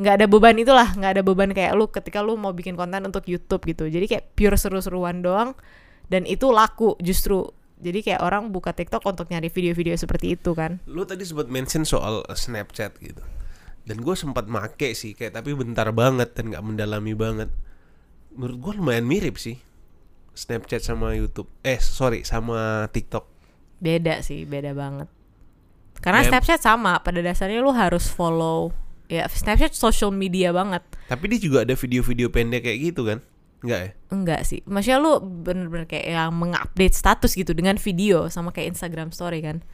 nggak 0.00 0.14
ada 0.22 0.26
beban 0.30 0.54
itulah 0.54 0.88
nggak 0.94 1.12
ada 1.18 1.22
beban 1.24 1.50
kayak 1.50 1.72
lu 1.74 1.90
ketika 1.90 2.22
lu 2.22 2.38
mau 2.38 2.54
bikin 2.54 2.78
konten 2.78 3.02
untuk 3.02 3.26
YouTube 3.26 3.64
gitu. 3.66 3.90
Jadi 3.90 4.06
kayak 4.06 4.24
pure 4.38 4.54
seru-seruan 4.54 5.24
doang 5.24 5.56
dan 6.12 6.24
itu 6.28 6.48
laku 6.52 6.94
justru. 7.02 7.50
Jadi 7.80 8.04
kayak 8.04 8.20
orang 8.20 8.52
buka 8.52 8.76
TikTok 8.76 9.00
untuk 9.08 9.32
nyari 9.32 9.48
video-video 9.48 9.96
seperti 9.96 10.36
itu 10.36 10.52
kan. 10.52 10.84
Lu 10.84 11.08
tadi 11.08 11.24
sempat 11.24 11.48
mention 11.48 11.88
soal 11.88 12.20
Snapchat 12.28 13.00
gitu. 13.00 13.24
Dan 13.90 14.06
gue 14.06 14.14
sempat 14.14 14.46
make 14.46 14.94
sih 14.94 15.18
kayak 15.18 15.42
tapi 15.42 15.50
bentar 15.58 15.90
banget 15.90 16.30
dan 16.38 16.54
nggak 16.54 16.62
mendalami 16.62 17.18
banget. 17.18 17.50
Menurut 18.30 18.58
gue 18.62 18.72
lumayan 18.78 19.02
mirip 19.02 19.34
sih. 19.34 19.58
Snapchat 20.30 20.86
sama 20.86 21.18
YouTube. 21.18 21.50
Eh, 21.66 21.82
sorry, 21.82 22.22
sama 22.22 22.86
TikTok. 22.94 23.26
beda 23.80 24.20
sih 24.20 24.44
beda 24.44 24.76
banget 24.76 25.08
karena 26.04 26.20
Mem- 26.20 26.28
Snapchat 26.32 26.60
sama 26.60 27.00
pada 27.00 27.24
dasarnya 27.24 27.64
lu 27.64 27.72
harus 27.72 28.08
follow 28.12 28.76
ya 29.08 29.24
Snapchat 29.24 29.72
social 29.72 30.12
media 30.12 30.52
banget 30.52 30.84
Tapi 31.08 31.24
dia 31.32 31.40
juga 31.40 31.64
ada 31.64 31.72
video-video 31.72 32.28
pendek 32.30 32.68
kayak 32.68 32.78
gitu 32.92 33.02
kan. 33.08 33.18
Enggak 33.60 33.80
ya? 33.80 33.90
Enggak 34.14 34.40
sih. 34.46 34.62
Maksudnya 34.62 35.02
lu 35.02 35.18
bener-bener 35.20 35.84
kayak 35.90 36.06
yang 36.06 36.30
mengupdate 36.30 36.94
status 36.94 37.34
gitu 37.34 37.50
dengan 37.50 37.76
video 37.76 38.30
sama 38.30 38.54
kayak 38.54 38.78
Instagram 38.78 39.10
story 39.10 39.42
kan. 39.42 39.64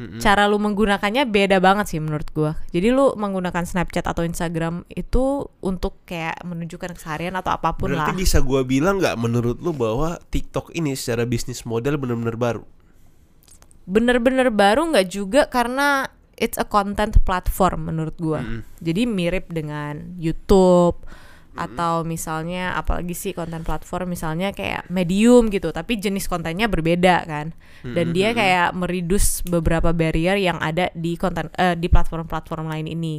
Mm-mm. 0.00 0.20
Cara 0.24 0.48
lu 0.48 0.56
menggunakannya 0.56 1.28
beda 1.28 1.60
banget 1.60 1.92
sih 1.92 2.00
menurut 2.00 2.28
gua. 2.32 2.56
Jadi 2.72 2.88
lu 2.88 3.12
menggunakan 3.12 3.68
Snapchat 3.68 4.08
atau 4.08 4.24
Instagram 4.24 4.88
itu 4.88 5.46
untuk 5.60 6.00
kayak 6.08 6.40
menunjukkan 6.48 6.96
keseharian 6.96 7.36
atau 7.36 7.52
apa 7.52 7.76
pun 7.76 7.92
Berarti 7.92 8.12
lah. 8.12 8.18
bisa 8.18 8.40
gua 8.40 8.64
bilang 8.64 8.98
nggak 8.98 9.20
menurut 9.20 9.60
lu 9.60 9.76
bahwa 9.76 10.16
TikTok 10.32 10.72
ini 10.72 10.96
secara 10.96 11.28
bisnis 11.28 11.68
model 11.68 12.00
benar-benar 12.00 12.36
baru? 12.40 12.62
Bener-bener 13.84 14.48
baru 14.48 14.88
nggak 14.88 15.08
juga 15.12 15.50
karena 15.52 16.08
it's 16.40 16.56
a 16.56 16.64
content 16.64 17.20
platform 17.22 17.92
menurut 17.92 18.16
gua. 18.16 18.40
Mm-mm. 18.40 18.64
Jadi 18.80 19.02
mirip 19.04 19.52
dengan 19.52 20.16
YouTube 20.16 20.98
atau 21.52 22.00
misalnya 22.02 22.72
apalagi 22.76 23.12
sih 23.12 23.36
konten 23.36 23.60
platform 23.60 24.16
misalnya 24.16 24.56
kayak 24.56 24.88
Medium 24.88 25.52
gitu, 25.52 25.68
tapi 25.72 26.00
jenis 26.00 26.28
kontennya 26.28 26.68
berbeda 26.68 27.28
kan. 27.28 27.52
Dan 27.82 28.14
dia 28.14 28.30
kayak 28.30 28.78
meridus 28.78 29.42
beberapa 29.42 29.90
barrier 29.90 30.38
yang 30.38 30.56
ada 30.62 30.88
di 30.94 31.18
konten 31.18 31.50
eh, 31.58 31.74
di 31.74 31.90
platform-platform 31.90 32.70
lain 32.70 32.86
ini. 32.86 33.16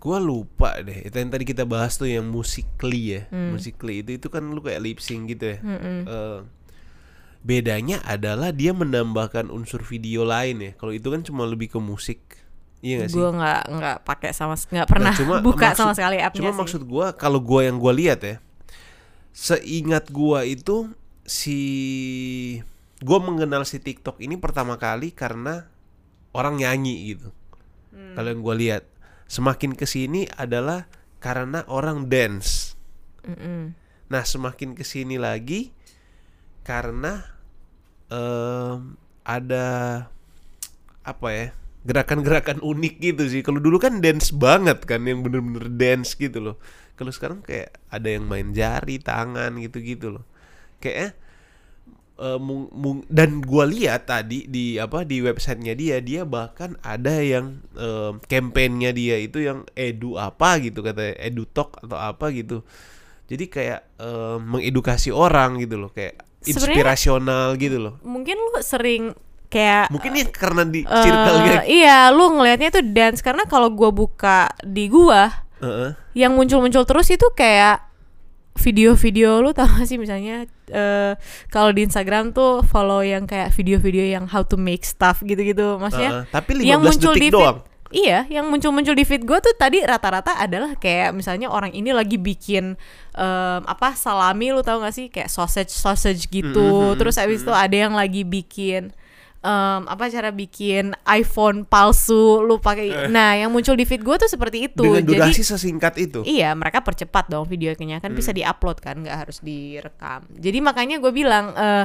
Gua 0.00 0.16
lupa 0.16 0.80
deh. 0.80 1.04
Itu 1.04 1.20
yang 1.20 1.28
tadi 1.28 1.44
kita 1.44 1.68
bahas 1.68 2.00
tuh 2.00 2.08
yang 2.08 2.24
Musically 2.24 3.20
ya. 3.20 3.22
Hmm. 3.28 3.52
Musically 3.52 4.00
itu 4.00 4.16
itu 4.16 4.32
kan 4.32 4.48
lu 4.48 4.64
kayak 4.64 4.80
lip 4.80 4.96
sync 5.02 5.28
gitu 5.36 5.44
ya. 5.54 5.58
Mm-mm. 5.60 5.98
Eh, 6.08 6.40
bedanya 7.44 8.00
adalah 8.08 8.48
dia 8.48 8.72
menambahkan 8.72 9.52
unsur 9.52 9.84
video 9.84 10.24
lain 10.24 10.64
ya. 10.64 10.72
Kalau 10.80 10.96
itu 10.96 11.12
kan 11.12 11.20
cuma 11.20 11.44
lebih 11.44 11.68
ke 11.68 11.76
musik. 11.76 12.39
Iya 12.80 13.04
gak 13.04 13.08
sih? 13.12 13.16
Gue 13.20 13.28
nggak 13.30 13.60
nggak 13.68 13.96
pakai 14.02 14.30
sama 14.32 14.56
nggak 14.56 14.88
pernah 14.88 15.12
Nah, 15.12 15.18
cuma 15.20 15.34
buka 15.46 15.68
maksud- 15.68 15.78
sama 15.78 15.92
sekali 15.92 16.16
appnya 16.16 16.40
Cuma 16.40 16.50
sih. 16.50 16.58
maksud 16.64 16.82
gua 16.84 17.12
kalau 17.12 17.36
gua 17.38 17.68
yang 17.68 17.76
gua 17.76 17.92
lihat 17.92 18.24
ya, 18.24 18.36
seingat 19.30 20.08
gua 20.08 20.42
itu 20.42 20.88
si 21.22 21.58
gua 23.00 23.20
mengenal 23.20 23.64
si 23.64 23.78
TikTok 23.78 24.20
ini 24.20 24.36
pertama 24.36 24.76
kali 24.76 25.12
karena 25.12 25.68
orang 26.32 26.56
nyanyi 26.56 27.12
gitu. 27.12 27.28
Hmm. 27.92 28.16
Kalau 28.16 28.28
yang 28.32 28.40
gua 28.40 28.56
lihat, 28.56 28.82
semakin 29.26 29.76
ke 29.76 29.84
sini 29.84 30.24
adalah 30.32 30.88
karena 31.20 31.68
orang 31.68 32.08
dance. 32.08 32.72
Mm-mm. 33.20 33.76
Nah, 34.08 34.22
semakin 34.24 34.72
ke 34.72 34.82
sini 34.82 35.20
lagi 35.20 35.70
karena 36.64 37.28
em, 38.08 38.96
ada 39.22 39.66
apa 41.00 41.28
ya 41.30 41.46
gerakan-gerakan 41.84 42.60
unik 42.60 42.94
gitu 43.00 43.24
sih. 43.26 43.40
Kalau 43.40 43.58
dulu 43.58 43.80
kan 43.80 43.98
dance 44.04 44.30
banget 44.30 44.84
kan, 44.84 45.04
yang 45.04 45.24
bener-bener 45.24 45.68
dance 45.72 46.14
gitu 46.14 46.38
loh. 46.40 46.56
Kalau 46.94 47.08
sekarang 47.10 47.40
kayak 47.40 47.72
ada 47.88 48.08
yang 48.08 48.28
main 48.28 48.52
jari, 48.52 49.00
tangan 49.00 49.56
gitu-gitu 49.56 50.20
loh. 50.20 50.24
Kayaknya 50.78 51.16
eh, 52.20 52.38
mung- 52.38 52.68
mung- 52.72 53.06
dan 53.08 53.40
gua 53.40 53.64
lihat 53.64 54.04
tadi 54.04 54.44
di 54.44 54.76
apa 54.76 55.08
di 55.08 55.24
websitenya 55.24 55.72
dia 55.72 55.96
dia 56.04 56.28
bahkan 56.28 56.76
ada 56.84 57.16
yang 57.24 57.64
eh, 57.74 58.12
campaignnya 58.28 58.92
dia 58.92 59.16
itu 59.16 59.40
yang 59.40 59.64
edu 59.72 60.20
apa 60.20 60.60
gitu 60.60 60.84
kata 60.84 61.16
edu 61.16 61.48
talk 61.48 61.80
atau 61.80 61.96
apa 61.96 62.28
gitu 62.30 62.60
jadi 63.24 63.44
kayak 63.48 63.80
eh, 63.96 64.36
mengedukasi 64.36 65.08
orang 65.08 65.64
gitu 65.64 65.80
loh 65.80 65.90
kayak 65.90 66.20
inspirasional 66.44 67.56
gitu 67.56 67.76
loh 67.80 67.94
Mungkin 68.04 68.36
lu 68.36 68.52
sering 68.60 69.16
kayak 69.50 69.90
mungkin 69.90 70.14
ya 70.14 70.24
karena 70.30 70.62
di 70.62 70.86
eh, 70.86 71.02
circle-nya. 71.02 71.60
iya, 71.66 71.98
lu 72.14 72.38
ngelihatnya 72.38 72.70
itu 72.70 72.82
dance. 72.94 73.20
Karena 73.20 73.44
kalau 73.44 73.68
gua 73.74 73.90
buka 73.90 74.48
di 74.62 74.86
gua 74.86 75.28
Heeh. 75.58 75.92
yang 76.14 76.38
muncul-muncul 76.38 76.86
terus 76.86 77.10
itu 77.10 77.26
kayak 77.34 77.90
video-video 78.56 79.42
lu 79.42 79.50
tau 79.50 79.66
gak 79.66 79.90
sih? 79.90 79.98
Misalnya 79.98 80.46
eh 80.70 81.12
kalau 81.50 81.74
di 81.74 81.82
Instagram 81.82 82.30
tuh 82.30 82.62
follow 82.62 83.02
yang 83.02 83.26
kayak 83.26 83.50
video-video 83.50 84.06
yang 84.06 84.30
how 84.30 84.46
to 84.46 84.54
make 84.54 84.86
stuff 84.86 85.20
gitu-gitu. 85.26 85.76
Maksudnya 85.82 86.24
Heeh. 86.24 86.32
tapi 86.32 86.50
15 86.62 86.70
yang 86.70 86.80
muncul 86.80 87.12
detik 87.12 87.20
di 87.20 87.28
feed, 87.28 87.34
doang 87.34 87.58
iya 87.90 88.22
yang 88.30 88.46
muncul-muncul 88.46 88.94
di 88.94 89.02
feed 89.02 89.26
gue 89.26 89.38
tuh 89.42 89.54
tadi 89.58 89.82
rata-rata 89.82 90.38
adalah 90.38 90.78
kayak 90.78 91.10
misalnya 91.10 91.50
orang 91.50 91.74
ini 91.74 91.90
lagi 91.90 92.22
bikin 92.22 92.78
em, 93.18 93.60
apa 93.66 93.98
salami 93.98 94.54
lu 94.54 94.62
tau 94.62 94.78
gak 94.78 94.94
sih? 94.94 95.10
Kayak 95.10 95.26
sausage 95.26 95.74
sausage 95.74 96.30
gitu. 96.30 96.94
Mhm, 96.94 97.02
terus 97.02 97.18
abis 97.18 97.42
itu 97.42 97.50
ada 97.50 97.74
yang 97.74 97.98
lagi 97.98 98.22
bikin 98.22 98.94
em, 99.40 99.82
apa 99.88 100.12
cara 100.12 100.30
bikin 100.30 100.92
iPhone 101.08 101.64
palsu 101.64 102.44
lu 102.44 102.60
pakai 102.60 103.08
nah 103.08 103.32
yang 103.36 103.48
muncul 103.48 103.72
di 103.72 103.88
feed 103.88 104.04
gue 104.04 104.16
tuh 104.20 104.28
seperti 104.28 104.68
itu 104.68 104.84
dengan 104.84 105.04
jadi 105.04 105.20
durasi 105.28 105.42
sesingkat 105.44 105.94
itu 105.96 106.20
Iya, 106.24 106.52
mereka 106.52 106.84
percepat 106.84 107.26
dong 107.32 107.48
videonya 107.48 107.98
kan 107.98 108.12
bisa 108.12 108.30
diupload 108.30 108.78
kan, 108.78 109.00
nggak 109.00 109.16
harus 109.26 109.40
direkam. 109.40 110.28
Jadi 110.36 110.58
makanya 110.60 111.00
gue 111.00 111.10
bilang 111.10 111.52
eh, 111.56 111.84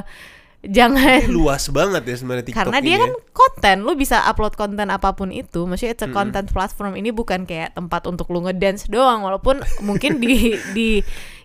jangan 0.66 1.22
Ini 1.24 1.30
luas 1.30 1.68
banget 1.70 2.02
ya 2.04 2.16
sebenarnya 2.18 2.44
TikTok 2.50 2.58
karena 2.68 2.78
ini 2.80 2.86
dia 2.86 2.94
ya. 2.94 3.00
kan 3.06 3.12
konten, 3.32 3.76
lu 3.86 3.92
bisa 3.94 4.16
upload 4.26 4.54
konten 4.58 4.88
apa 4.90 5.14
pun 5.14 5.30
itu. 5.30 5.64
Maksudnya 5.64 5.92
it's 5.94 6.04
a 6.04 6.10
content 6.10 6.48
platform 6.50 6.98
ini 6.98 7.14
bukan 7.14 7.46
kayak 7.46 7.74
tempat 7.76 8.06
untuk 8.10 8.28
lu 8.34 8.44
ngedance 8.44 8.90
doang, 8.90 9.22
walaupun 9.22 9.62
mungkin 9.84 10.18
di 10.18 10.54
di 10.76 10.88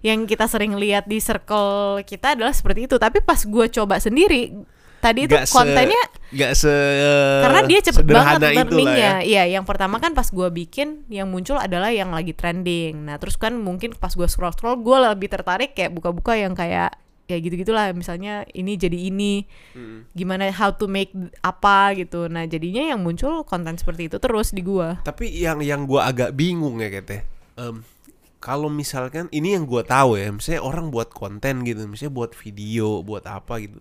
yang 0.02 0.26
kita 0.26 0.50
sering 0.50 0.76
lihat 0.78 1.06
di 1.06 1.22
circle 1.22 2.02
kita 2.04 2.34
adalah 2.34 2.54
seperti 2.54 2.90
itu. 2.90 2.96
Tapi 2.98 3.22
pas 3.22 3.40
gue 3.42 3.66
coba 3.70 4.02
sendiri, 4.02 4.54
tadi 5.02 5.26
itu 5.26 5.36
se- 5.36 5.50
kontennya 5.50 6.04
nggak 6.32 6.52
se 6.54 6.76
karena 7.42 7.62
dia 7.66 7.80
cepet 7.82 8.06
banget 8.06 8.40
ya. 8.40 8.50
learningnya 8.56 9.12
iya 9.22 9.44
yang 9.50 9.66
pertama 9.66 9.98
kan 9.98 10.14
pas 10.14 10.30
gua 10.30 10.48
bikin 10.48 11.04
yang 11.08 11.28
muncul 11.28 11.58
adalah 11.58 11.90
yang 11.90 12.10
lagi 12.10 12.32
trending 12.32 13.04
nah 13.04 13.18
terus 13.18 13.36
kan 13.36 13.52
mungkin 13.54 13.92
pas 13.92 14.14
gua 14.14 14.26
scroll 14.26 14.54
scroll 14.54 14.78
gua 14.78 15.12
lebih 15.12 15.28
tertarik 15.28 15.74
kayak 15.74 15.92
buka-buka 15.92 16.34
yang 16.34 16.54
kayak 16.54 16.96
kayak 17.24 17.42
gitu 17.42 17.56
gitulah 17.62 17.92
misalnya 17.92 18.44
ini 18.52 18.76
jadi 18.76 19.08
ini 19.08 19.48
Mm. 19.72 20.12
gimana 20.12 20.52
how 20.52 20.68
to 20.70 20.86
make 20.86 21.12
apa 21.40 21.96
gitu 21.96 22.28
nah 22.28 22.44
jadinya 22.44 22.84
yang 22.86 23.00
muncul 23.00 23.42
konten 23.42 23.76
seperti 23.76 24.08
itu 24.08 24.20
terus 24.20 24.52
di 24.52 24.60
gua 24.60 25.00
Tapi 25.02 25.32
yang 25.32 25.60
yang 25.60 25.84
gua 25.84 26.08
agak 26.08 26.32
bingung 26.32 26.78
ya 26.78 26.92
kete. 26.92 27.24
Em, 27.56 27.88
kalau 28.38 28.68
misalkan 28.68 29.30
ini 29.30 29.54
yang 29.54 29.64
gua 29.64 29.80
tahu 29.82 30.18
ya, 30.18 30.28
misalnya 30.28 30.60
orang 30.60 30.90
buat 30.90 31.08
konten 31.10 31.62
gitu, 31.62 31.86
misalnya 31.86 32.12
buat 32.12 32.32
video, 32.34 33.00
buat 33.00 33.24
apa 33.24 33.60
gitu. 33.60 33.78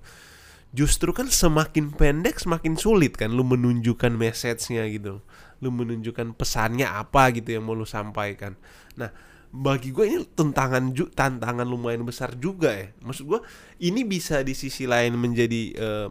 Justru 0.71 1.11
kan 1.11 1.27
semakin 1.27 1.91
pendek 1.91 2.39
semakin 2.39 2.79
sulit 2.79 3.19
kan 3.19 3.35
lu 3.35 3.43
menunjukkan 3.43 4.15
message-nya 4.15 4.87
gitu. 4.87 5.19
Lu 5.59 5.69
menunjukkan 5.75 6.39
pesannya 6.39 6.87
apa 6.87 7.35
gitu 7.35 7.59
yang 7.59 7.67
mau 7.67 7.75
lu 7.75 7.83
sampaikan. 7.83 8.55
Nah, 8.95 9.11
bagi 9.51 9.91
gue 9.91 10.07
ini 10.07 10.19
tantangan 10.31 10.95
tantangan 11.11 11.67
lumayan 11.67 12.07
besar 12.07 12.39
juga 12.39 12.71
ya. 12.71 12.95
Maksud 13.03 13.25
gua 13.27 13.43
ini 13.83 14.07
bisa 14.07 14.47
di 14.47 14.55
sisi 14.55 14.87
lain 14.87 15.19
menjadi 15.19 15.63
eh, 15.75 16.09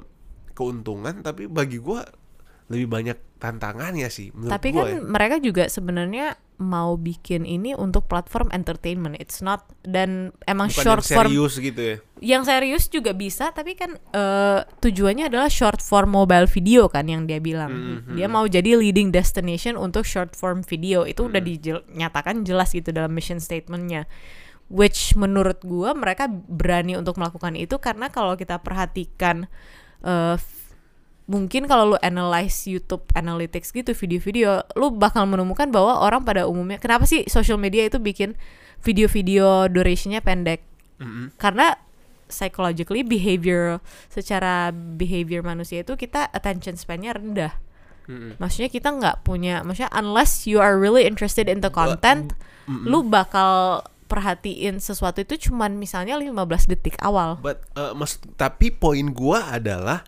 keuntungan 0.52 1.24
tapi 1.24 1.48
bagi 1.48 1.80
gua 1.80 2.04
lebih 2.70 2.86
banyak 2.88 3.18
tantangannya 3.38 4.08
sih 4.08 4.30
menurut 4.30 4.52
tapi 4.52 4.70
gua 4.70 4.84
kan 4.84 4.90
ya. 4.92 5.00
mereka 5.02 5.36
juga 5.38 5.64
sebenarnya 5.66 6.26
mau 6.60 6.94
bikin 6.94 7.48
ini 7.48 7.72
untuk 7.72 8.04
platform 8.06 8.52
entertainment 8.52 9.16
it's 9.16 9.40
not 9.40 9.64
dan 9.82 10.30
emang 10.44 10.68
Bukan 10.68 10.84
short 10.84 11.02
yang 11.02 11.16
form 11.16 11.32
serius 11.32 11.54
gitu 11.58 11.82
ya. 11.82 11.96
yang 12.20 12.44
serius 12.44 12.86
juga 12.86 13.12
bisa 13.12 13.50
tapi 13.50 13.74
kan 13.74 13.96
eh, 13.96 14.60
tujuannya 14.78 15.26
adalah 15.26 15.48
short 15.48 15.80
form 15.80 16.14
mobile 16.14 16.46
video 16.46 16.86
kan 16.86 17.08
yang 17.08 17.24
dia 17.24 17.40
bilang 17.40 17.72
Mhm. 18.04 18.14
dia 18.14 18.28
mau 18.28 18.44
jadi 18.44 18.76
leading 18.76 19.10
destination 19.10 19.74
untuk 19.74 20.04
short 20.04 20.36
form 20.36 20.62
video 20.62 21.04
itu 21.04 21.26
udah 21.26 21.40
dinyatakan 21.40 22.44
jelas 22.44 22.70
gitu 22.70 22.92
dalam 22.92 23.10
mission 23.10 23.40
statementnya 23.40 24.04
which 24.68 25.16
menurut 25.16 25.64
gua 25.64 25.96
mereka 25.96 26.28
berani 26.28 26.94
untuk 26.94 27.16
melakukan 27.16 27.56
itu 27.56 27.80
karena 27.80 28.12
kalau 28.12 28.36
kita 28.36 28.60
perhatikan 28.60 29.48
f- 30.04 30.59
mungkin 31.30 31.70
kalau 31.70 31.94
lu 31.94 31.98
analyze 32.02 32.66
YouTube 32.66 33.06
analytics 33.14 33.70
gitu 33.70 33.94
video-video 33.94 34.66
lu 34.74 34.90
bakal 34.90 35.30
menemukan 35.30 35.70
bahwa 35.70 36.02
orang 36.02 36.26
pada 36.26 36.50
umumnya 36.50 36.82
kenapa 36.82 37.06
sih 37.06 37.30
social 37.30 37.62
media 37.62 37.86
itu 37.86 38.02
bikin 38.02 38.34
video-video 38.82 39.70
durationnya 39.70 40.26
pendek 40.26 40.66
Mm-mm. 40.98 41.30
karena 41.38 41.78
psychologically 42.30 43.02
behavior 43.06 43.82
secara 44.08 44.70
behavior 44.74 45.42
manusia 45.42 45.82
itu 45.82 45.98
kita 45.98 46.30
attention 46.30 46.78
span-nya 46.78 47.18
rendah. 47.18 47.54
Mm-mm. 48.06 48.38
Maksudnya 48.38 48.70
kita 48.70 48.94
nggak 48.94 49.26
punya, 49.26 49.66
maksudnya 49.66 49.90
unless 49.98 50.46
you 50.46 50.62
are 50.62 50.78
really 50.78 51.06
interested 51.10 51.50
in 51.50 51.66
the 51.66 51.74
content, 51.74 52.38
Mm-mm. 52.70 52.86
lu 52.86 53.06
bakal 53.06 53.82
perhatiin 54.10 54.82
sesuatu 54.82 55.22
itu 55.22 55.50
cuman 55.50 55.78
misalnya 55.78 56.18
15 56.18 56.70
detik 56.70 56.98
awal. 57.02 57.38
But 57.42 57.66
uh, 57.78 57.94
mas 57.94 58.18
tapi 58.38 58.74
poin 58.74 59.14
gua 59.14 59.58
adalah 59.58 60.06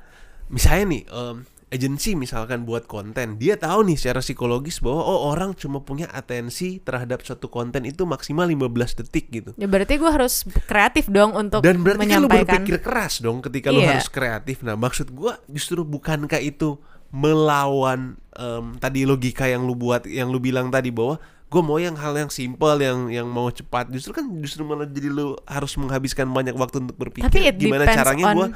misalnya 0.52 0.86
nih 0.90 1.04
em, 1.08 1.38
agensi 1.68 2.14
misalkan 2.14 2.62
buat 2.62 2.84
konten, 2.84 3.36
dia 3.36 3.56
tahu 3.56 3.88
nih 3.88 3.96
secara 3.96 4.20
psikologis 4.20 4.78
bahwa 4.78 5.00
oh 5.00 5.32
orang 5.32 5.52
cuma 5.54 5.80
punya 5.80 6.12
atensi 6.12 6.78
terhadap 6.78 7.22
suatu 7.22 7.48
konten 7.48 7.84
itu 7.84 8.04
maksimal 8.04 8.44
15 8.44 8.68
detik 8.98 9.32
gitu. 9.32 9.56
Ya 9.56 9.66
berarti 9.66 9.96
gua 9.96 10.12
harus 10.12 10.44
kreatif 10.66 11.08
dong 11.08 11.32
untuk 11.32 11.60
Dan 11.62 11.80
berarti 11.80 12.04
kan 12.04 12.20
lu 12.20 12.28
menyampaikan. 12.28 12.60
berpikir 12.60 12.78
keras 12.78 13.20
dong 13.20 13.40
ketika 13.40 13.72
lu 13.72 13.80
Iya. 13.80 13.96
harus 13.96 14.08
kreatif. 14.08 14.60
Nah, 14.62 14.76
maksud 14.76 15.10
gua 15.10 15.40
justru 15.48 15.82
bukankah 15.82 16.38
itu 16.38 16.76
melawan 17.12 18.16
em, 18.34 18.66
tadi 18.76 19.04
logika 19.04 19.46
yang 19.46 19.64
lu 19.64 19.72
buat 19.74 20.04
yang 20.04 20.28
lu 20.28 20.40
bilang 20.40 20.68
tadi 20.68 20.90
bahwa 20.90 21.16
gue 21.48 21.62
mau 21.62 21.76
yang 21.76 21.96
hal 21.96 22.16
yang 22.16 22.28
simple 22.28 22.80
yang 22.80 23.08
yang 23.08 23.28
mau 23.28 23.48
cepat 23.48 23.88
justru 23.88 24.12
kan 24.14 24.24
justru 24.40 24.64
malah 24.64 24.88
jadi 24.88 25.08
lu 25.08 25.36
harus 25.46 25.76
menghabiskan 25.76 26.24
banyak 26.26 26.52
waktu 26.54 26.80
untuk 26.80 26.96
berpikir 26.98 27.28
Tapi 27.28 27.40
it 27.46 27.56
gimana 27.58 27.84
caranya 27.86 28.26
on- 28.26 28.36
gue 28.38 28.48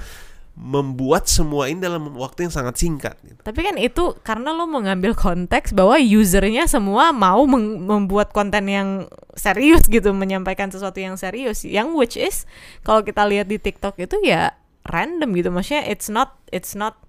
membuat 0.55 1.27
semua 1.27 1.67
ini 1.67 1.83
dalam 1.83 2.15
waktu 2.15 2.47
yang 2.47 2.53
sangat 2.55 2.79
singkat 2.79 3.19
gitu. 3.27 3.43
Tapi 3.43 3.59
kan 3.59 3.75
itu 3.75 4.15
karena 4.23 4.55
lo 4.55 4.63
mengambil 4.63 5.11
konteks 5.11 5.75
bahwa 5.75 5.99
usernya 5.99 6.63
semua 6.71 7.11
mau 7.11 7.43
membuat 7.43 8.31
konten 8.31 8.71
yang 8.71 9.11
serius 9.35 9.83
gitu, 9.91 10.15
menyampaikan 10.15 10.71
sesuatu 10.71 10.95
yang 11.03 11.19
serius. 11.19 11.67
Yang 11.67 11.87
which 11.99 12.15
is 12.15 12.47
kalau 12.87 13.03
kita 13.03 13.27
lihat 13.27 13.51
di 13.51 13.59
TikTok 13.59 13.99
itu 13.99 14.15
ya 14.23 14.55
random 14.87 15.35
gitu. 15.35 15.51
Maksudnya 15.51 15.91
it's 15.91 16.07
not 16.07 16.39
it's 16.55 16.71
not 16.71 17.03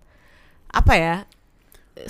apa 0.75 0.93
ya? 0.99 1.17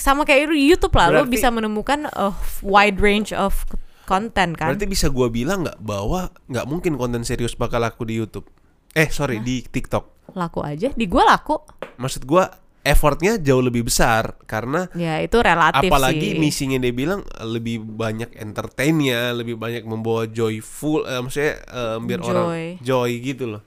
Sama 0.01 0.25
kayak 0.27 0.51
YouTube 0.57 0.97
lah, 0.99 1.15
lo 1.15 1.29
bisa 1.29 1.53
menemukan 1.53 2.11
a 2.17 2.35
wide 2.65 2.99
range 2.99 3.31
of 3.31 3.69
konten 4.09 4.57
kan. 4.57 4.73
Berarti 4.73 4.89
bisa 4.89 5.13
gue 5.13 5.29
bilang 5.31 5.69
nggak 5.69 5.79
bahwa 5.85 6.33
nggak 6.49 6.67
mungkin 6.67 6.97
konten 6.99 7.23
serius 7.23 7.55
bakal 7.55 7.85
laku 7.85 8.09
di 8.09 8.19
YouTube. 8.19 8.49
Eh 8.97 9.13
sorry 9.13 9.45
di 9.45 9.61
TikTok. 9.61 10.33
Laku 10.33 10.65
aja, 10.65 10.89
di 10.89 11.05
gua 11.05 11.29
laku. 11.29 11.61
Maksud 11.97 12.25
gue 12.25 12.45
effortnya 12.81 13.37
jauh 13.37 13.61
lebih 13.61 13.83
besar 13.83 14.39
karena 14.47 14.87
Ya 14.95 15.19
itu 15.19 15.37
relatif 15.43 15.91
apalagi 15.91 16.33
sih. 16.33 16.39
misinya 16.39 16.79
dia 16.79 16.95
bilang 16.95 17.21
eh, 17.21 17.45
lebih 17.45 17.83
banyak 17.83 18.33
entertainnya, 18.33 19.37
lebih 19.37 19.59
banyak 19.59 19.85
membawa 19.85 20.25
joyful, 20.27 21.05
eh, 21.05 21.21
maksudnya 21.21 21.55
eh, 21.61 21.97
biar 22.01 22.21
orang 22.25 22.45
Joy. 22.47 22.65
joy 22.81 23.11
gitu 23.21 23.45
loh. 23.53 23.63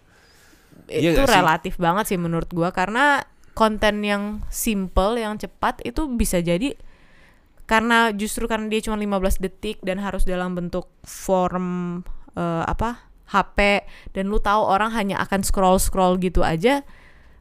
Iya 0.89 1.13
itu 1.13 1.22
sih? 1.22 1.30
relatif 1.30 1.74
banget 1.78 2.06
sih 2.10 2.18
menurut 2.18 2.50
gua 2.50 2.74
karena 2.74 3.22
konten 3.54 4.02
yang 4.02 4.42
simple 4.50 5.20
yang 5.20 5.38
cepat 5.38 5.86
itu 5.86 6.10
bisa 6.10 6.42
jadi 6.42 6.74
karena 7.65 8.10
justru 8.10 8.50
karena 8.50 8.65
dia 8.65 8.82
cuma 8.82 8.98
15 8.98 9.38
detik 9.38 9.78
dan 9.86 10.02
harus 10.02 10.26
dalam 10.26 10.58
bentuk 10.58 10.89
form 11.06 12.02
eh, 12.34 12.63
apa 12.65 13.09
HP 13.30 13.86
dan 14.18 14.28
lu 14.28 14.42
tahu 14.42 14.65
orang 14.65 14.89
hanya 14.92 15.22
akan 15.22 15.46
scroll 15.46 15.78
scroll 15.78 16.18
gitu 16.18 16.42
aja 16.42 16.82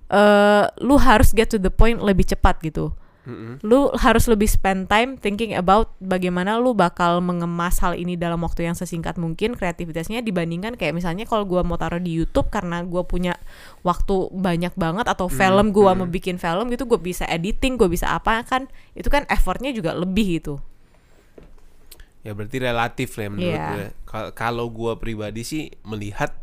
eh 0.09 0.65
lu 0.81 0.97
harus 0.97 1.37
get 1.37 1.53
to 1.53 1.61
the 1.61 1.73
point 1.73 2.01
lebih 2.01 2.25
cepat 2.25 2.61
gitu. 2.65 2.97
Mm-mm. 3.29 3.61
lu 3.61 3.93
harus 3.93 4.25
lebih 4.25 4.49
spend 4.49 4.89
time 4.89 5.21
thinking 5.21 5.53
about 5.53 5.93
bagaimana 6.01 6.57
lu 6.57 6.73
bakal 6.73 7.21
mengemas 7.21 7.77
hal 7.85 7.93
ini 7.93 8.17
dalam 8.17 8.41
waktu 8.41 8.65
yang 8.65 8.73
sesingkat 8.73 9.21
mungkin 9.21 9.53
kreativitasnya 9.53 10.25
dibandingkan 10.25 10.81
kayak 10.81 10.97
misalnya 10.97 11.29
kalau 11.29 11.45
gua 11.45 11.61
mau 11.61 11.77
taruh 11.77 12.01
di 12.01 12.17
YouTube 12.17 12.49
karena 12.49 12.81
gua 12.89 13.05
punya 13.05 13.37
waktu 13.85 14.33
banyak 14.33 14.73
banget 14.81 15.05
atau 15.05 15.29
film 15.29 15.77
gua 15.77 15.93
mau 15.93 16.09
bikin 16.09 16.41
film 16.41 16.73
gitu 16.73 16.89
gue 16.89 16.97
bisa 16.97 17.29
editing 17.29 17.77
gue 17.77 17.93
bisa 17.93 18.17
apa 18.17 18.41
kan 18.49 18.65
itu 18.97 19.13
kan 19.13 19.29
effortnya 19.29 19.77
juga 19.77 19.93
lebih 19.93 20.41
gitu 20.41 20.65
Ya 22.23 22.35
berarti 22.35 22.59
relatif 22.59 23.15
lah 23.15 23.25
ya 23.25 23.31
menurut 23.31 23.53
Iya. 23.55 23.67
gue. 23.71 23.87
Kal- 24.05 24.33
Kalau 24.33 24.67
gue 24.69 24.93
pribadi 24.99 25.43
sih 25.43 25.71
melihat 25.83 26.35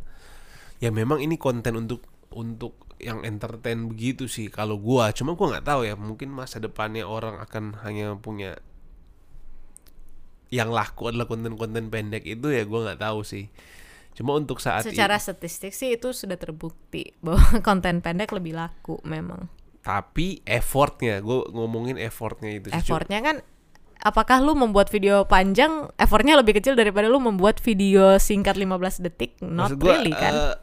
ya 0.78 0.92
memang 0.92 1.20
ini 1.20 1.36
konten 1.36 1.76
untuk 1.76 2.04
untuk 2.32 2.76
yang 2.96 3.24
entertain 3.24 3.92
begitu 3.92 4.28
sih 4.28 4.48
kalau 4.48 4.80
gua 4.80 5.12
cuma 5.12 5.36
gua 5.36 5.56
nggak 5.56 5.68
tahu 5.68 5.82
ya 5.84 6.00
mungkin 6.00 6.32
masa 6.32 6.64
depannya 6.64 7.04
orang 7.04 7.44
akan 7.44 7.76
hanya 7.84 8.16
punya 8.16 8.56
yang 10.54 10.72
laku 10.72 11.12
adalah 11.12 11.28
konten-konten 11.28 11.92
pendek 11.92 12.24
itu 12.24 12.48
ya 12.54 12.64
gua 12.64 12.92
nggak 12.92 13.02
tahu 13.04 13.20
sih 13.26 13.52
cuma 14.16 14.32
untuk 14.32 14.64
saat 14.64 14.88
secara 14.88 15.20
ini 15.20 15.24
statistik 15.28 15.76
sih 15.76 16.00
itu 16.00 16.16
sudah 16.16 16.40
terbukti 16.40 17.12
bahwa 17.26 17.60
konten 17.60 18.00
pendek 18.00 18.32
lebih 18.32 18.56
laku 18.56 19.00
memang 19.04 19.52
tapi 19.84 20.40
effortnya 20.48 21.22
gue 21.22 21.46
ngomongin 21.54 22.00
effortnya 22.00 22.58
itu 22.58 22.72
effortnya 22.74 23.20
kan 23.22 23.36
apakah 24.06 24.38
lu 24.40 24.54
membuat 24.54 24.88
video 24.88 25.26
panjang? 25.26 25.90
Effortnya 25.96 26.38
lebih 26.38 26.56
kecil 26.56 26.74
daripada 26.74 27.10
lu 27.10 27.18
membuat 27.18 27.58
video 27.60 28.16
singkat 28.18 28.54
15 28.54 28.70
detik? 29.02 29.34
Not 29.42 29.74
Maksud 29.74 29.80
gua, 29.82 29.92
really 29.92 30.14
kan? 30.14 30.34
eh, 30.36 30.56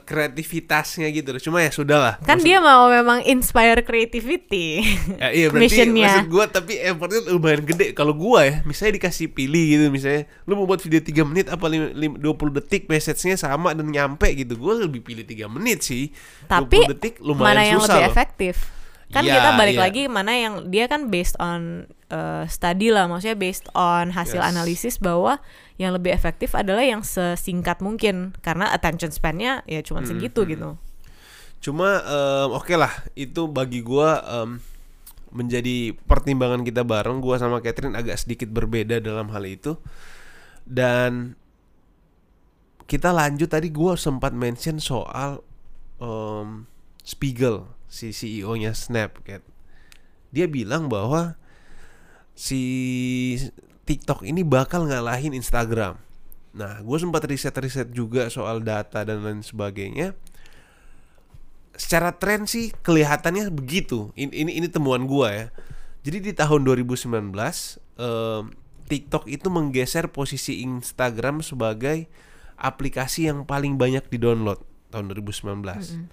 kreativitasnya 0.00 1.08
gitu 1.08 1.32
loh. 1.32 1.40
Cuma 1.40 1.58
ya 1.58 1.70
sudahlah. 1.70 2.20
Kan 2.20 2.38
dia 2.38 2.60
mau 2.60 2.86
memang 2.86 3.24
inspire 3.24 3.80
creativity 3.80 4.84
Ya, 5.16 5.32
iya 5.32 5.46
berarti 5.48 5.64
missionnya. 5.66 6.06
maksud 6.14 6.28
gue 6.28 6.44
tapi 6.46 6.72
effortnya 6.76 7.20
lumayan 7.26 7.64
gede. 7.64 7.90
Kalau 7.90 8.12
gua 8.12 8.44
ya 8.44 8.54
misalnya 8.62 9.00
dikasih 9.00 9.30
pilih 9.30 9.64
gitu 9.66 9.84
misalnya 9.88 10.28
lu 10.44 10.54
mau 10.54 10.64
buat 10.64 10.78
video 10.78 11.00
3 11.00 11.24
menit 11.24 11.46
apa 11.48 11.66
lim- 11.66 11.90
lim- 11.92 12.18
20 12.18 12.30
detik 12.54 12.86
message-nya 12.86 13.34
sama 13.34 13.72
dan 13.72 13.88
nyampe 13.88 14.30
gitu. 14.30 14.54
Gue 14.54 14.78
lebih 14.80 15.00
pilih 15.00 15.24
3 15.24 15.48
menit 15.48 15.82
sih. 15.82 16.12
Tapi 16.46 16.84
20 16.84 16.92
detik 16.92 17.14
lumayan 17.18 17.48
mana 17.48 17.62
yang 17.64 17.80
susah 17.80 17.88
lebih 17.90 18.04
loh. 18.04 18.12
efektif? 18.12 18.54
Kan 19.10 19.26
Iya, 19.26 19.34
kita 19.34 19.50
balik 19.58 19.74
iya. 19.74 19.82
lagi 19.82 20.02
mana 20.06 20.32
yang 20.32 20.54
dia 20.70 20.86
kan 20.86 21.10
based 21.10 21.34
on 21.42 21.90
uh, 22.10 22.44
study 22.46 22.90
lah 22.90 23.06
maksudnya 23.06 23.34
based 23.34 23.70
on 23.72 24.12
hasil 24.12 24.42
Yes. 24.42 24.50
analisis 24.50 24.94
bahwa 24.98 25.38
yang 25.80 25.96
lebih 25.96 26.12
efektif 26.12 26.52
adalah 26.52 26.84
yang 26.84 27.00
sesingkat 27.00 27.80
mungkin 27.80 28.36
karena 28.44 28.68
attention 28.70 29.08
span-nya 29.08 29.64
ya 29.64 29.80
cuma 29.80 30.04
Hmm, 30.04 30.10
segitu 30.12 30.44
gitu 30.44 30.76
cuma 31.60 32.00
em, 32.00 32.48
oke 32.52 32.72
lah 32.72 32.92
itu 33.14 33.44
bagi 33.48 33.80
gua 33.80 34.20
em, 34.24 34.60
menjadi 35.30 35.92
pertimbangan 36.04 36.64
kita 36.64 36.82
bareng 36.82 37.20
gua 37.20 37.36
sama 37.36 37.60
Catherine 37.60 37.94
agak 37.94 38.16
sedikit 38.16 38.50
berbeda 38.50 38.98
dalam 38.98 39.28
hal 39.30 39.44
itu 39.44 39.76
dan 40.64 41.36
kita 42.84 43.14
lanjut 43.14 43.46
tadi 43.46 43.70
gua 43.70 43.94
sempat 43.94 44.34
mention 44.34 44.82
soal 44.82 45.40
em, 46.02 46.66
Spiegel 47.00 47.64
si 47.90 48.12
CEO-nya 48.12 48.70
Snap. 48.70 49.18
Dia 50.30 50.46
bilang 50.46 50.86
bahwa 50.86 51.39
si 52.40 52.62
TikTok 53.84 54.24
ini 54.24 54.40
bakal 54.40 54.88
ngalahin 54.88 55.36
Instagram. 55.36 56.00
Nah, 56.56 56.80
gue 56.80 56.96
sempat 56.96 57.28
riset-riset 57.28 57.92
juga 57.92 58.32
soal 58.32 58.64
data 58.64 59.04
dan 59.04 59.20
lain 59.20 59.44
sebagainya. 59.44 60.16
Secara 61.76 62.16
tren 62.16 62.48
sih 62.48 62.72
kelihatannya 62.72 63.52
begitu. 63.52 64.08
Ini 64.16 64.32
ini, 64.32 64.50
ini 64.56 64.68
temuan 64.72 65.04
gua 65.04 65.28
ya. 65.32 65.46
Jadi 66.00 66.32
di 66.32 66.32
tahun 66.32 66.64
2019 66.64 67.12
em, 68.00 68.42
TikTok 68.88 69.28
itu 69.28 69.48
menggeser 69.52 70.08
posisi 70.08 70.64
Instagram 70.64 71.44
sebagai 71.44 72.08
aplikasi 72.56 73.28
yang 73.28 73.44
paling 73.44 73.76
banyak 73.76 74.08
di-download 74.08 74.60
tahun 74.92 75.12
2019. 75.12 76.08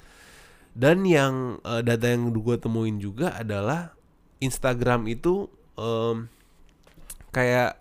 Dan 0.77 0.97
yang 1.07 1.57
eh, 1.65 1.81
data 1.81 2.05
yang 2.05 2.29
gue 2.31 2.55
temuin 2.59 3.01
juga 3.01 3.33
adalah 3.33 3.97
Instagram 4.39 5.09
itu 5.09 5.49
em, 5.77 6.27
kayak 7.31 7.77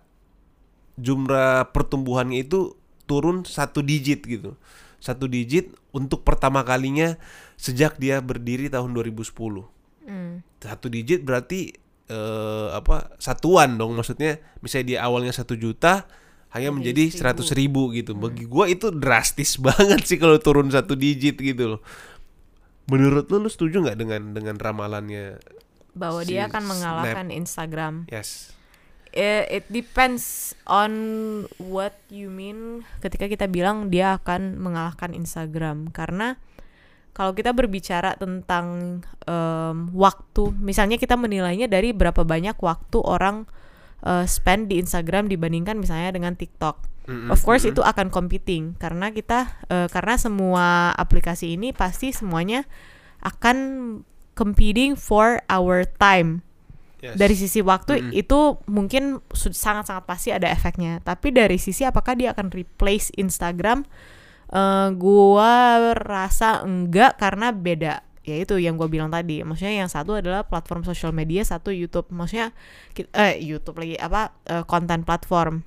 jumlah 0.97 1.69
pertumbuhannya 1.73 2.45
itu 2.45 2.77
turun 3.09 3.43
satu 3.43 3.81
digit 3.81 4.23
gitu. 4.25 4.57
Satu 4.97 5.29
digit 5.29 5.73
untuk 5.93 6.25
pertama 6.25 6.65
kalinya 6.65 7.17
sejak 7.57 7.97
dia 8.01 8.21
berdiri 8.21 8.69
tahun 8.69 8.93
2010. 8.93 9.29
Hmm. 10.07 10.41
Satu 10.61 10.87
digit 10.89 11.21
berarti 11.21 11.73
eh, 12.07 12.67
apa 12.73 13.15
satuan 13.19 13.75
dong 13.75 13.95
maksudnya 13.95 14.39
misalnya 14.63 14.85
dia 14.95 14.99
awalnya 15.03 15.35
satu 15.35 15.53
juta 15.59 16.07
hanya 16.55 16.71
menjadi 16.71 17.11
seratus 17.11 17.51
ribu 17.51 17.91
gitu 17.91 18.15
bagi 18.15 18.47
gua 18.47 18.71
itu 18.71 18.87
drastis 18.89 19.59
banget 19.65 20.07
sih 20.07 20.17
kalau 20.17 20.39
turun 20.39 20.71
satu 20.71 20.95
digit 20.95 21.35
gitu 21.35 21.77
loh 21.77 21.81
menurut 22.87 23.27
lu 23.27 23.43
lu 23.43 23.51
setuju 23.51 23.83
nggak 23.83 23.99
dengan 23.99 24.21
dengan 24.31 24.55
ramalannya 24.55 25.43
bahwa 25.97 26.21
Si 26.23 26.31
dia 26.31 26.45
akan 26.47 26.63
Snap. 26.63 26.71
mengalahkan 26.71 27.27
Instagram. 27.33 27.93
Yes. 28.07 28.53
Eh, 29.17 29.49
it 29.49 29.65
depends 29.73 30.53
on 30.69 30.91
what 31.57 31.97
you 32.13 32.29
mean 32.29 32.85
ketika 33.01 33.25
kita 33.25 33.49
bilang 33.49 33.89
dia 33.89 34.21
akan 34.21 34.61
mengalahkan 34.61 35.17
Instagram. 35.17 35.89
Karena 35.89 36.37
kalau 37.17 37.33
kita 37.33 37.49
berbicara 37.49 38.13
tentang 38.13 39.01
em, 39.25 39.77
waktu 39.97 40.53
misalnya 40.61 41.01
kita 41.01 41.17
menilainya 41.17 41.65
dari 41.65 41.89
berapa 41.97 42.21
banyak 42.21 42.61
waktu 42.61 42.97
orang 43.01 43.49
eh, 44.05 44.29
spend 44.29 44.69
di 44.69 44.77
Instagram 44.77 45.25
dibandingkan 45.25 45.81
misalnya 45.81 46.13
dengan 46.13 46.37
TikTok. 46.37 46.85
Mm-mm, 47.09 47.31
of 47.33 47.41
course 47.41 47.65
mm-mm. 47.65 47.73
itu 47.73 47.81
akan 47.81 48.13
competing 48.13 48.77
karena 48.77 49.09
kita 49.09 49.49
eh, 49.71 49.89
karena 49.89 50.19
semua 50.21 50.93
aplikasi 50.93 51.57
ini 51.57 51.73
pasti 51.73 52.13
semuanya 52.13 52.69
akan 53.25 53.57
competing 54.37 54.93
for 54.93 55.41
our 55.49 55.81
time. 55.97 56.45
Yes. 56.97 57.13
dari 57.13 57.37
sisi 57.37 57.61
waktu 57.61 58.09
Mm. 58.09 58.09
itu 58.09 58.57
mungkin 58.65 59.21
sangat-sangat 59.29 60.09
pasti 60.09 60.33
ada 60.33 60.49
efeknya. 60.49 60.97
Tapi 61.05 61.29
dari 61.29 61.61
sisi 61.61 61.85
apakah 61.85 62.17
dia 62.17 62.33
akan 62.33 62.49
replace 62.49 63.13
Instagram 63.13 63.85
eh 64.49 64.89
gua 64.97 65.77
rasa 65.93 66.65
enggak 66.65 67.21
karena 67.21 67.53
beda. 67.53 68.01
Ya 68.25 68.41
itu 68.41 68.57
yang 68.57 68.81
gua 68.81 68.89
bilang 68.89 69.13
tadi. 69.13 69.45
Maksudnya 69.45 69.85
yang 69.85 69.91
satu 69.93 70.17
adalah 70.17 70.49
platform 70.49 70.81
sosial 70.89 71.13
media 71.13 71.45
satu 71.45 71.69
YouTube. 71.69 72.09
Maksudnya 72.09 72.49
eh 73.13 73.37
YouTube 73.45 73.77
lagi 73.77 73.93
apa 74.01 74.33
eh, 74.49 74.65
konten 74.65 75.05
platform. 75.05 75.61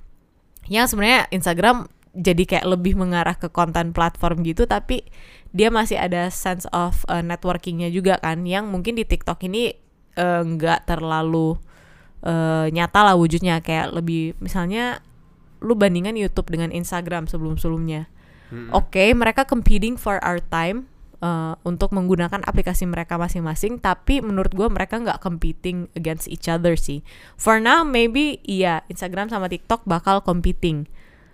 Yang 0.67 0.93
sebenarnya 0.93 1.31
Instagram 1.31 1.87
jadi 2.11 2.43
kayak 2.43 2.67
lebih 2.67 2.99
mengarah 2.99 3.39
ke 3.39 3.47
konten 3.47 3.95
platform 3.95 4.43
gitu 4.43 4.67
tapi 4.67 5.07
dia 5.51 5.67
masih 5.67 5.99
ada 5.99 6.31
sense 6.31 6.63
of 6.71 7.03
uh, 7.11 7.19
networkingnya 7.19 7.91
juga 7.91 8.15
kan 8.19 8.47
yang 8.47 8.71
mungkin 8.71 8.95
di 8.95 9.03
TikTok 9.03 9.43
ini 9.51 9.75
eh, 10.15 10.43
nggak 10.43 10.87
terlalu 10.87 11.59
eh, 12.23 12.71
nyata 12.71 12.99
lah 13.03 13.15
wujudnya 13.19 13.59
kayak 13.59 13.91
lebih 13.91 14.35
misalnya 14.39 15.03
lu 15.61 15.77
bandingkan 15.77 16.17
YouTube 16.17 16.49
dengan 16.49 16.73
Instagram 16.73 17.29
sebelum-sebelumnya. 17.29 18.09
Mm-mm. 18.49 18.73
Oke, 18.73 19.13
mereka 19.13 19.45
competing 19.45 19.95
for 19.95 20.17
our 20.25 20.41
time 20.41 20.89
uh, 21.21 21.53
untuk 21.63 21.93
menggunakan 21.93 22.41
aplikasi 22.43 22.89
mereka 22.89 23.15
masing-masing, 23.15 23.77
tapi 23.77 24.19
menurut 24.19 24.51
gue 24.51 24.67
mereka 24.67 24.97
nggak 24.97 25.21
competing 25.21 25.87
against 25.93 26.27
each 26.27 26.49
other 26.49 26.73
sih. 26.73 27.05
For 27.37 27.61
now, 27.61 27.85
maybe 27.85 28.41
iya 28.43 28.83
Instagram 28.89 29.29
sama 29.29 29.47
TikTok 29.47 29.85
bakal 29.85 30.25
competing 30.25 30.89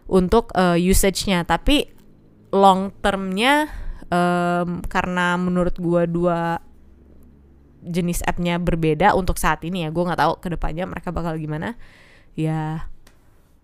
untuk 0.05 0.51
uh, 0.53 0.75
usage-nya, 0.75 1.47
tapi 1.47 1.89
long 2.51 2.91
termnya 2.99 3.71
um, 4.11 4.83
karena 4.85 5.35
menurut 5.39 5.75
gue 5.77 6.03
dua 6.09 6.59
jenis 7.87 8.19
app-nya 8.27 8.59
berbeda 8.59 9.15
untuk 9.15 9.39
saat 9.39 9.63
ini 9.63 9.87
ya, 9.87 9.89
gue 9.93 10.03
nggak 10.03 10.19
tahu 10.19 10.33
ke 10.43 10.47
depannya 10.51 10.83
mereka 10.83 11.15
bakal 11.15 11.39
gimana. 11.39 11.79
Ya, 12.37 12.89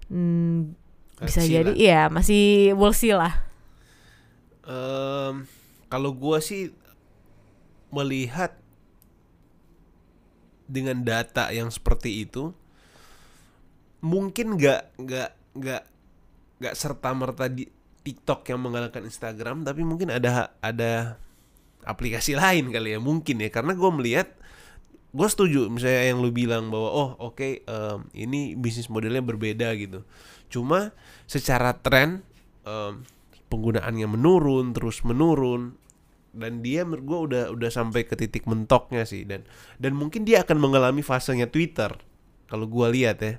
hmm, 0.09 0.73
bisa 1.21 1.45
jadi 1.45 1.71
iya 1.77 2.09
masih 2.09 2.73
we'll 2.73 2.95
see 2.95 3.13
lah. 3.13 3.45
Em, 4.63 5.45
kalau 5.91 6.15
gua 6.15 6.39
sih 6.39 6.71
melihat 7.93 8.55
dengan 10.65 11.03
data 11.03 11.51
yang 11.53 11.69
seperti 11.69 12.25
itu 12.25 12.55
mungkin 14.01 14.57
nggak 14.57 14.97
nggak 14.97 15.29
nggak 15.53 15.83
nggak 16.59 16.75
serta 16.75 17.13
merta 17.13 17.45
di 17.51 17.69
TikTok 18.03 18.43
yang 18.51 18.59
mengalahkan 18.59 19.03
Instagram 19.07 19.63
tapi 19.63 19.87
mungkin 19.87 20.11
ada 20.11 20.51
ada 20.59 21.17
aplikasi 21.87 22.35
lain 22.41 22.69
kali 22.69 22.95
ya 22.95 22.99
mungkin 22.99 23.39
ya. 23.41 23.49
Karena 23.49 23.73
gua 23.75 23.91
melihat 23.95 24.31
gue 25.13 25.27
setuju 25.29 25.69
misalnya 25.69 26.09
yang 26.09 26.25
lu 26.25 26.33
bilang 26.33 26.73
bahwa 26.73 26.89
oh 26.89 27.09
oke 27.21 27.61
em, 27.61 27.99
ini 28.17 28.57
bisnis 28.57 28.89
modelnya 28.89 29.21
berbeda 29.21 29.69
gitu. 29.77 30.01
Cuma 30.49 30.91
secara 31.29 31.77
tren 31.77 32.25
em, 32.65 33.05
penggunaannya 33.47 34.07
menurun 34.09 34.73
terus 34.73 35.05
menurun 35.05 35.77
dan 36.33 36.65
dia 36.65 36.81
menurut 36.81 37.05
gue 37.05 37.19
udah 37.29 37.43
udah 37.53 37.69
sampai 37.69 38.09
ke 38.09 38.17
titik 38.17 38.49
mentoknya 38.49 39.05
sih. 39.05 39.21
Dan 39.23 39.45
dan 39.77 39.93
mungkin 39.93 40.25
dia 40.25 40.41
akan 40.41 40.57
mengalami 40.57 41.05
fasenya 41.05 41.45
Twitter 41.45 41.93
kalau 42.49 42.65
gua 42.69 42.89
lihat 42.89 43.21
ya. 43.21 43.37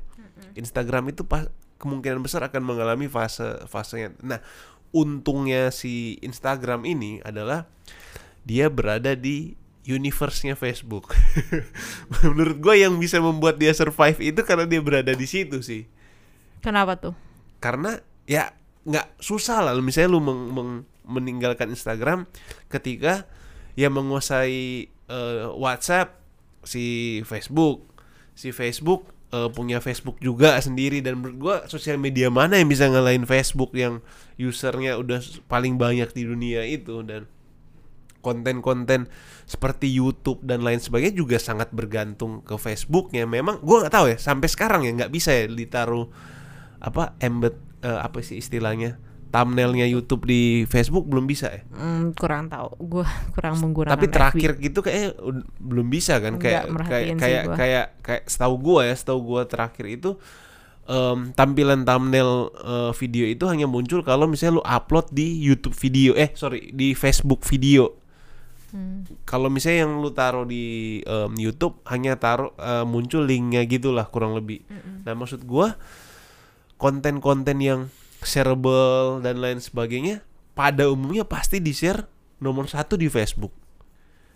Instagram 0.54 1.10
itu 1.10 1.26
pas 1.26 1.46
kemungkinan 1.79 2.22
besar 2.22 2.47
akan 2.47 2.62
mengalami 2.64 3.07
fase 3.07 3.64
fasenya. 3.66 4.14
Nah 4.22 4.41
untungnya 4.95 5.75
si 5.75 6.16
Instagram 6.22 6.87
ini 6.87 7.18
adalah 7.27 7.66
dia 8.47 8.70
berada 8.70 9.16
di 9.18 9.59
universe-nya 9.85 10.57
Facebook. 10.57 11.12
Menurut 12.25 12.57
gue 12.61 12.75
yang 12.81 12.97
bisa 12.97 13.20
membuat 13.20 13.61
dia 13.61 13.75
survive 13.77 14.16
itu 14.22 14.41
karena 14.47 14.64
dia 14.64 14.81
berada 14.81 15.12
di 15.12 15.27
situ 15.29 15.61
sih. 15.61 15.85
Kenapa 16.64 16.97
tuh? 16.97 17.14
karena 17.61 17.97
ya 18.29 18.53
nggak 18.85 19.16
susah 19.25 19.64
lah. 19.64 19.72
Misalnya 19.81 20.12
lu 20.12 20.20
meng- 20.20 20.53
meng- 20.53 20.85
meninggalkan 21.09 21.72
Instagram 21.72 22.29
ketika 22.68 23.25
ya 23.72 23.89
menguasai 23.89 24.89
eh, 24.89 25.45
WhatsApp 25.57 26.20
si 26.61 26.85
Facebook. 27.25 27.89
Si 28.37 28.53
Facebook 28.53 29.13
eh, 29.35 29.51
punya 29.51 29.82
Facebook 29.82 30.22
juga 30.22 30.55
sendiri. 30.62 31.03
Dan 31.03 31.18
menurut 31.18 31.37
gua 31.43 31.57
sosial 31.66 31.99
media 31.99 32.30
mana 32.30 32.55
yang 32.55 32.70
bisa 32.70 32.87
ngalahin 32.87 33.26
Facebook 33.26 33.74
yang 33.74 33.99
usernya 34.39 34.95
udah 34.95 35.18
paling 35.51 35.74
banyak 35.74 36.14
di 36.14 36.22
dunia 36.22 36.62
itu? 36.62 37.03
Dan 37.03 37.26
konten-konten 38.22 39.11
seperti 39.45 39.93
YouTube 39.93 40.41
dan 40.47 40.64
lain 40.64 40.80
sebagainya 40.80 41.18
juga 41.18 41.37
sangat 41.43 41.74
bergantung 41.74 42.41
ke 42.47 42.55
Facebooknya. 42.55 43.26
Memang 43.26 43.59
gua 43.61 43.85
nggak 43.85 43.95
tahu 43.95 44.07
ya 44.14 44.18
sampai 44.22 44.49
sekarang 44.49 44.87
ya 44.87 44.95
nggak 44.95 45.12
bisa 45.12 45.35
ya 45.35 45.51
ditaruh 45.51 46.07
apa 46.78 47.18
embed 47.18 47.59
eh, 47.82 48.01
apa 48.01 48.22
sih 48.22 48.39
istilahnya 48.39 48.97
thumbnailnya 49.35 49.91
YouTube 49.91 50.30
di 50.30 50.62
Facebook 50.70 51.11
belum 51.11 51.26
bisa 51.26 51.51
ya. 51.51 51.66
Hmm, 51.74 52.14
kurang 52.14 52.47
tahu. 52.47 52.70
Gue 52.87 53.03
kurang 53.35 53.59
menggunakan 53.59 53.99
Tapi 53.99 54.07
FB. 54.07 54.14
terakhir 54.14 54.51
gitu 54.62 54.78
kayak 54.78 55.18
belum 55.59 55.91
bisa 55.91 56.22
kan 56.22 56.39
kayak 56.39 56.70
kayak 56.87 57.18
kayak 57.18 57.45
kayak 57.59 57.87
kayak 57.99 58.22
setahu 58.30 58.55
gua 58.62 58.87
ya, 58.87 58.95
setahu 58.95 59.18
gua 59.26 59.43
terakhir 59.51 59.91
itu 59.91 60.14
em, 60.87 61.35
tampilan 61.35 61.82
thumbnail 61.82 62.55
eh, 62.62 62.93
video 62.95 63.26
itu 63.26 63.43
hanya 63.51 63.66
muncul 63.66 64.07
kalau 64.07 64.30
misalnya 64.30 64.62
lu 64.62 64.64
upload 64.64 65.11
di 65.11 65.35
YouTube 65.43 65.74
video 65.74 66.14
eh 66.14 66.30
sorry 66.39 66.70
di 66.70 66.95
Facebook 66.95 67.43
video. 67.43 67.91
Hmm. 68.70 69.07
Kalau 69.26 69.51
misalnya 69.51 69.87
yang 69.87 69.99
lu 69.99 70.14
taruh 70.14 70.47
di 70.47 70.99
em, 71.03 71.35
YouTube 71.35 71.82
hanya 71.91 72.14
taruh 72.14 72.55
eh, 72.55 72.87
muncul 72.87 73.26
linknya 73.26 73.66
gitulah 73.66 74.07
kurang 74.07 74.39
lebih. 74.39 74.62
Nah 75.03 75.18
maksud 75.18 75.43
gua 75.43 75.74
konten-konten 76.78 77.59
yang 77.59 77.80
shareable 78.25 79.20
dan 79.20 79.39
lain 79.39 79.61
sebagainya 79.61 80.25
pada 80.57 80.89
umumnya 80.89 81.22
pasti 81.29 81.61
di 81.61 81.70
share 81.70 82.09
nomor 82.41 82.66
satu 82.66 82.99
di 82.99 83.07
Facebook. 83.07 83.53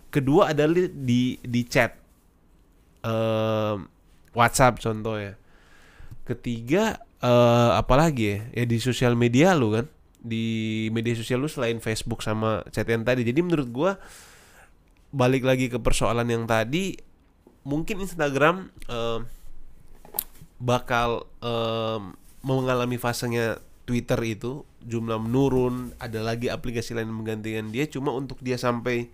Kedua 0.09 0.53
adalah 0.53 0.89
di 0.89 1.37
di 1.41 1.61
chat 1.67 1.99
Em, 2.99 3.87
WhatsApp 4.35 4.79
contohnya. 4.83 5.39
Ketiga 6.27 6.99
eh 7.19 7.71
apalagi 7.75 8.23
ya 8.31 8.63
ya 8.63 8.63
di 8.63 8.77
sosial 8.79 9.11
media 9.19 9.51
lu 9.51 9.75
kan 9.75 9.91
di 10.23 10.87
media 10.95 11.11
sosial 11.15 11.43
lu 11.43 11.51
selain 11.51 11.79
Facebook 11.83 12.19
sama 12.19 12.63
chat 12.75 12.87
yang 12.87 13.07
tadi. 13.07 13.23
Jadi 13.23 13.39
menurut 13.39 13.69
gua 13.71 13.91
balik 15.09 15.47
lagi 15.47 15.71
ke 15.71 15.81
persoalan 15.81 16.27
yang 16.29 16.45
tadi 16.45 16.99
mungkin 17.63 18.03
Instagram 18.03 18.69
em, 18.91 19.19
bakal 20.59 21.23
em, 21.39 22.13
mengalami 22.43 22.99
fasenya 22.99 23.63
Twitter 23.89 24.21
itu 24.21 24.61
jumlah 24.85 25.17
menurun 25.17 25.97
ada 25.97 26.21
lagi 26.21 26.53
aplikasi 26.53 26.93
lain 26.93 27.09
menggantikan 27.09 27.73
dia 27.73 27.89
cuma 27.89 28.13
untuk 28.13 28.37
dia 28.45 28.61
sampai 28.61 29.09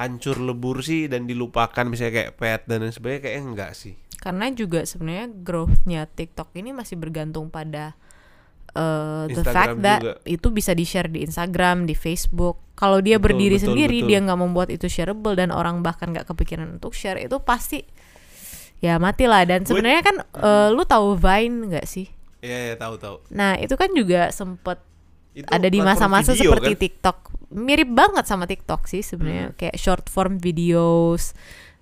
hancur 0.00 0.40
lebur 0.40 0.80
sih 0.80 1.12
dan 1.12 1.28
dilupakan 1.28 1.84
misalnya 1.84 2.24
kayak 2.24 2.32
pet 2.40 2.60
dan 2.64 2.80
lain 2.80 2.94
sebagainya 2.96 3.20
kayak 3.28 3.36
enggak 3.44 3.72
sih 3.76 3.94
Karena 4.20 4.52
juga 4.52 4.84
sebenarnya 4.84 5.32
growth-nya 5.32 6.04
TikTok 6.08 6.52
ini 6.56 6.76
masih 6.76 7.00
bergantung 7.00 7.48
pada 7.48 7.96
uh, 8.76 9.24
the 9.26 9.42
Instagram 9.42 9.54
fact 9.56 9.76
that 9.80 10.00
juga. 10.02 10.14
itu 10.28 10.48
bisa 10.52 10.72
di-share 10.76 11.08
di 11.10 11.24
Instagram, 11.24 11.88
di 11.88 11.96
Facebook. 11.96 12.60
Kalau 12.76 13.00
dia 13.00 13.16
Betul, 13.16 13.36
berdiri 13.36 13.56
betul, 13.56 13.66
sendiri, 13.72 13.98
betul. 14.04 14.08
dia 14.12 14.18
nggak 14.24 14.40
membuat 14.40 14.68
itu 14.72 14.86
shareable 14.92 15.34
dan 15.36 15.48
orang 15.52 15.80
bahkan 15.84 16.12
nggak 16.12 16.28
kepikiran 16.28 16.68
untuk 16.80 16.92
share, 16.96 17.20
itu 17.20 17.36
pasti 17.40 17.84
ya 18.80 18.96
matilah. 18.96 19.44
Dan 19.44 19.64
sebenarnya 19.64 20.02
kan 20.04 20.16
uh, 20.36 20.68
lu 20.72 20.84
tahu 20.84 21.16
Vine 21.16 21.72
nggak 21.72 21.86
sih? 21.88 22.08
Ya 22.40 22.58
ya 22.72 22.74
tahu 22.76 22.94
tahu. 22.96 23.16
Nah 23.32 23.56
itu 23.60 23.74
kan 23.76 23.90
juga 23.92 24.32
sempet 24.32 24.80
Itu 25.30 25.46
ada 25.46 25.68
di 25.70 25.78
masa-masa 25.78 26.34
video, 26.34 26.50
seperti 26.50 26.72
kan? 26.74 26.80
TikTok. 26.82 27.18
Mirip 27.54 27.90
banget 27.94 28.24
sama 28.26 28.50
TikTok 28.50 28.90
sih 28.90 29.04
sebenarnya. 29.04 29.54
Kayak 29.54 29.76
short 29.78 30.04
form 30.10 30.42
videos. 30.42 31.36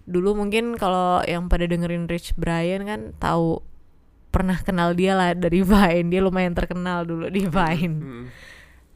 Dulu 0.05 0.37
mungkin 0.37 0.77
kalau 0.77 1.25
yang 1.25 1.49
pada 1.49 1.65
dengerin 1.65 2.09
Rich 2.09 2.37
Brian 2.37 2.85
kan 2.85 3.17
tahu 3.17 3.65
pernah 4.29 4.61
kenal 4.61 4.93
dia 4.93 5.17
lah 5.17 5.33
dari 5.33 5.65
Vine. 5.65 6.13
Dia 6.13 6.21
lumayan 6.21 6.53
terkenal 6.53 7.09
dulu 7.09 7.33
di 7.33 7.49
Vine. 7.49 7.97
Mm. 7.99 8.27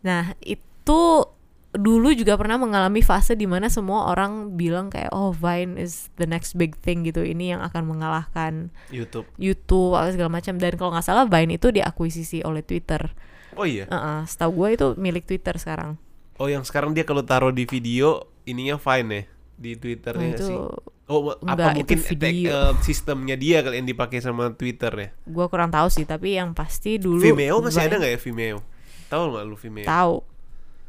nah 0.03 0.35
itu 0.43 1.31
dulu 1.73 2.13
juga 2.13 2.37
pernah 2.37 2.57
mengalami 2.57 3.01
fase 3.01 3.33
di 3.33 3.45
mana 3.45 3.67
semua 3.67 4.07
orang 4.07 4.53
bilang 4.53 4.87
kayak 4.87 5.09
oh 5.11 5.33
Vine 5.33 5.77
is 5.77 6.13
the 6.15 6.25
next 6.25 6.53
big 6.53 6.77
thing 6.77 7.01
gitu. 7.03 7.21
Ini 7.21 7.57
yang 7.57 7.61
akan 7.63 7.89
mengalahkan 7.89 8.69
YouTube. 8.89 9.25
YouTube 9.37 9.93
atau 9.93 10.13
segala 10.13 10.31
macam. 10.31 10.57
Dan 10.57 10.77
kalau 10.77 10.93
nggak 10.93 11.03
salah 11.03 11.25
Vine 11.25 11.57
itu 11.57 11.69
diakuisisi 11.69 12.41
oleh 12.43 12.61
Twitter. 12.61 13.13
Oh 13.53 13.65
iya? 13.65 13.85
Heeh, 13.85 14.21
setahu 14.25 14.53
gue 14.55 14.69
itu 14.71 14.87
milik 14.97 15.25
Twitter 15.25 15.57
sekarang. 15.57 15.97
oh 16.35 16.49
yang 16.49 16.61
sekarang 16.61 16.91
dia 16.91 17.03
kalau 17.03 17.23
taruh 17.23 17.51
di 17.51 17.63
video 17.63 18.25
ininya 18.43 18.75
fine 18.75 19.09
ya? 19.09 19.23
Di 19.55 19.73
Twitternya 19.77 20.27
Nah, 20.27 20.35
itu 20.35 20.45
sih? 20.45 20.59
Oh 21.05 21.29
apa 21.29 21.39
enggak, 21.39 21.71
itu 21.71 21.79
mungkin 21.79 21.99
tek- 22.01 22.09
video. 22.11 22.49
eh, 22.51 22.73
sistemnya 22.81 23.37
dia 23.37 23.61
kali 23.61 23.77
yang 23.77 23.87
dipakai 23.87 24.19
sama 24.19 24.51
Twitter 24.51 24.91
ya? 24.91 25.09
Gue 25.23 25.47
kurang 25.47 25.69
tahu 25.69 25.87
sih, 25.87 26.03
tapi 26.03 26.35
yang 26.35 26.51
pasti 26.51 26.97
dulu 26.97 27.21
Vimeo 27.21 27.61
masih 27.61 27.79
ada 27.81 27.87
Vine- 27.87 27.99
nggak 28.01 28.11
ya 28.11 28.19
Vimeo? 28.19 28.59
Tahu 29.07 29.23
nggak 29.29 29.45
lu 29.45 29.55
Vimeo? 29.55 29.87
Tahu. 29.87 30.15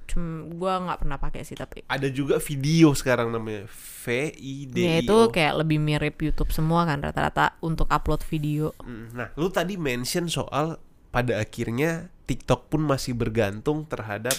Cuma 0.04 0.46
gue 0.48 0.74
nggak 0.88 1.00
pernah 1.04 1.18
pakai 1.18 1.42
sih 1.48 1.56
tapi. 1.58 1.88
ada 1.88 2.08
juga 2.12 2.38
video 2.38 2.92
sekarang 2.94 3.32
namanya 3.32 3.66
V 3.72 4.34
I 4.36 4.68
D 4.68 4.76
Ya 4.78 4.94
itu 5.02 5.18
kayak 5.32 5.64
lebih 5.64 5.80
mirip 5.80 6.20
YouTube 6.20 6.52
semua 6.52 6.84
kan 6.86 7.00
rata-rata 7.02 7.56
untuk 7.64 7.88
upload 7.90 8.22
video. 8.28 8.76
Mm, 8.84 9.06
Nah, 9.16 9.28
lu 9.40 9.48
tadi 9.50 9.80
mention 9.80 10.28
soal 10.28 10.78
pada 11.14 11.40
akhirnya 11.40 12.12
TikTok 12.30 12.72
pun 12.72 12.84
masih 12.88 13.14
bergantung 13.14 13.86
terhadap 13.86 14.34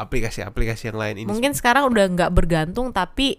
aplikasi-aplikasi 0.00 0.88
yang 0.88 0.98
lain 0.98 1.16
ini. 1.24 1.28
Mungkin 1.28 1.52
sekarang 1.52 1.92
udah 1.92 2.08
nggak 2.08 2.32
bergantung 2.32 2.90
tapi 2.90 3.36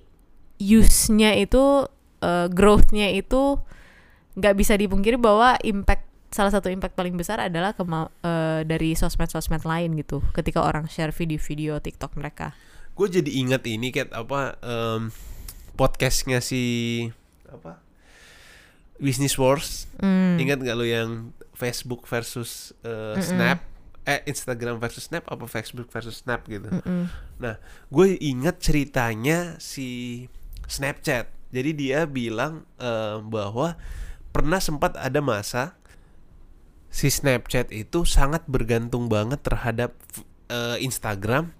use-nya 0.61 1.33
itu 1.33 1.89
eh, 2.21 2.47
growth-nya 2.53 3.09
itu 3.17 3.57
nggak 4.37 4.55
bisa 4.55 4.77
dipungkiri 4.77 5.17
bahwa 5.17 5.57
impact 5.65 6.10
salah 6.31 6.49
satu 6.49 6.71
impact 6.71 6.95
paling 6.95 7.19
besar 7.19 7.43
adalah 7.43 7.75
kema- 7.75 8.09
eh, 8.23 8.63
dari 8.63 8.95
sosmed-sosmed 8.95 9.67
lain 9.67 9.99
gitu. 9.99 10.23
Ketika 10.31 10.63
orang 10.63 10.87
share 10.87 11.11
video-video 11.11 11.83
TikTok 11.83 12.15
mereka. 12.15 12.55
Gue 12.95 13.11
jadi 13.11 13.27
ingat 13.27 13.67
ini 13.67 13.91
kayak 13.91 14.15
apa 14.15 14.55
em, 14.63 15.11
podcastnya 15.75 16.39
si 16.39 17.07
apa 17.51 17.83
Business 18.95 19.35
Wars. 19.35 19.91
Hmm. 19.99 20.39
Ingat 20.39 20.63
gak 20.63 20.75
lu 20.79 20.87
yang 20.87 21.35
Facebook 21.51 22.07
versus 22.07 22.71
eh, 22.87 23.19
Snap, 23.19 23.59
eh 24.07 24.23
Instagram 24.23 24.79
versus 24.79 25.11
Snap 25.11 25.27
apa 25.27 25.45
Facebook 25.51 25.91
versus 25.91 26.23
Snap 26.23 26.47
gitu. 26.47 26.71
Nah, 27.41 27.55
gue 27.91 28.07
ingat 28.17 28.63
ceritanya 28.63 29.59
si 29.59 30.25
Snapchat. 30.67 31.27
Jadi 31.51 31.71
dia 31.75 32.07
bilang 32.07 32.63
eh, 32.79 33.19
bahwa 33.19 33.75
pernah 34.31 34.63
sempat 34.63 34.95
ada 34.95 35.19
masa 35.19 35.75
si 36.91 37.07
Snapchat 37.07 37.71
itu 37.71 38.03
sangat 38.03 38.43
bergantung 38.45 39.07
banget 39.07 39.39
terhadap 39.41 39.95
eh, 40.51 40.77
Instagram, 40.83 41.55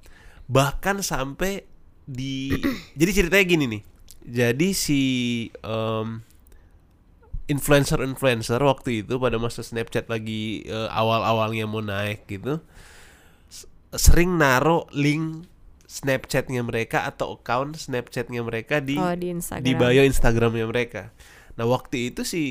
bahkan 0.45 0.99
sampai 0.99 1.63
di. 2.03 2.51
jadi 2.99 3.11
ceritanya 3.23 3.45
gini 3.47 3.65
nih. 3.71 3.84
Jadi 4.21 4.69
si 4.77 5.01
em, 5.65 6.21
influencer-influencer 7.49 8.61
waktu 8.61 9.01
itu 9.01 9.17
pada 9.17 9.41
masa 9.41 9.65
Snapchat 9.65 10.05
lagi 10.07 10.61
eh, 10.67 10.89
awal-awalnya 10.93 11.65
mau 11.65 11.82
naik 11.82 12.29
gitu 12.29 12.61
sering 13.91 14.39
naro 14.39 14.88
link 14.95 15.47
Snapchatnya 15.91 16.63
mereka 16.63 17.03
atau 17.03 17.36
account 17.36 17.75
Snapchatnya 17.75 18.39
mereka 18.47 18.79
di 18.79 18.95
Oh, 18.95 19.11
di 19.11 19.27
Instagram. 19.27 19.65
di 19.67 19.71
bio 19.75 20.03
Instagramnya 20.07 20.63
mereka. 20.63 21.11
Nah 21.59 21.67
waktu 21.67 22.15
itu 22.15 22.23
si 22.23 22.43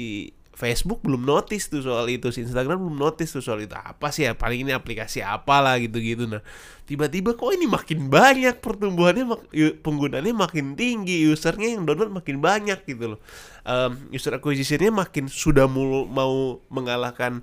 Facebook 0.60 1.00
belum 1.00 1.24
notice 1.24 1.72
tuh 1.72 1.80
soal 1.80 2.04
itu, 2.12 2.28
si 2.28 2.44
Instagram 2.44 2.76
belum 2.76 3.00
notice 3.00 3.32
tuh 3.32 3.40
soal 3.40 3.64
itu 3.64 3.72
apa 3.72 4.12
sih 4.12 4.28
ya 4.28 4.36
paling 4.36 4.68
ini 4.68 4.76
aplikasi 4.76 5.24
apalah 5.24 5.80
gitu-gitu. 5.80 6.28
Nah 6.28 6.44
tiba-tiba 6.84 7.32
kok 7.32 7.54
ini 7.56 7.64
makin 7.64 8.12
banyak 8.12 8.60
pertumbuhannya, 8.60 9.24
mak- 9.24 9.48
penggunaannya 9.80 10.34
makin 10.36 10.76
tinggi, 10.76 11.24
usernya 11.32 11.78
yang 11.78 11.88
download 11.88 12.12
makin 12.12 12.44
banyak 12.44 12.84
gitu 12.84 13.16
loh. 13.16 13.20
Em, 13.64 14.10
user 14.12 14.36
acquisitionnya 14.36 14.92
makin 14.92 15.30
sudah 15.30 15.64
mulu, 15.64 16.04
mau 16.04 16.60
mengalahkan 16.68 17.40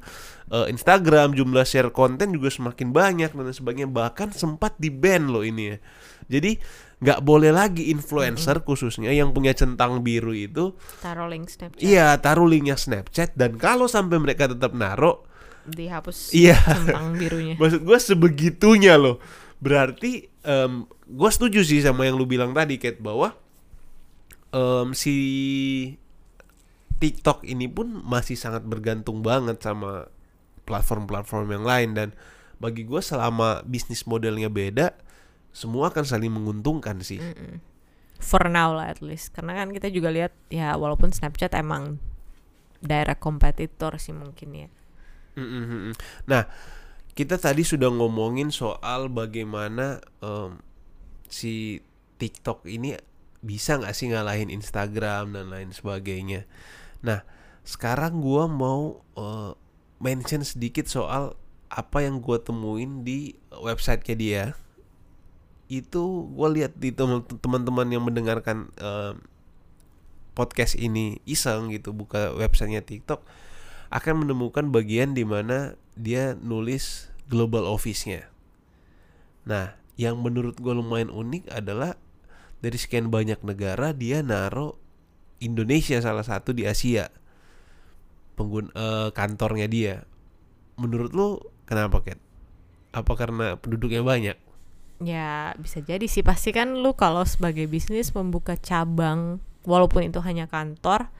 eh, 0.53 0.67
Instagram, 0.69 1.33
jumlah 1.33 1.65
share 1.65 1.89
konten 1.89 2.35
juga 2.35 2.53
semakin 2.53 2.93
banyak 2.93 3.31
dan 3.33 3.55
sebagainya. 3.55 3.89
Bahkan 3.89 4.37
sempat 4.37 4.77
di 4.77 4.93
ban 4.93 5.25
loh 5.31 5.41
ini 5.41 5.73
ya. 5.73 5.77
Jadi 6.27 6.59
nggak 6.97 7.21
boleh 7.21 7.53
lagi 7.53 7.89
influencer 7.89 8.61
khususnya 8.61 9.09
yang 9.09 9.29
punya 9.29 9.53
centang 9.53 10.01
biru 10.01 10.33
itu 10.33 10.73
Taruh 10.97 11.29
link 11.29 11.45
Snapchat. 11.45 11.77
iya 11.77 12.17
taruh 12.17 12.49
linknya 12.49 12.73
Snapchat 12.73 13.37
dan 13.37 13.53
kalau 13.55 13.85
sampai 13.85 14.17
mereka 14.17 14.49
tetap 14.49 14.73
naro 14.73 15.21
Dihapus 15.63 16.31
Iya. 16.31 16.57
centang 16.57 17.13
birunya. 17.13 17.53
maksud 17.61 17.83
gue 17.83 17.97
sebegitunya 17.99 18.97
loh 18.97 19.21
berarti 19.57 20.25
em 20.41 20.85
gue 21.05 21.29
setuju 21.29 21.61
sih 21.61 21.79
sama 21.79 22.03
yang 22.03 22.15
lu 22.15 22.25
bilang 22.25 22.49
tadi 22.51 22.77
Kate 22.77 22.97
bahwa 22.97 23.37
em, 24.49 24.89
si 24.91 25.15
TikTok 26.97 27.45
ini 27.45 27.69
pun 27.69 28.01
masih 28.01 28.33
sangat 28.33 28.65
bergantung 28.65 29.21
banget 29.21 29.61
sama 29.61 30.09
platform-platform 30.65 31.47
yang 31.51 31.65
lain 31.65 31.89
dan 31.93 32.09
bagi 32.57 32.83
gue 32.83 32.99
selama 32.99 33.61
bisnis 33.63 34.01
modelnya 34.03 34.49
beda 34.49 34.97
semua 35.57 35.89
akan 35.89 36.05
saling 36.05 36.29
menguntungkan 36.29 37.01
sih 37.01 37.17
For 38.17 38.49
now 38.49 38.73
lah 38.73 38.89
at 38.89 38.99
least. 39.01 39.33
Karena 39.33 39.53
kan 39.53 39.69
kita 39.69 39.93
juga 39.93 40.09
lihat 40.09 40.33
ya 40.49 40.73
walaupun 40.73 41.13
Snapchat 41.13 41.53
emang 41.53 42.01
direct 42.81 43.21
kompetitor 43.21 43.97
sih 44.01 44.13
mungkin 44.13 44.49
ya. 44.53 44.69
Mm-mm-mm. 45.37 45.93
Nah, 46.25 46.49
kita 47.13 47.37
tadi 47.37 47.61
sudah 47.61 47.93
ngomongin 47.93 48.49
soal 48.49 49.13
bagaimana 49.13 50.01
em, 50.21 50.57
si 51.29 51.81
TikTok 52.17 52.65
ini 52.65 52.97
bisa 53.45 53.77
nggak 53.77 53.93
sih 53.93 54.09
ngalahin 54.09 54.49
Instagram 54.49 55.37
dan 55.37 55.53
lain 55.53 55.69
sebagainya. 55.69 56.49
Nah, 57.05 57.21
sekarang 57.61 58.17
gua 58.17 58.49
mau 58.49 59.05
eh, 59.13 59.53
mention 60.01 60.41
sedikit 60.41 60.89
soal 60.89 61.37
apa 61.69 62.01
yang 62.01 62.17
gua 62.17 62.41
temuin 62.41 63.05
di 63.05 63.37
websitenya 63.53 64.15
dia. 64.17 64.45
Itu 65.67 66.31
gua 66.31 66.51
lihat 66.51 66.79
di 66.79 66.95
tem- 66.95 67.27
teman-teman 67.43 67.87
yang 67.91 68.03
mendengarkan 68.03 68.71
em, 68.79 69.19
podcast 70.37 70.77
ini 70.77 71.19
iseng 71.25 71.73
gitu 71.73 71.91
buka 71.91 72.31
websitenya 72.37 72.85
TikTok 72.85 73.25
akan 73.89 74.27
menemukan 74.27 74.69
bagian 74.69 75.15
di 75.15 75.23
mana 75.23 75.79
dia 75.97 76.35
nulis 76.37 77.09
global 77.25 77.65
office-nya. 77.65 78.29
Nah, 79.47 79.79
yang 79.97 80.19
menurut 80.21 80.59
gue 80.59 80.73
lumayan 80.75 81.09
unik 81.09 81.49
adalah 81.49 81.97
dari 82.61 82.77
sekian 82.77 83.09
banyak 83.09 83.41
negara 83.41 83.97
dia 83.97 84.21
naro 84.21 84.77
Indonesia 85.41 85.97
salah 86.01 86.25
satu 86.25 86.53
di 86.53 86.65
Asia 86.69 87.09
penggun 88.37 88.69
eh, 88.77 89.09
kantornya 89.11 89.65
dia. 89.65 90.05
Menurut 90.77 91.11
lu 91.17 91.41
kenapa 91.65 92.05
Kat? 92.05 92.21
Apa 92.93 93.17
karena 93.17 93.57
penduduknya 93.57 94.05
banyak? 94.05 94.37
Ya 94.97 95.53
bisa 95.61 95.77
jadi 95.83 96.05
sih 96.09 96.25
pasti 96.25 96.49
kan 96.49 96.73
lu 96.73 96.97
kalau 96.97 97.21
sebagai 97.21 97.69
bisnis 97.69 98.09
membuka 98.17 98.57
cabang 98.57 99.37
walaupun 99.61 100.09
itu 100.09 100.17
hanya 100.25 100.49
kantor 100.49 101.13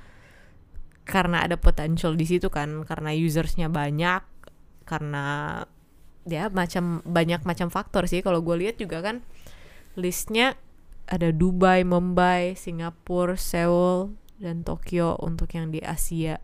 karena 1.06 1.46
ada 1.46 1.56
potential 1.56 2.18
di 2.18 2.26
situ 2.26 2.50
kan 2.50 2.84
karena 2.84 3.14
usersnya 3.16 3.70
banyak 3.70 4.26
karena 4.84 5.64
ya 6.28 6.52
macam 6.52 7.00
banyak 7.08 7.48
macam 7.48 7.72
faktor 7.72 8.10
sih 8.12 8.20
kalau 8.20 8.44
gue 8.44 8.56
lihat 8.60 8.76
juga 8.82 9.00
kan 9.00 9.24
listnya 9.96 10.60
ada 11.08 11.32
Dubai, 11.32 11.88
Mumbai, 11.88 12.60
Singapura, 12.60 13.40
Seoul 13.40 14.12
dan 14.44 14.68
Tokyo 14.68 15.16
untuk 15.24 15.56
yang 15.56 15.72
di 15.72 15.80
Asia. 15.80 16.44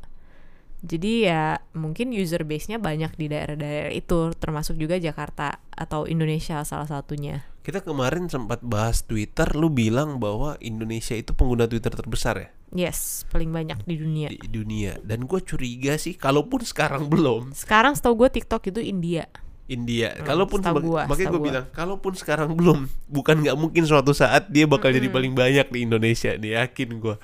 Jadi 0.84 1.32
ya 1.32 1.64
mungkin 1.72 2.12
user 2.12 2.44
base-nya 2.44 2.76
banyak 2.76 3.16
di 3.16 3.32
daerah-daerah 3.32 3.96
itu 3.96 4.36
termasuk 4.36 4.76
juga 4.76 5.00
Jakarta 5.00 5.64
atau 5.72 6.04
Indonesia 6.04 6.60
salah 6.68 6.88
satunya. 6.88 7.48
Kita 7.64 7.80
kemarin 7.80 8.28
sempat 8.28 8.60
bahas 8.60 9.08
Twitter, 9.08 9.48
lu 9.56 9.72
bilang 9.72 10.20
bahwa 10.20 10.60
Indonesia 10.60 11.16
itu 11.16 11.32
pengguna 11.32 11.64
Twitter 11.72 11.96
terbesar 11.96 12.36
ya 12.36 12.50
Yes, 12.74 13.24
paling 13.30 13.54
banyak 13.54 13.86
di 13.86 13.96
dunia. 14.02 14.28
di 14.34 14.50
dunia. 14.50 14.98
Dan 15.06 15.30
gue 15.30 15.40
curiga 15.46 15.96
sih, 15.96 16.18
kalaupun 16.18 16.66
sekarang 16.66 17.06
belum, 17.08 17.54
Sekarang 17.54 17.94
setahu 17.94 18.26
gue 18.26 18.30
TikTok 18.42 18.74
itu 18.74 18.82
India. 18.82 19.30
India. 19.70 20.12
Hmm, 20.20 20.28
kalaupun 20.28 20.60
gua, 20.60 21.08
makanya 21.08 21.30
gue 21.32 21.40
gua. 21.40 21.48
bilang, 21.48 21.66
kalaupun 21.72 22.14
sekarang 22.20 22.52
belum, 22.58 22.92
bukan 23.08 23.46
nggak 23.46 23.56
mungkin 23.56 23.88
suatu 23.88 24.12
saat 24.12 24.52
dia 24.52 24.68
bakal 24.68 24.92
jadi 24.92 25.08
paling 25.08 25.32
banyak 25.32 25.72
di 25.72 25.80
Indonesia, 25.88 26.36
nih 26.36 26.60
yakin 26.60 27.00
gue. 27.00 27.16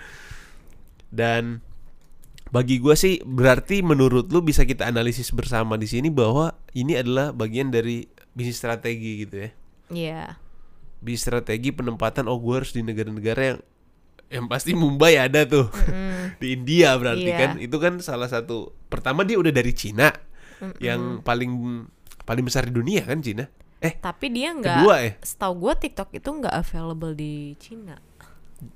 Dan 1.09 1.65
bagi 2.49 2.77
gue 2.77 2.93
sih 2.93 3.21
berarti 3.21 3.81
menurut 3.81 4.29
lu 4.29 4.41
bisa 4.41 4.65
kita 4.65 4.85
analisis 4.85 5.29
bersama 5.29 5.77
di 5.77 5.85
sini 5.85 6.09
bahwa 6.09 6.57
ini 6.73 6.97
adalah 6.97 7.29
bagian 7.29 7.69
dari 7.69 8.09
bisnis 8.33 8.57
strategi 8.57 9.23
gitu 9.23 9.35
ya. 9.37 9.49
Iya. 9.89 10.21
Bisnis 10.99 11.23
strategi 11.23 11.69
penempatan 11.69 12.25
oh 12.25 12.37
gue 12.37 12.55
harus 12.57 12.73
di 12.73 12.81
negara-negara 12.81 13.41
yang 13.45 13.59
yang 14.29 14.45
pasti 14.45 14.77
Mumbai 14.77 15.17
ada 15.17 15.41
tuh 15.43 15.69
di 16.41 16.53
India 16.53 16.93
berarti 16.93 17.25
Iya. 17.25 17.37
kan 17.37 17.51
itu 17.57 17.77
kan 17.77 17.97
salah 17.97 18.29
satu 18.29 18.73
pertama 18.85 19.25
dia 19.25 19.41
udah 19.41 19.49
dari 19.49 19.73
Cina 19.73 20.13
yang 20.77 21.23
paling 21.23 21.49
paling 22.21 22.45
besar 22.45 22.69
di 22.69 22.73
dunia 22.73 23.01
kan 23.05 23.21
Cina 23.21 23.49
eh 23.79 23.95
Tapi 23.95 24.29
dia 24.29 24.51
nggak. 24.51 24.85
ya 24.85 25.13
Setahu 25.23 25.53
gue 25.65 25.73
TikTok 25.81 26.13
itu 26.13 26.29
nggak 26.29 26.51
available 26.51 27.15
di 27.15 27.55
Cina. 27.57 27.97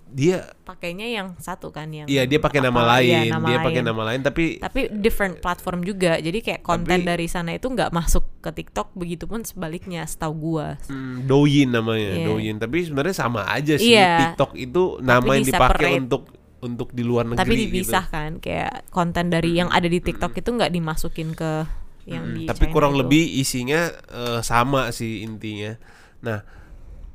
Dia 0.08 0.46
Pakainya 0.62 1.04
yang 1.06 1.36
satu 1.38 1.68
kan 1.68 1.90
yang. 1.90 2.06
iya 2.06 2.24
dia 2.24 2.38
pakai 2.38 2.62
nama 2.62 2.86
lain 2.94 3.28
iya, 3.28 3.34
nama 3.34 3.46
dia 3.46 3.58
pakai 3.60 3.82
nama 3.82 4.02
lain 4.06 4.22
tapi 4.22 4.46
Tapi 4.58 4.82
different 4.94 5.38
platform 5.38 5.82
juga. 5.82 6.16
Jadi 6.16 6.40
kayak 6.40 6.62
konten 6.62 7.02
Tapi- 7.02 7.10
dari 7.10 7.26
sana 7.26 7.52
itu 7.52 7.66
nggak 7.66 7.90
masuk 7.90 8.24
ke 8.40 8.54
TikTok. 8.54 8.94
Begitupun 8.94 9.42
sebaliknya 9.42 10.04
setahu 10.04 10.34
gue. 10.54 10.68
hmm, 10.88 11.26
Douyin 11.26 11.70
namanya 11.70 12.14
Iya. 12.14 12.26
Douyin 12.26 12.56
tapi 12.58 12.78
sebenarnya 12.82 13.16
sama 13.18 13.44
aja 13.46 13.76
sih 13.76 13.92
Iya. 13.92 14.32
TikTok 14.32 14.56
itu 14.56 14.84
nama 15.00 15.30
yang 15.32 15.44
dipakai 15.46 15.92
untuk 15.98 16.24
untuk 16.60 16.90
di 16.90 17.04
luar 17.04 17.26
negeri 17.26 17.40
Tapi 17.40 17.54
gitu. 17.54 17.64
dipisah 17.76 18.06
kan. 18.08 18.32
Kayak 18.38 18.88
konten 18.88 19.28
dari 19.28 19.52
yang 19.54 19.68
ada 19.68 19.86
di 19.86 20.00
TikTok 20.00 20.32
itu 20.34 20.50
nggak 20.50 20.72
dimasukin 20.72 21.34
ke 21.34 21.68
yang 22.06 22.24
Hmm, 22.26 22.36
di 22.38 22.44
tapi 22.46 22.68
China 22.68 22.72
kurang 22.72 22.94
itu. 22.94 23.00
lebih 23.02 23.24
isinya 23.34 23.82
eh, 23.90 24.40
sama 24.42 24.88
sih 24.90 25.22
intinya. 25.22 25.76
Nah, 26.22 26.40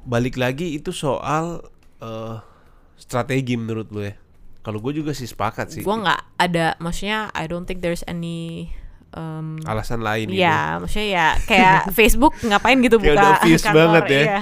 balik 0.03 0.35
lagi 0.35 0.75
itu 0.75 0.91
soal 0.91 1.65
eh, 1.99 2.37
strategi 2.99 3.55
menurut 3.55 3.89
lu 3.89 4.03
ya. 4.05 4.15
Kalau 4.61 4.83
gue 4.83 4.93
juga 4.93 5.17
sih 5.17 5.25
sepakat 5.25 5.73
sih. 5.73 5.83
gue 5.87 5.97
nggak 5.97 6.21
ada 6.37 6.77
maksudnya 6.77 7.33
I 7.33 7.49
don't 7.49 7.65
think 7.65 7.81
there's 7.81 8.05
any 8.05 8.69
um, 9.17 9.57
Alasan 9.65 10.05
lain 10.05 10.29
gitu. 10.29 10.45
ya 10.45 10.77
maksudnya 10.77 11.09
ya 11.09 11.27
kayak 11.49 11.81
Facebook 11.97 12.37
ngapain 12.45 12.77
gitu 12.85 13.01
Kayak 13.01 13.07
buka 13.09 13.23
udah 13.23 13.33
kantor 13.41 13.73
banget 13.73 14.05
ya. 14.11 14.21
iya. 14.21 14.41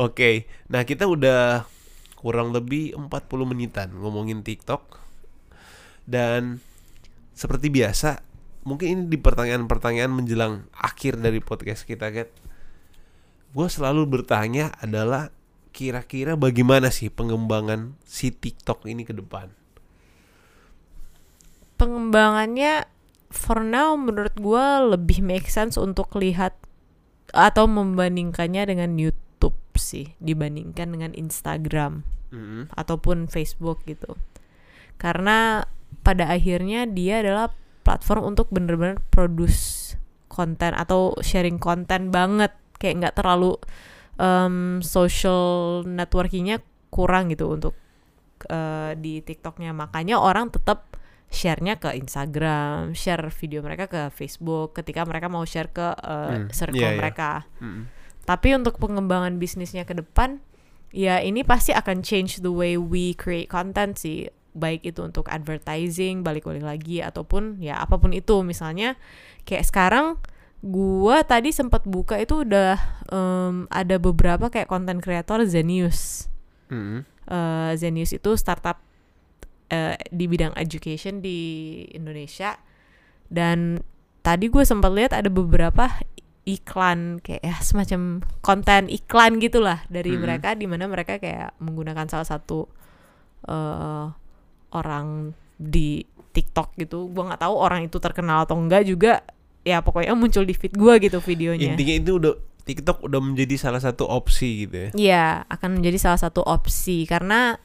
Oke. 0.00 0.48
Nah, 0.72 0.82
kita 0.88 1.04
udah 1.04 1.68
kurang 2.16 2.54
lebih 2.54 2.96
40 2.96 3.12
menitan 3.44 3.92
ngomongin 3.92 4.40
TikTok. 4.40 4.98
Dan 6.02 6.58
seperti 7.36 7.68
biasa, 7.68 8.24
mungkin 8.64 8.86
ini 8.88 9.02
di 9.12 9.18
pertanyaan-pertanyaan 9.20 10.12
menjelang 10.12 10.66
akhir 10.72 11.20
dari 11.20 11.44
podcast 11.44 11.84
kita, 11.84 12.08
Kat. 12.08 12.32
Gue 13.52 13.68
selalu 13.68 14.08
bertanya 14.08 14.72
adalah 14.80 15.28
kira-kira 15.72 16.36
bagaimana 16.36 16.92
sih 16.92 17.08
pengembangan 17.08 17.96
si 18.04 18.30
TikTok 18.30 18.84
ini 18.86 19.02
ke 19.08 19.16
depan? 19.16 19.50
pengembangannya 21.82 22.86
for 23.34 23.66
now 23.66 23.98
menurut 23.98 24.38
gue 24.38 24.66
lebih 24.94 25.18
make 25.18 25.50
sense 25.50 25.74
untuk 25.74 26.14
lihat 26.14 26.54
atau 27.34 27.66
membandingkannya 27.66 28.70
dengan 28.70 28.94
YouTube 28.94 29.58
sih 29.74 30.14
dibandingkan 30.22 30.94
dengan 30.94 31.10
Instagram 31.18 32.06
Mm-mm. 32.30 32.70
ataupun 32.78 33.26
Facebook 33.26 33.82
gitu. 33.90 34.14
Karena 34.94 35.66
pada 36.06 36.30
akhirnya 36.30 36.86
dia 36.86 37.18
adalah 37.18 37.50
platform 37.82 38.30
untuk 38.30 38.46
bener-bener 38.54 39.02
produce 39.10 39.98
konten 40.30 40.70
atau 40.78 41.18
sharing 41.18 41.58
konten 41.58 42.14
banget 42.14 42.54
kayak 42.78 43.02
nggak 43.02 43.16
terlalu 43.18 43.58
um, 44.18 44.80
social 44.84 45.84
networkingnya 45.86 46.60
kurang 46.92 47.32
gitu 47.32 47.48
untuk 47.52 47.74
uh, 48.52 48.92
di 48.98 49.24
TikToknya 49.24 49.72
makanya 49.72 50.20
orang 50.20 50.52
tetap 50.52 50.92
share-nya 51.32 51.80
ke 51.80 51.96
Instagram, 51.96 52.92
share 52.92 53.32
video 53.32 53.64
mereka 53.64 53.88
ke 53.88 54.12
Facebook 54.12 54.76
ketika 54.76 55.08
mereka 55.08 55.32
mau 55.32 55.48
share 55.48 55.72
ke 55.72 55.96
uh, 55.96 56.28
Hmm, 56.28 56.52
circle 56.52 56.84
iya, 56.84 56.92
iya. 56.92 57.00
mereka. 57.00 57.48
Mm-mm. 57.58 57.88
Tapi 58.28 58.52
untuk 58.52 58.76
pengembangan 58.76 59.40
bisnisnya 59.40 59.88
ke 59.88 59.96
depan, 59.96 60.44
ya 60.92 61.24
ini 61.24 61.40
pasti 61.42 61.72
akan 61.72 62.04
change 62.04 62.44
the 62.44 62.52
way 62.52 62.76
we 62.76 63.16
create 63.16 63.48
content 63.48 63.96
sih. 63.96 64.28
Baik 64.52 64.84
itu 64.84 65.00
untuk 65.00 65.32
advertising, 65.32 66.20
balik-balik 66.20 66.60
lagi, 66.60 67.00
ataupun 67.00 67.64
ya 67.64 67.80
apa 67.80 67.96
pun 67.96 68.12
itu. 68.12 68.44
Misalnya 68.44 69.00
kayak 69.48 69.64
sekarang 69.64 70.20
gua 70.62 71.20
tadi 71.22 71.50
sempat 71.50 71.82
buka 71.84 72.16
itu 72.16 72.46
udah 72.46 72.78
em, 73.06 73.66
ada 73.68 73.98
beberapa 73.98 74.46
kayak 74.46 74.66
content 74.66 74.98
creator 74.98 75.42
Zenius. 75.42 76.30
Mm-mm. 76.70 77.02
Eh, 77.22 77.72
Zenius 77.76 78.10
itu 78.10 78.30
startup 78.34 78.78
eh, 79.68 79.98
di 80.08 80.24
bidang 80.26 80.54
education 80.54 81.18
di 81.18 81.38
Indonesia 81.90 82.54
dan 83.26 83.82
tadi 84.20 84.46
gue 84.46 84.62
sempat 84.62 84.92
lihat 84.92 85.12
ada 85.12 85.26
beberapa 85.26 85.88
iklan 86.42 87.18
kayak 87.18 87.40
ya 87.40 87.56
semacam 87.58 88.20
konten 88.38 88.86
iklan 88.86 89.38
gitulah 89.38 89.82
dari 89.86 90.12
Mhm. 90.12 90.20
mereka 90.20 90.48
di 90.52 90.66
mana 90.66 90.84
mereka 90.86 91.16
kayak 91.16 91.54
menggunakan 91.58 92.06
salah 92.06 92.28
satu 92.28 92.66
eh, 93.42 94.06
orang 94.72 95.32
di 95.56 96.02
TikTok 96.32 96.74
gitu 96.76 97.08
gue 97.08 97.22
nggak 97.22 97.40
tahu 97.40 97.54
orang 97.54 97.86
itu 97.86 97.98
terkenal 97.98 98.44
atau 98.44 98.58
enggak 98.58 98.82
juga 98.84 99.22
ya 99.62 99.78
pokoknya 99.80 100.14
muncul 100.18 100.42
di 100.42 100.54
feed 100.54 100.74
gue 100.74 100.94
gitu 100.98 101.18
videonya 101.22 101.74
Intinya 101.74 101.94
itu 101.94 102.12
udah 102.18 102.34
TikTok 102.62 103.02
udah 103.02 103.18
menjadi 103.18 103.58
salah 103.58 103.82
satu 103.82 104.06
opsi 104.06 104.66
gitu 104.66 104.74
ya. 104.78 104.88
Iya, 104.94 105.26
akan 105.50 105.82
menjadi 105.82 105.98
salah 105.98 106.20
satu 106.22 106.46
opsi 106.46 107.10
karena 107.10 107.58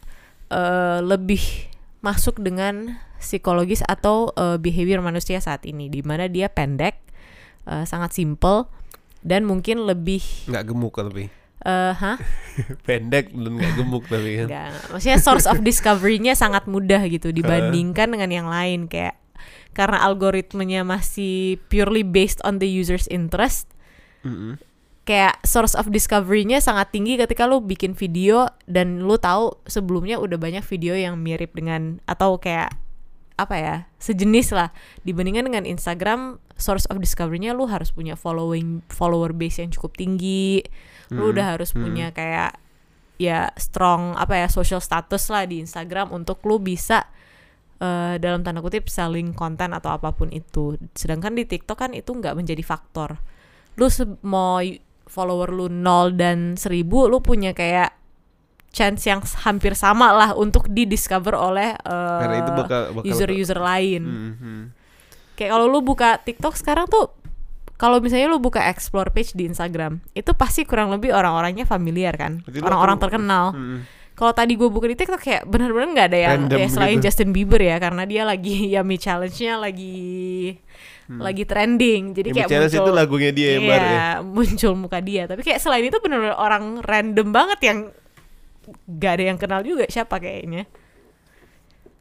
eh, 0.50 1.00
lebih 1.06 1.70
masuk 2.02 2.42
dengan 2.42 2.98
psikologis 3.22 3.86
atau 3.86 4.34
eh, 4.34 4.58
behavior 4.58 5.06
manusia 5.06 5.38
saat 5.38 5.70
ini, 5.70 5.86
di 5.86 6.02
mana 6.02 6.26
dia 6.26 6.50
pendek, 6.50 6.98
eh, 7.70 7.86
sangat 7.86 8.18
simple 8.18 8.66
dan 9.22 9.46
mungkin 9.46 9.86
lebih, 9.86 10.50
Nggak 10.50 10.66
gemuk 10.66 10.98
tapi. 10.98 11.30
eh 11.68 11.94
hah? 11.94 12.18
Pendek 12.90 13.34
dan 13.34 13.54
nggak 13.54 13.74
gemuk 13.78 14.06
tapi 14.10 14.46
kan. 14.46 14.74
Maksudnya 14.94 15.22
source 15.22 15.46
of 15.46 15.62
discovery-nya 15.62 16.34
sangat 16.34 16.66
mudah 16.66 17.06
gitu 17.06 17.30
dibandingkan 17.38 18.18
dengan 18.18 18.30
yang 18.34 18.48
lain 18.50 18.90
kayak 18.90 19.14
karena 19.78 20.02
algoritmenya 20.02 20.82
masih 20.82 21.62
purely 21.70 22.02
based 22.02 22.42
on 22.42 22.58
the 22.58 22.66
user's 22.66 23.06
interest 23.14 23.70
Mm-mm. 24.26 24.58
kayak 25.06 25.38
source 25.46 25.78
of 25.78 25.94
discovery-nya 25.94 26.58
sangat 26.58 26.90
tinggi 26.90 27.22
ketika 27.22 27.46
lu 27.46 27.62
bikin 27.62 27.94
video 27.94 28.50
dan 28.66 29.06
lu 29.06 29.22
tahu 29.22 29.54
sebelumnya 29.70 30.18
udah 30.18 30.42
banyak 30.42 30.66
video 30.66 30.98
yang 30.98 31.22
mirip 31.22 31.54
dengan 31.54 32.02
atau 32.10 32.42
kayak 32.42 32.74
apa 33.38 33.56
ya 33.62 33.76
sejenis 34.02 34.50
lah 34.50 34.74
dibandingkan 35.06 35.46
dengan 35.46 35.70
Instagram 35.70 36.42
source 36.58 36.90
of 36.90 36.98
discovery-nya 36.98 37.54
lu 37.54 37.70
harus 37.70 37.94
punya 37.94 38.18
following 38.18 38.82
follower 38.90 39.30
base 39.30 39.62
yang 39.62 39.70
cukup 39.70 39.94
tinggi 39.94 40.66
lu 41.14 41.30
Hmm, 41.30 41.32
udah 41.32 41.46
harus 41.56 41.72
hmm. 41.72 41.80
punya 41.80 42.08
kayak 42.12 42.60
ya 43.16 43.50
strong 43.58 44.14
apa 44.20 44.46
ya 44.46 44.48
social 44.52 44.84
status 44.84 45.32
lah 45.32 45.48
di 45.48 45.64
Instagram 45.64 46.14
untuk 46.14 46.44
lu 46.44 46.60
bisa 46.62 47.08
eh, 47.78 48.16
dalam 48.22 48.42
tanda 48.42 48.60
kutip 48.62 48.90
selling 48.90 49.34
konten 49.34 49.74
atau 49.74 49.94
apa 49.94 50.14
pun 50.14 50.30
itu. 50.34 50.78
Sedangkan 50.98 51.34
di 51.38 51.46
TikTok 51.46 51.78
kan 51.78 51.92
itu 51.94 52.14
nggak 52.14 52.34
menjadi 52.38 52.64
faktor. 52.66 53.18
Lu 53.78 53.88
mau 54.26 54.62
follower 55.08 55.50
lu 55.56 55.68
nol 55.72 56.14
dan 56.14 56.60
seribu 56.60 57.08
lu 57.08 57.24
punya 57.24 57.56
kayak 57.56 57.96
chance 58.76 59.08
yang 59.08 59.24
hampir 59.48 59.74
sama 59.74 60.12
lah 60.14 60.30
untuk 60.36 60.68
didiscover 60.70 61.34
oleh 61.34 61.74
eh, 61.74 62.44
bakal 62.54 63.02
user-user 63.02 63.58
lain. 63.58 64.04
Mhm. 64.06 64.58
kayak 65.38 65.54
kalau 65.54 65.70
lu 65.70 65.86
buka 65.86 66.18
TikTok 66.18 66.58
sekarang 66.58 66.90
tuh 66.90 67.14
kalau 67.78 68.02
misalnya 68.02 68.26
lu 68.26 68.42
buka 68.42 68.66
explore 68.74 69.14
page 69.14 69.38
di 69.38 69.46
Instagram 69.46 70.02
itu 70.18 70.34
pasti 70.34 70.66
kurang 70.66 70.90
lebih 70.90 71.14
orang-orangnya 71.14 71.70
familiar 71.70 72.18
kan? 72.18 72.42
Orang-orang 72.62 72.98
terkenal. 72.98 73.54
Mhm. 73.54 73.97
Kalau 74.18 74.34
tadi 74.34 74.58
gue 74.58 74.66
buka 74.66 74.90
di 74.90 74.98
TikTok 74.98 75.22
kayak 75.22 75.44
bener-bener 75.46 75.94
nggak 75.94 76.08
ada 76.10 76.20
yang 76.20 76.32
Random 76.50 76.58
ya 76.58 76.68
selain 76.68 76.98
gitu. 76.98 77.06
Justin 77.06 77.30
Bieber 77.30 77.62
ya 77.62 77.78
karena 77.78 78.04
dia 78.04 78.26
lagi 78.26 78.66
Yummy 78.74 78.98
Challenge-nya 78.98 79.54
lagi 79.56 80.58
lagi 81.08 81.44
trending 81.46 82.12
jadi 82.12 82.28
Yang 82.28 82.36
kayak 82.36 82.50
bicara 82.50 82.66
muncul 82.66 82.82
itu 82.82 82.92
lagunya 82.92 83.32
dia 83.32 83.50
yang 83.56 83.64
baru 83.64 83.78
ya. 83.80 83.94
Iya, 83.94 84.10
muncul 84.26 84.74
muka 84.76 85.00
dia 85.00 85.24
tapi 85.24 85.42
kayak 85.42 85.60
selain 85.62 85.86
itu 85.86 85.98
bener-bener 85.98 86.34
orang 86.34 86.82
random 86.82 87.28
banget 87.30 87.60
yang 87.62 87.78
gak 88.90 89.12
ada 89.16 89.24
yang 89.24 89.38
kenal 89.38 89.62
juga 89.62 89.88
siapa 89.88 90.18
kayaknya 90.18 90.68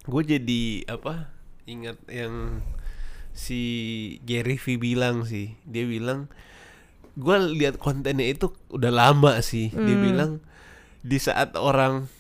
Gue 0.02 0.22
jadi 0.22 0.62
apa? 0.86 1.34
Ingat 1.66 1.98
yang 2.06 2.62
si 3.32 3.58
Gary 4.22 4.54
V 4.54 4.78
bilang 4.78 5.26
sih. 5.26 5.58
Dia 5.62 5.82
bilang 5.82 6.30
gue 7.12 7.36
lihat 7.52 7.76
kontennya 7.76 8.22
itu 8.24 8.54
udah 8.70 8.88
lama 8.88 9.42
sih. 9.42 9.66
Dia 9.68 9.82
Hmm. 9.92 10.04
bilang 10.04 10.30
di 11.06 11.18
saat 11.22 11.54
orang 11.54 12.10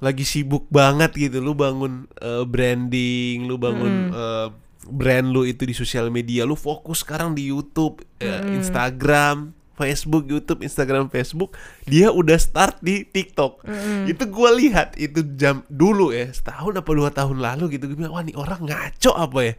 lagi 0.00 0.24
sibuk 0.24 0.64
banget 0.72 1.12
gitu, 1.12 1.44
lu 1.44 1.52
bangun 1.52 2.08
eh, 2.24 2.44
branding, 2.48 3.44
lu 3.44 3.60
bangun 3.60 3.94
eh, 4.10 4.48
brand 4.88 5.28
lu 5.28 5.44
itu 5.44 5.68
di 5.68 5.76
sosial 5.76 6.08
media, 6.08 6.48
lu 6.48 6.56
fokus 6.56 7.04
sekarang 7.04 7.36
di 7.36 7.52
YouTube, 7.52 8.00
eh, 8.16 8.40
Instagram, 8.56 9.52
Facebook, 9.80 10.28
YouTube, 10.28 10.60
Instagram, 10.60 11.08
Facebook, 11.08 11.56
dia 11.88 12.12
udah 12.12 12.36
start 12.36 12.76
di 12.84 13.08
TikTok. 13.08 13.64
Itu 14.04 14.28
gua 14.28 14.52
lihat 14.52 15.00
itu 15.00 15.24
jam 15.40 15.64
dulu 15.72 16.12
ya, 16.12 16.28
setahun 16.28 16.76
apa 16.76 16.90
dua 16.92 17.08
tahun 17.08 17.40
lalu 17.40 17.80
gitu. 17.80 17.88
Gue 17.88 18.04
bilang, 18.04 18.12
wah 18.12 18.20
nih 18.20 18.36
orang 18.36 18.68
ngaco 18.68 19.12
apa 19.16 19.38
ya? 19.40 19.54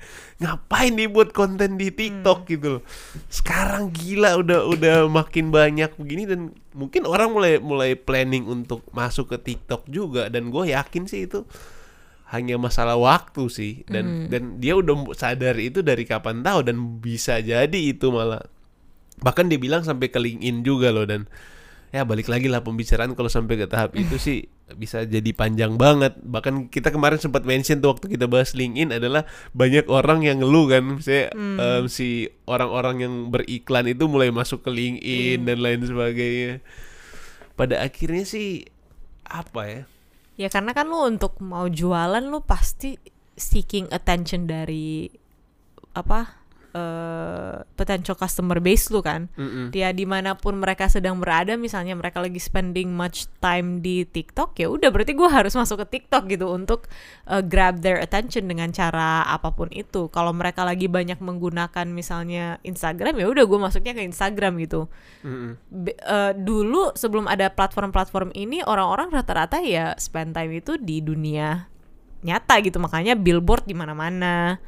Ngapain 0.45 0.93
dia 0.93 1.09
buat 1.09 1.33
konten 1.33 1.81
di 1.81 1.89
TikTok 1.89 2.45
gitu 2.45 2.67
loh. 2.77 2.83
Sekarang 3.33 3.89
gila 3.89 4.37
udah 4.37 4.69
udah 4.69 4.95
makin 5.09 5.49
banyak 5.49 5.97
begini 5.97 6.29
dan 6.29 6.53
mungkin 6.77 7.09
orang 7.09 7.33
mulai 7.33 7.57
mulai 7.57 7.97
planning 7.97 8.45
untuk 8.45 8.85
masuk 8.93 9.33
ke 9.33 9.37
TikTok 9.41 9.89
juga 9.89 10.29
dan 10.29 10.53
gue 10.53 10.71
yakin 10.71 11.09
sih 11.09 11.25
itu 11.25 11.43
hanya 12.31 12.55
masalah 12.55 12.95
waktu 12.95 13.43
sih 13.51 13.73
dan 13.91 14.31
dan 14.31 14.63
dia 14.63 14.79
udah 14.79 15.11
sadar 15.11 15.59
itu 15.59 15.83
dari 15.83 16.07
kapan 16.07 16.39
tahu 16.39 16.63
dan 16.63 17.03
bisa 17.03 17.43
jadi 17.43 17.75
itu 17.75 18.07
malah 18.07 18.47
bahkan 19.21 19.47
dia 19.47 19.61
bilang 19.61 19.85
sampai 19.85 20.09
ke 20.09 20.17
LinkedIn 20.17 20.65
juga 20.65 20.89
loh 20.89 21.05
dan 21.05 21.29
ya 21.91 22.07
balik 22.07 22.31
lagi 22.31 22.47
lah 22.47 22.63
pembicaraan 22.63 23.13
kalau 23.13 23.27
sampai 23.27 23.59
ke 23.59 23.67
tahap 23.67 23.91
itu 23.99 24.15
sih 24.15 24.47
bisa 24.79 25.03
jadi 25.03 25.31
panjang 25.35 25.75
banget. 25.75 26.15
Bahkan 26.23 26.71
kita 26.71 26.89
kemarin 26.95 27.19
sempat 27.19 27.43
mention 27.43 27.83
tuh 27.83 27.91
waktu 27.91 28.15
kita 28.15 28.31
bahas 28.31 28.55
LinkedIn 28.55 28.95
adalah 28.95 29.27
banyak 29.51 29.91
orang 29.91 30.23
yang 30.23 30.39
ngeluh 30.39 30.71
kan. 30.71 30.83
Misalnya 30.99 31.35
em, 31.35 31.85
si 31.91 32.31
orang-orang 32.47 33.03
yang 33.03 33.13
beriklan 33.27 33.91
itu 33.91 34.07
mulai 34.07 34.31
masuk 34.31 34.63
ke 34.63 34.71
LinkedIn 34.71 35.43
dan 35.43 35.57
lain 35.59 35.83
sebagainya. 35.83 36.63
Pada 37.59 37.83
akhirnya 37.83 38.23
sih 38.23 38.63
apa 39.27 39.61
ya? 39.67 39.81
Ya 40.39 40.47
karena 40.47 40.71
kan 40.71 40.87
lu 40.87 41.03
untuk 41.03 41.37
mau 41.43 41.67
jualan 41.67 42.23
lu 42.23 42.39
pasti 42.41 42.95
seeking 43.35 43.91
attention 43.91 44.47
dari 44.47 45.11
apa 45.91 46.40
eh 46.71 47.55
potential 47.75 48.15
customer 48.15 48.63
base 48.63 48.87
lu 48.89 49.03
kan. 49.03 49.27
Mm-mm. 49.35 49.75
ya 49.75 49.91
di 49.91 50.07
mana 50.07 50.39
pun 50.39 50.57
mereka 50.57 50.87
sedang 50.87 51.19
berada 51.19 51.59
misalnya 51.59 51.95
mereka 51.95 52.23
lagi 52.23 52.39
spending 52.39 52.91
much 52.95 53.27
time 53.43 53.83
di 53.83 54.07
TikTok 54.07 54.55
ya 54.55 54.71
udah 54.71 54.89
berarti 54.89 55.13
gue 55.13 55.29
harus 55.29 55.51
masuk 55.53 55.83
ke 55.83 55.99
TikTok 55.99 56.31
gitu 56.31 56.47
untuk 56.47 56.87
uh, 57.27 57.43
grab 57.43 57.83
their 57.83 57.99
attention 57.99 58.47
dengan 58.47 58.71
cara 58.71 59.27
apa 59.27 59.51
pun 59.51 59.67
itu. 59.75 60.07
Kalau 60.09 60.31
mereka 60.31 60.63
lagi 60.63 60.87
banyak 60.87 61.19
menggunakan 61.19 61.87
misalnya 61.91 62.57
Instagram 62.63 63.19
ya 63.19 63.27
udah 63.27 63.43
gue 63.43 63.59
masuknya 63.59 63.93
ke 63.97 64.03
Instagram 64.07 64.57
gitu. 64.63 64.87
Mm-mm. 65.27 65.59
Be- 65.69 65.99
eh, 65.99 66.33
dulu 66.35 66.95
sebelum 66.95 67.27
ada 67.27 67.51
platform-platform 67.51 68.31
ini 68.33 68.63
orang-orang 68.63 69.11
rata-rata 69.11 69.59
ya 69.61 69.93
spend 69.99 70.33
time 70.33 70.63
itu 70.63 70.79
di 70.79 71.03
dunia 71.03 71.67
nyata 72.21 72.61
gitu. 72.63 72.77
Makanya 72.79 73.17
billboard 73.17 73.67
di 73.67 73.75
mana-mana 73.75 74.61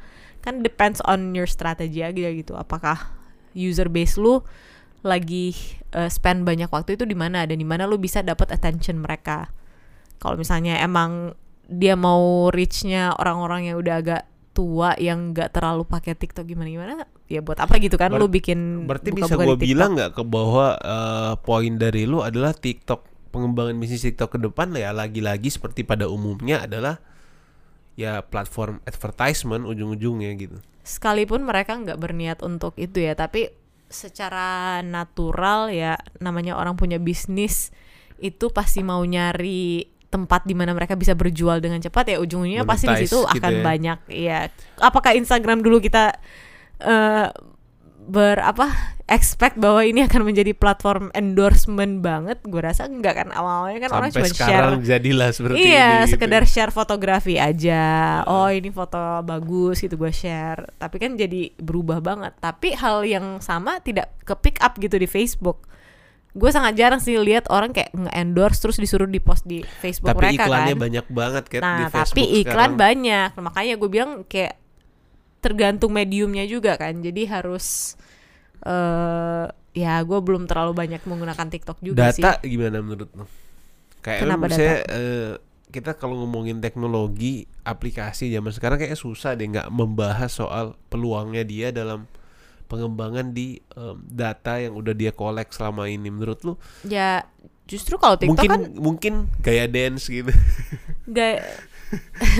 kan 0.44 0.60
depends 0.60 1.00
on 1.08 1.32
your 1.32 1.48
strategy 1.48 2.04
aja 2.04 2.28
gitu. 2.28 2.52
Apakah 2.52 3.16
user 3.56 3.88
base 3.88 4.20
lu 4.20 4.44
lagi 5.00 5.56
eh, 5.96 6.12
spend 6.12 6.44
banyak 6.44 6.68
waktu 6.68 7.00
itu 7.00 7.08
di 7.08 7.16
mana 7.16 7.48
dan 7.48 7.56
di 7.56 7.64
mana 7.64 7.88
lu 7.88 7.96
bisa 7.96 8.20
dapat 8.20 8.52
attention 8.52 9.00
mereka. 9.00 9.48
Kalau 10.20 10.36
misalnya 10.36 10.76
emang 10.84 11.32
dia 11.64 11.96
mau 11.96 12.52
reachnya 12.52 13.16
orang-orang 13.16 13.72
yang 13.72 13.76
udah 13.80 13.94
agak 14.04 14.22
tua 14.54 14.94
yang 15.00 15.32
nggak 15.34 15.50
terlalu 15.50 15.82
pakai 15.88 16.14
TikTok 16.14 16.46
gimana 16.46 16.70
gimana 16.70 16.92
ya 17.26 17.40
buat 17.40 17.58
apa 17.58 17.80
gitu 17.80 17.96
kan? 17.96 18.12
Ber- 18.12 18.20
lu 18.20 18.28
bikin 18.28 18.84
Berarti 18.84 19.10
buka-buka 19.10 19.32
bisa 19.32 19.48
gue 19.48 19.56
bilang 19.64 19.96
nggak 19.96 20.12
ke 20.12 20.22
bahwa 20.28 20.76
eh, 20.76 21.32
poin 21.40 21.72
dari 21.80 22.04
lu 22.04 22.20
adalah 22.20 22.52
TikTok 22.52 23.32
pengembangan 23.34 23.74
bisnis 23.80 24.06
TikTok 24.06 24.36
ke 24.36 24.38
depan 24.38 24.70
ya 24.78 24.94
lagi-lagi 24.94 25.50
seperti 25.50 25.82
pada 25.82 26.06
umumnya 26.06 26.62
adalah 26.62 27.02
ya 27.94 28.22
platform 28.26 28.82
advertisement 28.84 29.62
ujung-ujungnya 29.66 30.34
gitu. 30.34 30.58
sekalipun 30.82 31.46
mereka 31.46 31.78
nggak 31.78 31.98
berniat 31.98 32.38
untuk 32.42 32.74
itu 32.76 33.00
ya 33.00 33.14
tapi 33.14 33.48
secara 33.86 34.82
natural 34.82 35.70
ya 35.70 35.94
namanya 36.18 36.58
orang 36.58 36.74
punya 36.74 36.98
bisnis 36.98 37.70
itu 38.18 38.50
pasti 38.50 38.82
mau 38.82 39.00
nyari 39.06 39.86
tempat 40.10 40.46
di 40.46 40.54
mana 40.54 40.70
mereka 40.74 40.94
bisa 40.94 41.14
berjual 41.18 41.58
dengan 41.58 41.82
cepat 41.82 42.14
ya 42.14 42.16
ujung-ujungnya 42.22 42.62
pasti 42.66 42.86
di 42.86 43.06
situ 43.06 43.22
gitu 43.22 43.38
akan 43.38 43.52
ya. 43.58 43.62
banyak 43.62 43.98
ya 44.10 44.38
apakah 44.78 45.14
Instagram 45.14 45.62
dulu 45.62 45.82
kita 45.82 46.14
eh 46.82 47.28
ber 48.04 48.36
apa 48.36 48.68
expect 49.04 49.56
bahwa 49.56 49.80
ini 49.80 50.04
akan 50.04 50.28
menjadi 50.28 50.52
platform 50.52 51.08
endorsement 51.12 52.00
banget 52.00 52.40
gue 52.40 52.56
rasa 52.56 52.84
enggak 52.84 53.16
kan 53.16 53.28
awalnya 53.32 53.80
kan 53.80 53.90
orang 53.92 54.08
Sampai 54.12 54.28
cuma 54.28 54.36
sekarang 54.36 54.72
share 54.80 54.88
jadilah 54.96 55.28
seperti 55.32 55.56
iya, 55.60 55.64
ini. 55.64 55.96
gitu. 56.04 56.12
sekedar 56.16 56.42
share 56.44 56.68
fotografi 56.68 57.36
aja. 57.36 57.84
Oh, 58.24 58.48
ini 58.48 58.68
foto 58.68 58.96
bagus 59.20 59.80
gitu 59.80 59.96
gue 59.96 60.08
share. 60.08 60.68
Tapi 60.76 60.96
kan 60.96 61.16
jadi 61.16 61.52
berubah 61.56 62.00
banget. 62.00 62.32
Tapi 62.38 62.72
hal 62.72 63.04
yang 63.04 63.40
sama 63.40 63.80
tidak 63.80 64.12
ke 64.24 64.32
pick 64.36 64.56
up 64.60 64.76
gitu 64.76 64.96
di 64.96 65.04
Facebook. 65.04 65.68
Gue 66.32 66.50
sangat 66.50 66.74
jarang 66.74 66.98
sih 66.98 67.14
lihat 67.14 67.46
orang 67.46 67.70
kayak 67.70 67.94
nge-endorse 67.94 68.58
terus 68.58 68.76
disuruh 68.76 69.06
di 69.06 69.22
post 69.22 69.46
di 69.46 69.62
Facebook 69.62 70.12
Tapi 70.12 70.34
mereka 70.34 70.44
iklannya 70.48 70.74
kan. 70.74 70.82
banyak 70.82 71.06
banget 71.08 71.44
kan 71.46 71.60
di 71.60 71.64
Nah, 71.64 71.88
Facebook 71.88 72.10
tapi 72.10 72.40
iklan 72.42 72.52
sekarang. 72.72 72.74
banyak. 72.74 73.28
Makanya 73.38 73.74
gue 73.78 73.88
bilang 73.88 74.10
kayak 74.26 74.63
tergantung 75.44 75.92
mediumnya 75.92 76.48
juga 76.48 76.80
kan. 76.80 76.96
Jadi 77.04 77.28
harus 77.28 77.96
eh 78.64 79.46
ya 79.76 80.00
gue 80.00 80.18
belum 80.24 80.48
terlalu 80.48 80.72
banyak 80.72 81.04
menggunakan 81.04 81.46
TikTok 81.52 81.84
juga 81.84 82.08
sih. 82.14 82.24
Data 82.24 82.40
gimana 82.40 82.80
menurut 82.80 83.10
lu? 83.12 83.28
Kayak 84.00 84.20
Kenapa 84.24 84.42
misalnya 84.48 84.78
eh, 84.88 85.32
kita 85.74 85.98
kalau 85.98 86.22
ngomongin 86.22 86.62
teknologi 86.62 87.50
aplikasi 87.66 88.30
zaman 88.30 88.54
sekarang 88.54 88.78
kayak 88.78 88.94
susah 88.94 89.34
deh 89.34 89.50
nggak 89.50 89.68
membahas 89.74 90.30
soal 90.30 90.78
peluangnya 90.86 91.42
dia 91.42 91.74
dalam 91.74 92.06
pengembangan 92.70 93.34
di 93.34 93.58
em, 93.74 93.98
data 94.06 94.62
yang 94.62 94.78
udah 94.78 94.94
dia 94.94 95.10
kolek 95.10 95.50
selama 95.50 95.90
ini 95.90 96.08
menurut 96.14 96.40
lu 96.46 96.54
Ya 96.86 97.26
justru 97.66 97.98
kalau 97.98 98.14
TikTok 98.14 98.38
mungkin 98.38 98.50
kan 98.50 98.62
mungkin 98.76 99.14
gaya 99.40 99.64
dance 99.66 100.06
gitu 100.06 100.30
gak 101.16 101.42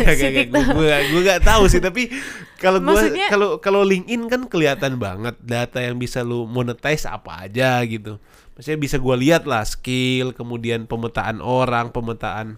Gak, 0.04 0.14
Si 0.16 0.22
gak, 0.24 0.30
gak. 0.30 0.38
TikTok. 0.48 0.64
Gue 0.74 0.94
gue 1.10 1.22
gak 1.22 1.42
tahu 1.44 1.64
sih 1.70 1.80
tapi 1.82 2.10
kalau 2.58 2.78
gue 2.80 3.02
kalau 3.30 3.48
kalau 3.58 3.82
LinkedIn 3.82 4.26
kan 4.30 4.42
kelihatan 4.48 4.96
banget 4.96 5.36
data 5.42 5.78
yang 5.82 5.98
bisa 5.98 6.22
lu 6.22 6.46
monetize 6.48 7.04
apa 7.06 7.46
aja 7.46 7.82
gitu. 7.86 8.18
Maksudnya 8.54 8.78
bisa 8.78 8.96
gue 9.02 9.16
lihat 9.18 9.50
lah 9.50 9.66
skill, 9.66 10.30
kemudian 10.30 10.86
pemetaan 10.86 11.42
orang, 11.42 11.90
pemetaan 11.90 12.56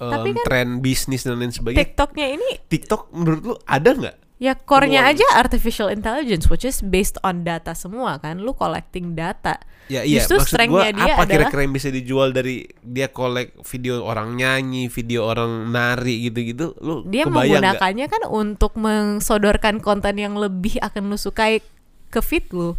em, 0.00 0.12
Tapi 0.12 0.30
kan 0.32 0.44
tren 0.46 0.68
bisnis 0.80 1.26
dan 1.26 1.36
lain 1.36 1.52
sebagainya. 1.52 1.84
TikToknya 1.84 2.26
ini 2.38 2.48
TikTok 2.66 3.12
menurut 3.12 3.42
lu 3.44 3.54
ada 3.68 3.90
nggak? 3.92 4.16
Ya 4.38 4.54
core-nya 4.54 5.02
aja 5.10 5.26
artificial 5.34 5.90
intelligence 5.90 6.46
which 6.46 6.62
is 6.62 6.78
based 6.78 7.18
on 7.26 7.42
data 7.42 7.74
semua 7.74 8.22
kan? 8.22 8.38
Lu 8.38 8.54
collecting 8.54 9.18
data. 9.18 9.58
Ya 9.90 10.06
iya, 10.06 10.22
Justru 10.22 10.38
maksud 10.38 10.50
strength-nya 10.54 10.90
dia 10.94 11.14
apa 11.16 11.24
kira-kira 11.26 11.60
yang 11.64 11.74
bisa 11.74 11.88
dijual 11.88 12.30
dari 12.30 12.68
dia 12.84 13.10
kolek 13.10 13.56
video 13.66 14.04
orang 14.06 14.36
nyanyi, 14.36 14.86
video 14.86 15.26
orang 15.26 15.72
nari 15.72 16.28
gitu-gitu, 16.28 16.76
lu 16.84 17.08
dia 17.08 17.24
menggunakannya 17.24 18.06
kan 18.06 18.22
untuk 18.28 18.76
mensodorkan 18.76 19.80
konten 19.80 20.20
yang 20.20 20.36
lebih 20.36 20.76
akan 20.84 21.08
lu 21.08 21.16
sukai 21.16 21.64
ke 22.12 22.20
feed 22.20 22.52
lu. 22.52 22.76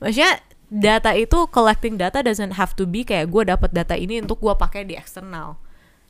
Maksudnya 0.00 0.40
data 0.72 1.12
itu 1.12 1.36
collecting 1.52 2.00
data 2.00 2.24
doesn't 2.24 2.56
have 2.56 2.72
to 2.72 2.88
be 2.88 3.04
kayak 3.04 3.28
gue 3.28 3.44
dapat 3.44 3.76
data 3.76 3.92
ini 3.92 4.24
untuk 4.24 4.40
gue 4.40 4.56
pakai 4.56 4.88
di 4.88 4.96
eksternal 4.96 5.60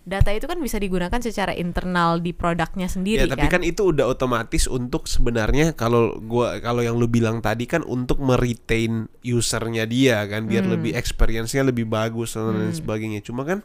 data 0.03 0.29
itu 0.29 0.45
kan 0.45 0.59
bisa 0.59 0.77
digunakan 0.77 1.15
secara 1.17 1.55
internal 1.55 2.19
di 2.19 2.35
produknya 2.35 2.91
sendiri 2.91 3.23
Ya, 3.23 3.31
tapi 3.31 3.47
kan 3.47 3.63
itu 3.63 3.95
udah 3.95 4.07
otomatis 4.07 4.67
untuk 4.67 5.07
sebenarnya 5.07 5.73
kalau 5.73 6.19
gua 6.19 6.59
kalau 6.59 6.83
yang 6.83 6.99
lu 6.99 7.07
bilang 7.07 7.39
tadi 7.39 7.65
kan 7.65 7.81
untuk 7.81 8.19
meretain 8.19 9.07
usernya 9.23 9.87
dia 9.87 10.27
kan 10.27 10.45
biar 10.45 10.67
Hmm. 10.67 10.75
lebih 10.75 10.93
experience-nya 10.93 11.63
lebih 11.63 11.87
bagus 11.87 12.35
dan 12.35 12.51
lain 12.51 12.75
sebagainya. 12.75 13.23
Cuma 13.23 13.43
kan 13.43 13.63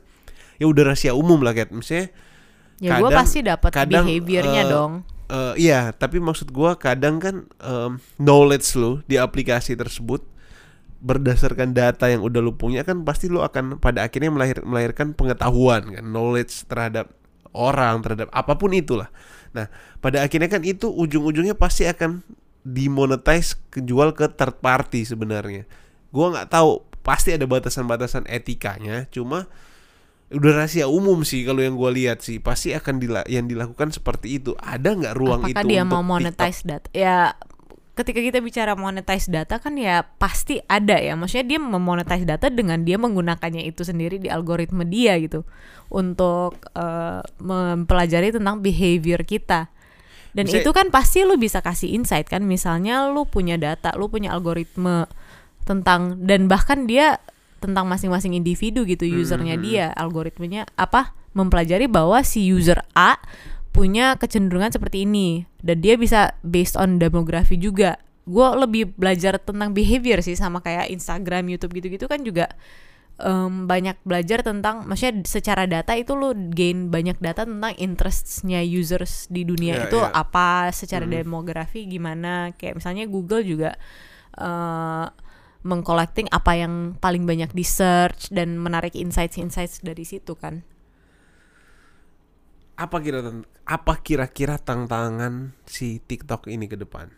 ya 0.57 0.65
udah 0.65 0.83
rahasia 0.88 1.13
umum 1.13 1.41
lah 1.41 1.51
kayak 1.51 1.69
misalnya 1.69 2.13
ya 2.77 2.97
kadang- 2.97 3.17
pasti 3.17 3.39
dapat 3.41 3.71
behaviornya 3.83 4.63
eh, 4.63 4.69
dong 4.69 4.91
eh, 5.27 5.53
iya, 5.59 5.89
tapi 5.91 6.17
maksud 6.17 6.49
gua 6.49 6.73
kadang 6.73 7.17
kan 7.17 7.35
em, 7.57 7.91
knowledge 8.15 8.73
lu 8.73 9.01
di 9.03 9.17
aplikasi 9.17 9.73
tersebut 9.73 10.21
berdasarkan 10.97 11.77
data 11.77 12.09
yang 12.09 12.25
udah 12.25 12.41
lu 12.41 12.57
punya 12.57 12.81
kan 12.81 13.05
pasti 13.05 13.29
lu 13.29 13.45
akan 13.45 13.77
pada 13.77 14.01
akhirnya 14.01 14.33
melahir, 14.33 14.65
melahirkan 14.65 15.13
pengetahuan 15.13 15.85
kan 15.93 16.05
knowledge 16.05 16.65
terhadap 16.65 17.13
orang 17.53 18.01
terhadap 18.05 18.29
apa 18.33 18.53
pun 18.57 18.73
itulah. 18.73 19.09
Nah, 19.53 19.69
pada 20.01 20.21
akhirnya 20.21 20.49
kan 20.49 20.61
itu 20.61 20.89
ujung-ujungnya 20.89 21.57
pasti 21.57 21.89
akan 21.89 22.21
dimonetize 22.61 23.57
kejual 23.73 24.13
ke 24.13 24.29
third 24.29 24.59
party 24.59 25.07
sebenarnya. 25.07 25.63
Gua 26.13 26.33
nggak 26.33 26.49
tahu 26.51 26.85
pasti 27.01 27.33
ada 27.33 27.47
batasan-batasan 27.47 28.27
etikanya, 28.27 29.07
cuma 29.09 29.47
udah 30.27 30.59
rahasia 30.59 30.91
umum 30.91 31.23
sih 31.23 31.47
kalau 31.47 31.63
yang 31.63 31.79
gua 31.79 31.87
lihat 31.95 32.19
sih 32.19 32.43
pasti 32.43 32.75
akan 32.75 32.99
dila 32.99 33.23
yang 33.31 33.47
dilakukan 33.47 33.95
seperti 33.95 34.43
itu. 34.43 34.53
Ada 34.59 34.93
nggak 34.93 35.15
ruang 35.15 35.41
apakah 35.47 35.63
itu 35.63 35.67
dia 35.71 35.81
untuk 35.87 35.93
mau 35.95 36.03
monetize 36.03 36.61
data 36.67 36.87
ya 36.91 37.33
ketika 37.97 38.21
kita 38.21 38.37
bicara 38.39 38.77
monetize 38.77 39.25
data 39.25 39.57
kan 39.57 39.73
ya 39.73 40.05
pasti 40.05 40.61
ada 40.69 41.01
ya. 41.01 41.17
Maksudnya 41.17 41.57
dia 41.57 41.59
memonetize 41.59 42.23
data 42.29 42.53
dengan 42.53 42.85
dia 42.85 43.01
menggunakannya 43.01 43.65
itu 43.65 43.81
sendiri 43.81 44.21
di 44.21 44.29
algoritma 44.29 44.85
dia 44.85 45.17
gitu. 45.17 45.41
Untuk 45.89 46.61
eh, 46.77 47.21
mempelajari 47.41 48.29
tentang 48.29 48.61
behavior 48.61 49.25
kita. 49.25 49.73
Dan 50.37 50.45
Bisa- 50.45 50.61
itu 50.61 50.69
kan 50.69 50.93
pasti 50.93 51.25
lu 51.25 51.41
bisa 51.41 51.65
kasih 51.65 51.97
insight 51.97 52.29
kan. 52.29 52.45
Misalnya 52.45 53.09
lu 53.09 53.25
punya 53.25 53.57
data 53.57 53.97
lu 53.97 54.05
punya 54.05 54.37
algoritma 54.37 55.09
tentang 55.65 56.21
dan 56.21 56.45
bahkan 56.45 56.85
dia 56.85 57.17
tentang 57.57 57.89
masing-masing 57.89 58.37
individu 58.37 58.85
gitu 58.85 59.09
usernya 59.09 59.57
dia. 59.57 59.89
Algoritmanya 59.97 60.69
apa? 60.77 61.17
Mempelajari 61.33 61.89
bahwa 61.89 62.21
si 62.21 62.45
user 62.45 62.85
A 62.93 63.17
punya 63.70 64.15
kecenderungan 64.15 64.74
seperti 64.74 65.05
ini 65.05 65.45
dan 65.61 65.80
dia 65.80 65.95
bisa 65.95 66.34
based 66.41 66.74
on 66.76 66.97
demografi 66.97 67.55
juga 67.55 68.01
gue 68.28 68.47
lebih 68.59 68.91
belajar 68.97 69.39
tentang 69.39 69.72
behavior 69.72 70.20
sih 70.20 70.36
sama 70.36 70.59
kayak 70.59 70.91
Instagram 70.91 71.47
YouTube 71.47 71.80
gitu-gitu 71.80 72.11
kan 72.11 72.20
juga 72.22 72.51
em, 73.18 73.65
banyak 73.65 73.95
belajar 74.03 74.43
tentang 74.43 74.84
maksudnya 74.84 75.24
secara 75.24 75.63
data 75.63 75.95
itu 75.95 76.11
lo 76.11 76.36
gain 76.36 76.91
banyak 76.91 77.18
data 77.18 77.47
tentang 77.47 77.72
interestnya 77.78 78.59
users 78.59 79.32
di 79.32 79.41
dunia 79.41 79.74
Ya, 79.74 79.84
itu 79.88 79.97
ya. 79.97 80.11
apa 80.11 80.70
secara 80.70 81.07
Hmm. 81.07 81.24
demografi 81.24 81.88
gimana 81.88 82.51
kayak 82.53 82.78
misalnya 82.78 83.07
Google 83.07 83.41
juga 83.41 83.74
eh 84.36 85.07
mengcollecting 85.63 86.30
apa 86.32 86.53
yang 86.55 86.95
paling 86.95 87.28
banyak 87.28 87.51
di 87.51 87.65
search 87.65 88.32
dan 88.32 88.55
menarik 88.55 88.93
insights-insights 88.95 89.82
dari 89.82 90.05
situ 90.07 90.38
kan 90.38 90.63
apa 92.78 92.97
kira 93.01 93.25
apa 93.65 93.93
kira-kira 93.99 94.61
tantangan 94.61 95.57
si 95.65 95.97
TikTok 95.97 96.45
ini 96.45 96.69
ke 96.69 96.78
depan? 96.78 97.09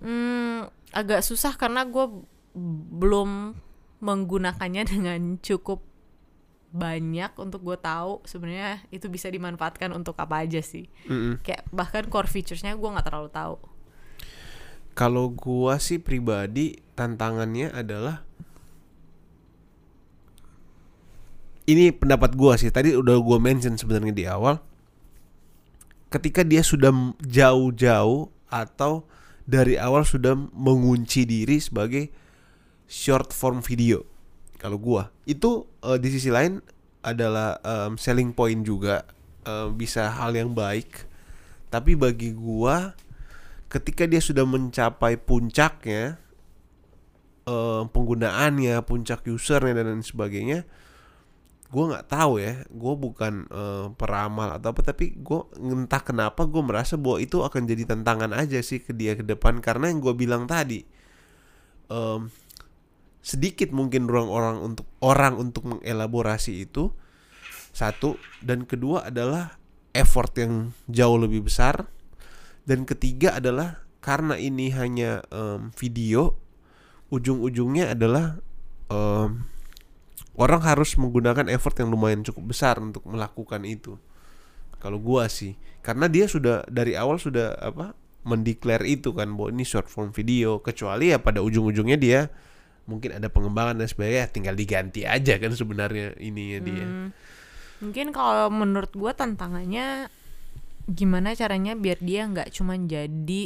Hmm, 0.00 0.70
agak 0.94 1.26
susah 1.26 1.58
karena 1.58 1.82
gue 1.84 2.24
belum 2.94 3.58
menggunakannya 4.00 4.82
dengan 4.94 5.36
cukup 5.42 5.82
banyak 6.70 7.34
untuk 7.34 7.66
gue 7.66 7.74
tahu 7.74 8.22
sebenarnya 8.22 8.86
itu 8.94 9.10
bisa 9.10 9.26
dimanfaatkan 9.26 9.90
untuk 9.90 10.14
apa 10.22 10.46
aja 10.46 10.62
sih. 10.62 10.86
Mm-mm. 11.10 11.42
Kayak 11.42 11.66
bahkan 11.74 12.06
core 12.06 12.30
featuresnya 12.30 12.78
gue 12.78 12.88
nggak 12.94 13.06
terlalu 13.10 13.30
tahu. 13.34 13.58
Kalau 14.94 15.30
gua 15.32 15.78
sih 15.78 16.02
pribadi 16.02 16.82
tantangannya 16.98 17.70
adalah 17.72 18.26
ini 21.72 21.94
pendapat 21.94 22.34
gua 22.34 22.58
sih. 22.58 22.70
Tadi 22.72 22.94
udah 22.94 23.16
gua 23.22 23.38
mention 23.38 23.78
sebenarnya 23.78 24.14
di 24.14 24.24
awal. 24.26 24.58
Ketika 26.10 26.42
dia 26.42 26.62
sudah 26.66 26.90
jauh-jauh 27.22 28.30
atau 28.50 29.06
dari 29.46 29.78
awal 29.78 30.06
sudah 30.06 30.34
mengunci 30.34 31.26
diri 31.26 31.58
sebagai 31.58 32.10
short 32.90 33.30
form 33.30 33.62
video. 33.62 34.06
Kalau 34.58 34.76
gua 34.78 35.14
itu 35.26 35.66
eh, 35.82 35.98
di 35.98 36.08
sisi 36.10 36.28
lain 36.28 36.62
adalah 37.00 37.56
em, 37.64 37.96
selling 37.96 38.34
point 38.36 38.60
juga 38.60 39.06
eh, 39.46 39.68
bisa 39.70 40.10
hal 40.10 40.34
yang 40.34 40.54
baik. 40.54 41.06
Tapi 41.70 41.94
bagi 41.94 42.34
gua 42.34 42.98
ketika 43.70 44.06
dia 44.06 44.18
sudah 44.18 44.42
mencapai 44.42 45.18
puncaknya 45.18 46.18
eh, 47.46 47.82
penggunaannya, 47.86 48.78
puncak 48.86 49.26
usernya 49.30 49.80
dan 49.80 49.94
lain 49.94 50.04
sebagainya, 50.04 50.66
gue 51.70 51.84
nggak 51.86 52.10
tahu 52.10 52.42
ya 52.42 52.66
gue 52.66 52.94
bukan 52.98 53.46
eh, 53.46 53.86
peramal 53.94 54.58
atau 54.58 54.74
apa 54.74 54.82
tapi 54.82 55.14
gue 55.14 55.40
entah 55.62 56.02
kenapa 56.02 56.42
gue 56.50 56.58
merasa 56.66 56.98
bahwa 56.98 57.22
itu 57.22 57.46
akan 57.46 57.62
jadi 57.62 57.86
tantangan 57.86 58.34
aja 58.34 58.58
sih 58.58 58.82
ke 58.82 58.90
dia 58.90 59.14
ke 59.14 59.22
depan. 59.22 59.62
Karena 59.62 59.86
yang 59.86 60.02
gue 60.02 60.10
bilang 60.18 60.50
tadi 60.50 60.82
em, 61.86 62.26
sedikit 63.22 63.70
mungkin 63.70 64.10
ruang 64.10 64.26
orang 64.26 64.56
untuk 64.66 64.86
orang 64.98 65.38
untuk 65.38 65.62
mengelaborasi 65.70 66.66
itu 66.66 66.90
satu. 67.70 68.18
Dan 68.42 68.66
kedua 68.66 69.06
adalah 69.06 69.54
effort 69.94 70.34
yang 70.42 70.74
jauh 70.90 71.18
lebih 71.22 71.46
besar. 71.46 71.86
Dan 72.66 72.82
ketiga 72.82 73.38
adalah 73.38 73.86
karena 74.02 74.34
ini 74.34 74.74
hanya 74.74 75.22
em, 75.30 75.70
video 75.78 76.34
ujung-ujungnya 77.14 77.94
adalah 77.94 78.42
em, 78.90 79.46
orang 80.40 80.64
harus 80.64 80.96
menggunakan 80.96 81.52
effort 81.52 81.76
yang 81.76 81.92
lumayan 81.92 82.24
cukup 82.24 82.56
besar 82.56 82.80
untuk 82.80 83.04
melakukan 83.04 83.60
itu. 83.68 84.00
Kalau 84.80 84.96
gua 84.96 85.28
sih 85.28 85.60
karena 85.84 86.08
dia 86.08 86.24
sudah 86.24 86.64
dari 86.64 86.96
awal 86.96 87.20
sudah 87.20 87.52
apa 87.60 87.92
mendeklar 88.24 88.80
itu 88.84 89.12
kan 89.12 89.32
bahwa 89.36 89.52
ini 89.52 89.64
short 89.64 89.88
form 89.88 90.12
video 90.12 90.60
kecuali 90.60 91.12
ya 91.12 91.20
pada 91.20 91.40
ujung-ujungnya 91.44 91.96
dia 92.00 92.32
mungkin 92.88 93.16
ada 93.16 93.28
pengembangan 93.28 93.80
dan 93.80 93.88
sebagainya 93.88 94.32
tinggal 94.32 94.56
diganti 94.56 95.04
aja 95.04 95.36
kan 95.36 95.52
sebenarnya 95.52 96.16
ininya 96.16 96.60
dia. 96.64 96.84
Hmm, 96.88 97.08
mungkin 97.84 98.06
kalau 98.16 98.48
menurut 98.48 98.92
gua 98.96 99.12
tantangannya 99.12 100.08
gimana 100.88 101.36
caranya 101.36 101.76
biar 101.76 102.00
dia 102.00 102.24
nggak 102.24 102.48
cuma 102.56 102.80
jadi 102.80 103.42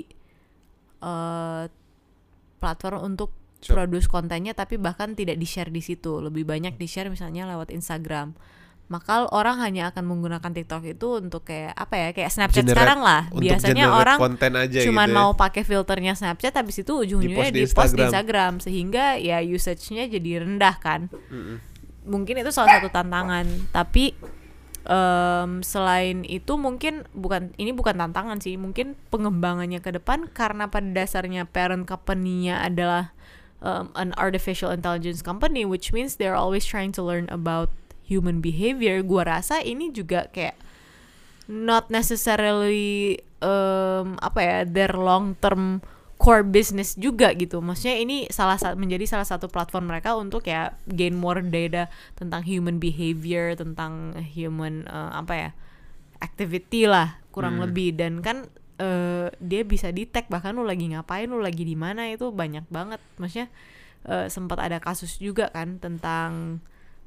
eh 1.04 1.64
platform 2.62 2.98
untuk 3.04 3.43
Sure. 3.64 3.80
produce 3.80 4.04
kontennya 4.06 4.52
tapi 4.52 4.76
bahkan 4.76 5.16
tidak 5.16 5.40
di 5.40 5.48
share 5.48 5.72
di 5.72 5.80
situ 5.80 6.20
lebih 6.20 6.44
banyak 6.44 6.76
di 6.76 6.84
share 6.84 7.08
misalnya 7.08 7.48
lewat 7.48 7.72
Instagram 7.72 8.36
maka 8.84 9.24
orang 9.32 9.64
hanya 9.64 9.88
akan 9.88 10.04
menggunakan 10.04 10.52
TikTok 10.52 10.84
itu 10.84 11.16
untuk 11.16 11.48
kayak 11.48 11.72
apa 11.72 11.94
ya 11.96 12.08
kayak 12.12 12.28
Snapchat 12.28 12.68
Generate- 12.68 12.76
sekarang 12.76 13.00
lah 13.00 13.22
biasanya 13.32 13.88
orang 13.88 14.20
konten 14.20 14.52
aja 14.60 14.84
cuman 14.84 15.08
gitu 15.08 15.16
ya. 15.16 15.16
mau 15.16 15.30
pakai 15.32 15.64
filternya 15.64 16.12
Snapchat 16.12 16.52
habis 16.52 16.76
itu 16.84 16.92
ujung-ujungnya 16.92 17.48
Di-post 17.48 17.56
di 17.56 17.64
di 17.64 17.72
post 17.72 17.92
di 17.96 18.04
Instagram. 18.04 18.52
Sehingga 18.60 19.16
ya 19.16 19.40
usage-nya 19.40 20.04
jadi 20.12 20.44
rendah 20.44 20.76
kan 20.84 21.08
Mm-mm. 21.08 21.56
mungkin 22.04 22.44
itu 22.44 22.52
salah 22.52 22.76
satu 22.76 22.92
tantangan 22.92 23.48
tapi 23.72 24.12
em, 24.84 25.64
selain 25.64 26.20
itu 26.28 26.52
mungkin 26.60 27.08
bukan 27.16 27.56
ini 27.56 27.72
bukan 27.72 27.96
tantangan 27.96 28.36
sih 28.44 28.60
mungkin 28.60 29.00
pengembangannya 29.08 29.80
ke 29.80 29.96
depan 29.96 30.28
karena 30.28 30.68
pada 30.68 30.84
dasarnya 30.92 31.48
parent 31.48 31.88
company-nya 31.88 32.60
adalah 32.60 33.13
um, 33.64 33.88
an 33.96 34.12
artificial 34.20 34.68
intelligence 34.68 35.24
company 35.24 35.64
which 35.64 35.90
means 35.90 36.20
they're 36.20 36.36
always 36.36 36.68
trying 36.68 36.92
to 36.92 37.00
learn 37.00 37.24
about 37.32 37.72
human 38.04 38.44
behavior. 38.44 39.00
Gua 39.00 39.24
rasa 39.24 39.64
ini 39.64 39.88
juga 39.88 40.28
kayak 40.28 40.60
not 41.48 41.88
necessarily 41.88 43.20
um, 43.40 44.20
apa 44.20 44.40
ya 44.40 44.58
their 44.68 44.92
long 44.92 45.36
term 45.40 45.80
core 46.20 46.46
business 46.46 46.94
juga 46.96 47.34
gitu. 47.36 47.60
Maksudnya 47.60 48.00
ini 48.00 48.16
salah 48.30 48.56
satu 48.56 48.78
menjadi 48.78 49.04
salah 49.04 49.26
satu 49.28 49.50
platform 49.50 49.90
mereka 49.90 50.14
untuk 50.16 50.46
ya 50.46 50.72
gain 50.88 51.12
more 51.16 51.42
data 51.42 51.90
tentang 52.16 52.46
human 52.46 52.78
behavior 52.80 53.52
tentang 53.58 54.14
human 54.32 54.86
uh, 54.88 55.20
apa 55.20 55.34
ya 55.34 55.50
activity 56.22 56.88
lah 56.88 57.20
kurang 57.34 57.60
Hmm. 57.60 57.68
lebih. 57.68 57.98
Dan 57.98 58.24
kan 58.24 58.48
eh, 58.78 59.28
dia 59.38 59.62
bisa 59.62 59.90
detect 59.94 60.30
bahkan 60.30 60.56
lu 60.56 60.66
lagi 60.66 60.90
ngapain 60.90 61.30
lu 61.30 61.38
lagi 61.38 61.62
di 61.62 61.76
mana 61.78 62.10
itu 62.10 62.30
banyak 62.30 62.66
banget 62.70 63.00
maksudnya 63.20 63.48
eh, 64.06 64.26
sempat 64.30 64.58
ada 64.62 64.78
kasus 64.82 65.18
juga 65.18 65.50
kan 65.52 65.78
tentang 65.78 66.62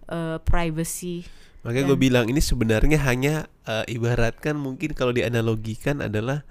eh, 0.07 0.37
privacy 0.43 1.27
Makanya 1.67 1.83
gue 1.83 1.99
bilang 1.99 2.25
ini 2.31 2.39
sebenarnya 2.39 2.95
hanya 3.03 3.51
eh, 3.67 3.83
ibaratkan 3.91 4.55
mungkin 4.55 4.95
kalau 4.95 5.11
dianalogikan 5.11 5.99
adalah 5.99 6.47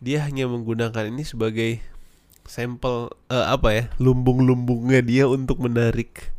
dia 0.00 0.24
hanya 0.24 0.48
menggunakan 0.48 1.12
ini 1.12 1.20
sebagai 1.26 1.84
sampel 2.48 3.12
eh, 3.28 3.44
apa 3.44 3.68
ya 3.76 3.84
lumbung-lumbungnya 4.00 5.04
dia 5.04 5.24
untuk 5.28 5.60
menarik 5.60 6.32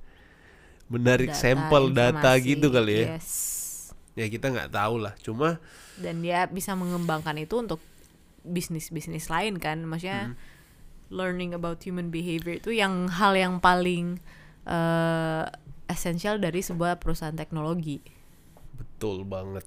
menarik 0.89 1.37
data, 1.37 1.37
sampel 1.37 1.93
data 1.93 2.33
gitu 2.41 2.73
kali 2.73 3.05
ya. 3.05 3.05
Yes. 3.13 3.29
Ya 4.17 4.25
kita 4.25 4.49
nggak 4.49 4.73
tahu 4.73 5.05
lah. 5.05 5.13
Cuma 5.21 5.61
dan 6.01 6.25
dia 6.25 6.49
bisa 6.49 6.73
mengembangkan 6.73 7.37
itu 7.37 7.61
untuk 7.61 7.77
bisnis 8.43 8.89
bisnis 8.89 9.27
lain 9.27 9.57
kan. 9.57 9.83
Maksudnya 9.83 10.33
Hmm. 10.33 10.37
learning 11.09 11.57
about 11.57 11.81
human 11.81 12.13
behavior 12.13 12.61
itu 12.61 12.69
yang 12.69 13.09
hal 13.09 13.33
yang 13.33 13.57
paling 13.57 14.21
eh 14.69 15.45
esensial 15.89 16.37
dari 16.37 16.61
sebuah 16.61 17.01
perusahaan 17.01 17.33
teknologi. 17.33 17.97
Betul 18.77 19.25
banget. 19.25 19.65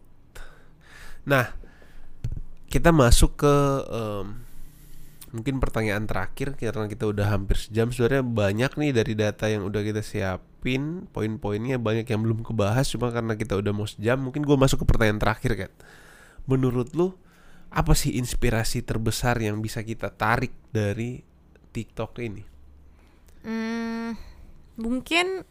Nah 1.26 1.50
kita 2.70 2.94
masuk 2.94 3.42
ke 3.42 3.54
em, 3.90 4.46
mungkin 5.34 5.58
pertanyaan 5.58 6.06
terakhir 6.06 6.54
karena 6.54 6.86
kita 6.86 7.10
udah 7.10 7.26
hampir 7.26 7.58
sejam. 7.58 7.90
Sebenarnya 7.90 8.22
banyak 8.22 8.72
nih 8.78 8.90
dari 8.94 9.12
data 9.18 9.50
yang 9.50 9.66
udah 9.66 9.82
kita 9.82 10.00
siapin. 10.00 11.10
Poin-poinnya 11.10 11.82
banyak 11.82 12.06
yang 12.06 12.22
belum 12.22 12.46
kebahas 12.46 12.86
cuma 12.94 13.10
karena 13.10 13.34
kita 13.34 13.58
udah 13.58 13.72
mau 13.74 13.90
sejam 13.90 14.22
mungkin 14.22 14.46
gue 14.46 14.54
masuk 14.54 14.86
ke 14.86 14.94
pertanyaan 14.94 15.18
terakhir 15.18 15.52
kan 15.66 15.70
menurut 16.46 16.94
lu 16.94 17.18
apa 17.72 17.96
sih 17.96 18.20
inspirasi 18.20 18.84
terbesar 18.84 19.40
yang 19.40 19.58
bisa 19.64 19.80
kita 19.80 20.12
tarik 20.12 20.52
dari 20.70 21.24
TikTok 21.72 22.20
ini 22.20 22.44
Hmm, 23.42 24.14
mungkin 24.78 25.42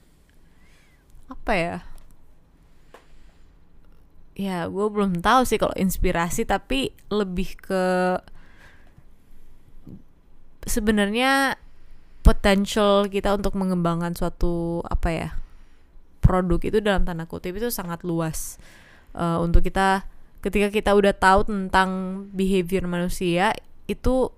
apa 1.28 1.54
ya? 1.56 1.78
Ya, 4.32 4.64
gue 4.72 4.88
belum 4.88 5.20
tahu 5.20 5.44
sih 5.44 5.60
kalau 5.60 5.76
inspirasi, 5.76 6.48
tapi 6.48 6.96
lebih 7.12 7.60
ke 7.60 8.16
sebenarnya 10.64 11.60
potential 12.24 13.12
kita 13.12 13.36
untuk 13.36 13.60
mengembangkan 13.60 14.16
suatu 14.16 14.80
apa 14.88 15.10
ya 15.10 15.30
produk 16.24 16.62
itu 16.64 16.80
dalam 16.80 17.04
tanda 17.04 17.26
kutip 17.26 17.58
itu 17.58 17.74
sangat 17.74 18.06
luas 18.06 18.62
Eh, 19.12 19.38
untuk 19.44 19.68
kita 19.68 20.08
ketika 20.42 20.74
kita 20.74 20.92
udah 20.98 21.14
tahu 21.14 21.48
tentang 21.48 21.90
behavior 22.34 22.86
manusia 22.90 23.54
itu 23.86 24.34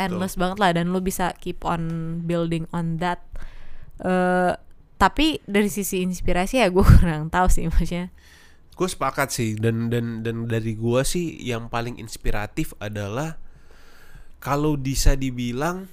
endless 0.00 0.40
banget 0.40 0.58
lah 0.58 0.70
dan 0.72 0.88
lu 0.88 1.04
bisa 1.04 1.36
keep 1.36 1.62
on 1.62 2.18
building 2.24 2.64
on 2.72 2.98
that. 2.98 3.20
Eh 4.00 4.56
tapi 5.02 5.42
dari 5.50 5.66
sisi 5.66 6.06
inspirasi 6.06 6.62
ya 6.62 6.70
gue 6.70 6.86
kurang 6.98 7.26
tahu 7.26 7.50
sih 7.50 7.66
maksudnya. 7.66 8.14
Gue 8.72 8.88
sepakat 8.88 9.34
sih 9.34 9.58
dan 9.58 9.90
dan 9.92 10.24
dan 10.24 10.48
dari 10.48 10.72
gua 10.72 11.04
sih 11.04 11.36
yang 11.42 11.68
paling 11.68 12.00
inspiratif 12.00 12.72
adalah 12.80 13.36
kalau 14.40 14.80
bisa 14.80 15.12
dibilang 15.12 15.92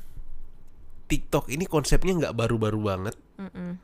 TikTok 1.10 1.50
ini 1.50 1.66
konsepnya 1.66 2.14
nggak 2.16 2.38
baru-baru 2.38 2.80
banget, 2.80 3.16
Mm-mm. 3.42 3.82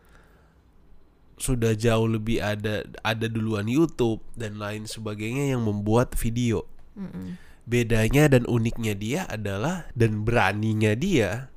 Sudah 1.36 1.76
jauh 1.76 2.08
lebih 2.08 2.40
ada 2.40 2.88
ada 3.04 3.28
duluan 3.28 3.68
YouTube 3.68 4.24
dan 4.40 4.56
lain 4.56 4.88
sebagainya 4.88 5.52
yang 5.56 5.68
membuat 5.68 6.16
video. 6.16 6.64
Mm-mm. 6.96 7.36
Bedanya 7.68 8.32
dan 8.32 8.48
uniknya 8.48 8.94
dia 8.96 9.22
adalah 9.28 9.90
dan 9.98 10.24
beraninya 10.24 10.96
dia 10.96 11.52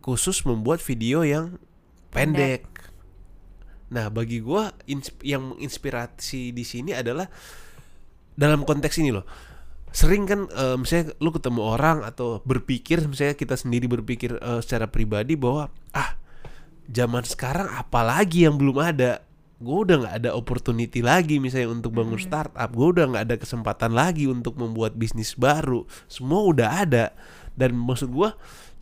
khusus 0.00 0.42
membuat 0.48 0.80
video 0.80 1.22
yang 1.22 1.60
pendek. 2.10 2.64
Nah, 3.92 4.08
bagi 4.08 4.40
gua 4.40 4.72
yang 5.20 5.52
menginspirasi 5.52 6.56
di 6.56 6.64
sini 6.64 6.96
adalah 6.96 7.28
dalam 8.32 8.64
konteks 8.64 8.96
ini 9.04 9.12
loh. 9.12 9.28
Sering 9.92 10.24
kan 10.24 10.48
eh, 10.48 10.76
misalnya 10.80 11.12
lu 11.20 11.28
ketemu 11.28 11.60
orang 11.60 12.00
atau 12.08 12.40
berpikir 12.48 13.04
misalnya 13.04 13.36
kita 13.36 13.60
sendiri 13.60 13.84
berpikir 13.84 14.40
eh, 14.40 14.60
secara 14.64 14.88
pribadi 14.88 15.36
bahwa 15.36 15.68
ah 15.92 16.16
zaman 16.92 17.24
sekarang 17.24 17.72
apalagi 17.72 18.44
yang 18.44 18.60
belum 18.60 18.78
ada? 18.78 19.24
Gue 19.62 19.88
udah 19.88 19.96
nggak 20.04 20.16
ada 20.22 20.30
opportunity 20.36 21.00
lagi 21.00 21.40
misalnya 21.40 21.72
untuk 21.72 21.96
bangun 21.96 22.18
startup. 22.20 22.70
Gue 22.70 22.92
udah 22.92 23.04
nggak 23.14 23.24
ada 23.30 23.36
kesempatan 23.40 23.96
lagi 23.96 24.28
untuk 24.28 24.60
membuat 24.60 24.98
bisnis 24.98 25.32
baru. 25.38 25.88
Semua 26.06 26.44
udah 26.44 26.68
ada. 26.84 27.16
Dan 27.56 27.78
maksud 27.78 28.10
gue 28.10 28.30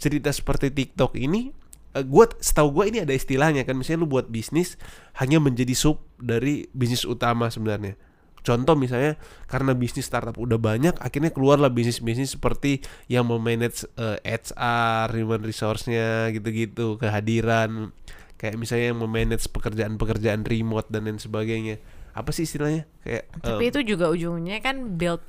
cerita 0.01 0.33
seperti 0.33 0.73
TikTok 0.73 1.21
ini 1.21 1.53
eh, 1.93 2.05
gue 2.05 2.25
setahu 2.41 2.81
gue 2.81 2.85
ini 2.97 2.99
ada 3.05 3.13
istilahnya 3.13 3.63
kan. 3.63 3.77
Misalnya 3.77 4.03
lu 4.03 4.09
buat 4.09 4.33
bisnis 4.33 4.81
hanya 5.21 5.37
menjadi 5.37 5.77
sub 5.77 6.01
dari 6.17 6.67
bisnis 6.73 7.05
utama 7.05 7.53
sebenarnya 7.53 7.95
contoh 8.41 8.75
misalnya 8.77 9.21
karena 9.47 9.73
bisnis 9.77 10.09
startup 10.09 10.37
udah 10.37 10.57
banyak 10.57 10.97
akhirnya 10.99 11.31
keluarlah 11.35 11.69
bisnis-bisnis 11.69 12.37
seperti 12.37 12.81
yang 13.07 13.29
memanage 13.29 13.85
eh, 14.01 14.19
HR 14.25 15.13
human 15.17 15.43
resource-nya 15.45 16.33
gitu-gitu 16.33 16.97
kehadiran. 17.01 17.93
Kayak 18.41 18.57
misalnya 18.57 18.97
yang 18.97 19.01
memanage 19.05 19.53
pekerjaan-pekerjaan 19.53 20.49
remote 20.49 20.89
dan 20.89 21.05
lain 21.05 21.21
sebagainya 21.21 21.77
apa 22.11 22.31
sih 22.31 22.43
istilahnya 22.43 22.85
kayak 23.01 23.31
tapi 23.39 23.65
em, 23.67 23.71
itu 23.71 23.81
juga 23.87 24.09
ujungnya 24.09 24.59
kan 24.59 24.99
build 24.99 25.23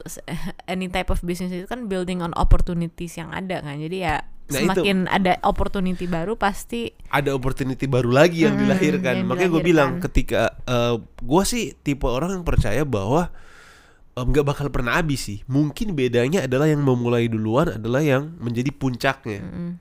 any 0.66 0.86
type 0.86 1.08
of 1.08 1.22
business 1.22 1.50
itu 1.50 1.66
kan 1.66 1.86
building 1.86 2.20
on 2.20 2.34
opportunities 2.34 3.16
yang 3.16 3.30
ada 3.30 3.60
kan 3.60 3.78
jadi 3.78 4.00
ya 4.00 4.16
Nah, 4.52 4.60
itu. 4.60 4.84
semakin 4.84 5.08
ada 5.08 5.40
opportunity 5.48 6.12
baru 6.12 6.36
pasti 6.36 6.92
ada 7.08 7.32
opportunity 7.32 7.88
baru 7.88 8.12
lagi 8.12 8.44
yang 8.44 8.60
Hmm, 8.60 8.68
dilahirkan. 8.68 9.24
yang 9.24 9.28
Makanya 9.32 9.48
gue 9.48 9.64
bilang 9.64 9.90
ketika 10.04 10.60
eh, 10.68 11.00
gue 11.00 11.44
sih 11.48 11.72
tipe 11.80 12.04
orang 12.04 12.36
yang 12.36 12.44
percaya 12.44 12.84
bahwa 12.84 13.32
nggak 14.12 14.44
bakal 14.44 14.68
pernah 14.68 15.00
habis 15.00 15.24
sih. 15.24 15.40
Mungkin 15.48 15.96
bedanya 15.96 16.44
adalah 16.44 16.68
yang 16.68 16.84
memulai 16.84 17.32
duluan 17.32 17.80
adalah 17.80 18.04
yang 18.04 18.36
menjadi 18.44 18.76
puncaknya. 18.76 19.40
mm, 19.40 19.72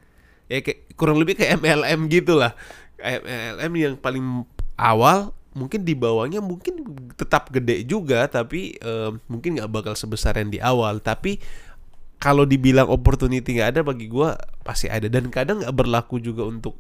Ya 0.46 0.62
kayak 0.62 0.94
kurang 0.94 1.18
lebih 1.18 1.34
kayak 1.34 1.59
MLM 1.59 2.07
gitu 2.07 2.38
lah. 2.38 2.55
Kayak 2.94 3.26
MLM 3.26 3.72
yang 3.74 3.94
paling 3.98 4.46
awal 4.78 5.34
mungkin 5.51 5.82
di 5.82 5.98
bawahnya 5.98 6.38
mungkin 6.38 6.86
tetap 7.18 7.51
gede 7.51 7.82
juga 7.82 8.30
tapi 8.30 8.78
em, 8.78 9.18
mungkin 9.26 9.59
nggak 9.59 9.70
bakal 9.70 9.94
sebesar 9.98 10.38
yang 10.38 10.51
di 10.51 10.62
awal. 10.62 11.03
Tapi 11.03 11.42
kalau 12.20 12.44
dibilang 12.44 12.86
opportunity 12.86 13.57
nggak 13.59 13.70
ada 13.78 13.80
bagi 13.82 14.07
gua 14.07 14.36
pasti 14.62 14.86
ada. 14.86 15.11
Dan 15.11 15.32
kadang 15.32 15.64
nggak 15.64 15.74
berlaku 15.74 16.20
juga 16.22 16.46
untuk 16.46 16.78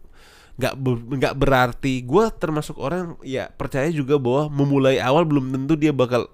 nggak 0.60 0.74
ber- 0.78 1.06
nggak 1.18 1.34
berarti. 1.34 2.04
Gua 2.06 2.30
termasuk 2.30 2.78
orang 2.78 3.18
ya 3.26 3.50
percaya 3.50 3.90
juga 3.90 4.20
bahwa 4.20 4.52
memulai 4.52 5.02
awal 5.02 5.26
belum 5.26 5.50
tentu 5.50 5.74
dia 5.74 5.90
bakal 5.90 6.30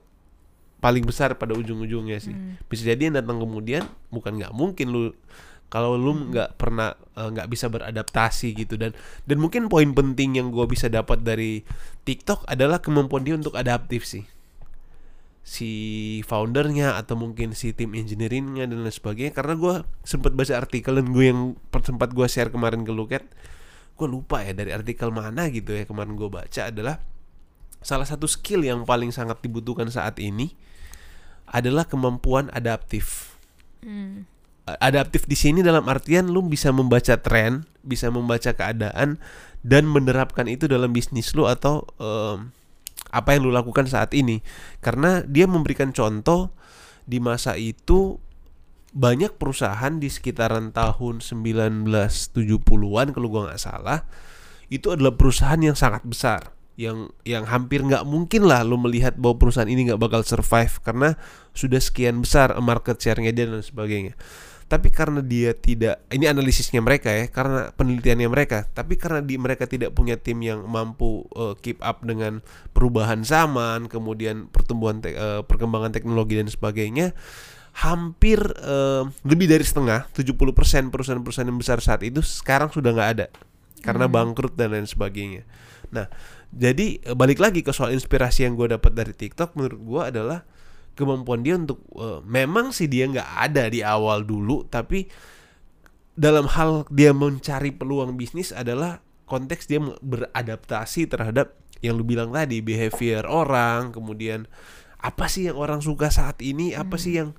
paling 0.76 1.02
besar 1.08 1.34
pada 1.40 1.56
ujung-ujungnya 1.56 2.20
sih. 2.20 2.36
Bisa 2.68 2.84
jadi 2.84 3.08
yang 3.08 3.16
datang 3.16 3.40
kemudian 3.40 3.88
bukan 4.12 4.36
nggak 4.36 4.52
mungkin 4.52 4.86
lu 4.92 5.02
kalau 5.66 5.98
lu 5.98 6.32
nggak 6.32 6.56
pernah 6.58 6.94
eh, 7.18 7.28
nggak 7.32 7.48
bisa 7.50 7.66
beradaptasi 7.70 8.54
gitu. 8.56 8.74
Dan 8.78 8.94
dan 9.26 9.36
mungkin 9.38 9.66
poin 9.70 9.90
penting 9.92 10.38
yang 10.38 10.48
gua 10.54 10.66
bisa 10.70 10.86
dapat 10.90 11.22
dari 11.22 11.62
TikTok 12.06 12.46
adalah 12.46 12.78
kemampuan 12.82 13.26
dia 13.26 13.34
untuk 13.34 13.54
adaptif 13.58 14.06
sih. 14.06 14.24
Si 15.46 15.70
foundernya 16.26 16.98
atau 16.98 17.14
mungkin 17.14 17.54
si 17.54 17.70
tim 17.70 17.94
engineeringnya 17.94 18.66
dan 18.66 18.82
lain 18.82 18.90
sebagainya. 18.90 19.30
Karena 19.30 19.54
gue 19.54 19.74
sempat 20.02 20.34
baca 20.34 20.58
artikel 20.58 20.98
dan 20.98 21.14
gue 21.14 21.24
yang 21.30 21.54
sempat 21.86 22.10
gue 22.10 22.26
share 22.26 22.50
kemarin 22.50 22.82
ke 22.82 22.90
Luket 22.90 23.22
gue 23.96 24.08
lupa 24.08 24.44
ya 24.44 24.52
dari 24.52 24.76
artikel 24.76 25.08
mana 25.08 25.48
gitu 25.48 25.72
ya 25.72 25.88
kemarin 25.88 26.20
gue 26.20 26.28
baca 26.28 26.68
adalah 26.68 27.00
salah 27.80 28.04
satu 28.04 28.28
skill 28.28 28.60
yang 28.60 28.84
paling 28.84 29.08
sangat 29.08 29.40
dibutuhkan 29.40 29.88
saat 29.88 30.20
ini 30.20 30.52
adalah 31.48 31.86
kemampuan 31.88 32.50
adaptif. 32.52 33.38
Mm, 33.80 34.26
A- 34.26 34.35
adaptif 34.66 35.30
di 35.30 35.38
sini 35.38 35.62
dalam 35.62 35.86
artian 35.86 36.26
lu 36.26 36.42
bisa 36.42 36.74
membaca 36.74 37.14
tren 37.22 37.66
bisa 37.86 38.10
membaca 38.10 38.50
keadaan 38.50 39.22
dan 39.62 39.86
menerapkan 39.86 40.50
itu 40.50 40.66
dalam 40.66 40.90
bisnis 40.90 41.30
lu 41.38 41.46
atau 41.46 41.86
em, 42.02 42.50
apa 43.14 43.38
yang 43.38 43.46
lu 43.46 43.54
lakukan 43.54 43.86
saat 43.86 44.10
ini. 44.12 44.42
Karena 44.82 45.22
dia 45.22 45.46
memberikan 45.46 45.94
contoh 45.94 46.50
di 47.06 47.22
masa 47.22 47.54
itu 47.54 48.18
banyak 48.96 49.38
perusahaan 49.38 49.94
di 50.02 50.10
sekitaran 50.10 50.74
tahun 50.74 51.22
1970-an 51.22 53.06
kalau 53.14 53.28
gua 53.28 53.52
nggak 53.52 53.60
salah 53.60 54.08
itu 54.72 54.90
adalah 54.90 55.14
perusahaan 55.14 55.60
yang 55.60 55.76
sangat 55.78 56.02
besar 56.02 56.56
yang 56.80 57.12
yang 57.22 57.44
hampir 57.44 57.84
nggak 57.84 58.08
mungkin 58.08 58.48
lah 58.48 58.64
lo 58.64 58.80
melihat 58.80 59.16
bahwa 59.20 59.36
perusahaan 59.36 59.68
ini 59.68 59.92
nggak 59.92 60.00
bakal 60.00 60.24
survive 60.24 60.80
karena 60.80 61.16
sudah 61.52 61.80
sekian 61.80 62.24
besar 62.24 62.56
market 62.60 62.96
share-nya 63.00 63.36
dia 63.36 63.48
dan 63.48 63.60
sebagainya 63.60 64.16
tapi 64.66 64.90
karena 64.90 65.22
dia 65.22 65.54
tidak 65.54 66.02
ini 66.10 66.26
analisisnya 66.26 66.82
mereka 66.82 67.14
ya 67.14 67.30
karena 67.30 67.70
penelitiannya 67.70 68.26
mereka. 68.26 68.66
Tapi 68.66 68.98
karena 68.98 69.22
di 69.22 69.38
mereka 69.38 69.70
tidak 69.70 69.94
punya 69.94 70.18
tim 70.18 70.42
yang 70.42 70.66
mampu 70.66 71.22
uh, 71.38 71.54
keep 71.62 71.78
up 71.86 72.02
dengan 72.02 72.42
perubahan 72.74 73.22
zaman 73.22 73.86
kemudian 73.86 74.50
pertumbuhan 74.50 74.98
tek- 74.98 75.14
uh, 75.14 75.46
perkembangan 75.46 75.94
teknologi 75.94 76.34
dan 76.34 76.50
sebagainya 76.50 77.14
hampir 77.78 78.42
uh, 78.64 79.06
lebih 79.22 79.46
dari 79.46 79.62
setengah 79.62 80.10
70% 80.10 80.90
perusahaan-perusahaan 80.90 81.46
yang 81.46 81.60
besar 81.60 81.78
saat 81.78 82.02
itu 82.02 82.18
sekarang 82.24 82.72
sudah 82.72 82.90
nggak 82.90 83.10
ada 83.20 83.26
karena 83.86 84.10
bangkrut 84.10 84.58
dan 84.58 84.74
lain 84.74 84.88
sebagainya. 84.88 85.46
Nah 85.94 86.10
jadi 86.50 86.98
balik 87.14 87.38
lagi 87.38 87.62
ke 87.62 87.70
soal 87.70 87.94
inspirasi 87.94 88.48
yang 88.48 88.58
gue 88.58 88.74
dapat 88.74 88.98
dari 88.98 89.14
TikTok 89.14 89.54
menurut 89.54 89.78
gue 89.78 90.02
adalah 90.10 90.42
kemampuan 90.96 91.44
dia 91.44 91.54
untuk 91.60 91.84
eh, 91.94 92.24
memang 92.24 92.72
sih 92.72 92.88
dia 92.88 93.06
nggak 93.06 93.30
ada 93.46 93.68
di 93.68 93.84
awal 93.84 94.24
dulu 94.24 94.64
tapi 94.66 95.06
dalam 96.16 96.48
hal 96.48 96.88
dia 96.88 97.12
mencari 97.12 97.76
peluang 97.76 98.16
bisnis 98.16 98.50
adalah 98.50 99.04
konteks 99.28 99.68
dia 99.68 99.78
beradaptasi 99.84 101.06
terhadap 101.12 101.52
yang 101.84 102.00
lu 102.00 102.08
bilang 102.08 102.32
tadi 102.32 102.64
behavior 102.64 103.28
orang 103.28 103.92
kemudian 103.92 104.48
apa 104.96 105.28
sih 105.28 105.52
yang 105.52 105.60
orang 105.60 105.84
suka 105.84 106.08
saat 106.08 106.40
ini 106.40 106.72
apa 106.72 106.96
sih 106.96 107.20
yang 107.20 107.36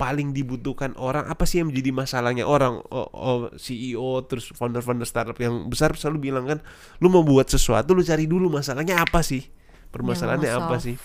paling 0.00 0.32
dibutuhkan 0.32 0.96
orang 0.96 1.28
apa 1.28 1.44
sih 1.44 1.60
yang 1.60 1.68
menjadi 1.68 1.92
masalahnya 1.92 2.48
orang 2.48 2.80
oh, 2.88 3.10
oh, 3.12 3.40
CEO 3.60 4.24
terus 4.24 4.48
founder-founder 4.56 5.04
startup 5.04 5.36
yang 5.36 5.68
besar 5.68 5.92
selalu 5.92 6.32
bilang 6.32 6.48
kan 6.48 6.58
lu 7.04 7.12
mau 7.12 7.20
buat 7.20 7.52
sesuatu 7.52 7.92
lu 7.92 8.00
cari 8.00 8.24
dulu 8.24 8.48
masalahnya 8.48 9.04
apa 9.04 9.20
sih? 9.20 9.52
Permasalahannya 9.92 10.54
apa 10.56 10.80
sih? 10.80 10.96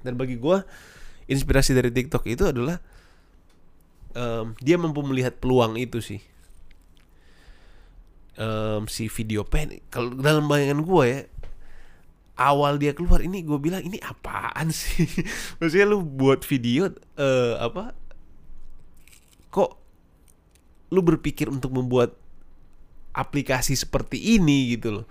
Dan 0.00 0.16
bagi 0.16 0.40
gua 0.40 0.64
inspirasi 1.30 1.72
dari 1.76 1.90
TikTok 1.90 2.24
itu 2.28 2.44
adalah 2.48 2.80
em, 4.16 4.52
dia 4.60 4.76
mampu 4.76 5.00
melihat 5.04 5.36
peluang 5.38 5.76
itu 5.80 6.00
sih. 6.00 6.20
Em, 8.34 8.82
si 8.90 9.06
video 9.06 9.46
pen 9.46 9.78
kalau 9.94 10.10
dalam 10.18 10.50
bayangan 10.50 10.82
gua 10.82 11.02
ya 11.06 11.20
awal 12.34 12.82
dia 12.82 12.90
keluar 12.90 13.22
ini 13.22 13.46
gue 13.46 13.58
bilang 13.62 13.82
ini 13.86 14.02
apaan 14.02 14.74
sih? 14.74 15.06
Maksudnya 15.62 15.86
lu 15.86 16.02
buat 16.02 16.42
video 16.42 16.90
eh 17.14 17.54
apa 17.62 17.94
kok 19.54 19.78
lu 20.90 21.00
berpikir 21.02 21.46
untuk 21.46 21.70
membuat 21.70 22.18
aplikasi 23.14 23.78
seperti 23.78 24.18
ini 24.34 24.74
gitu 24.74 25.02
loh 25.02 25.06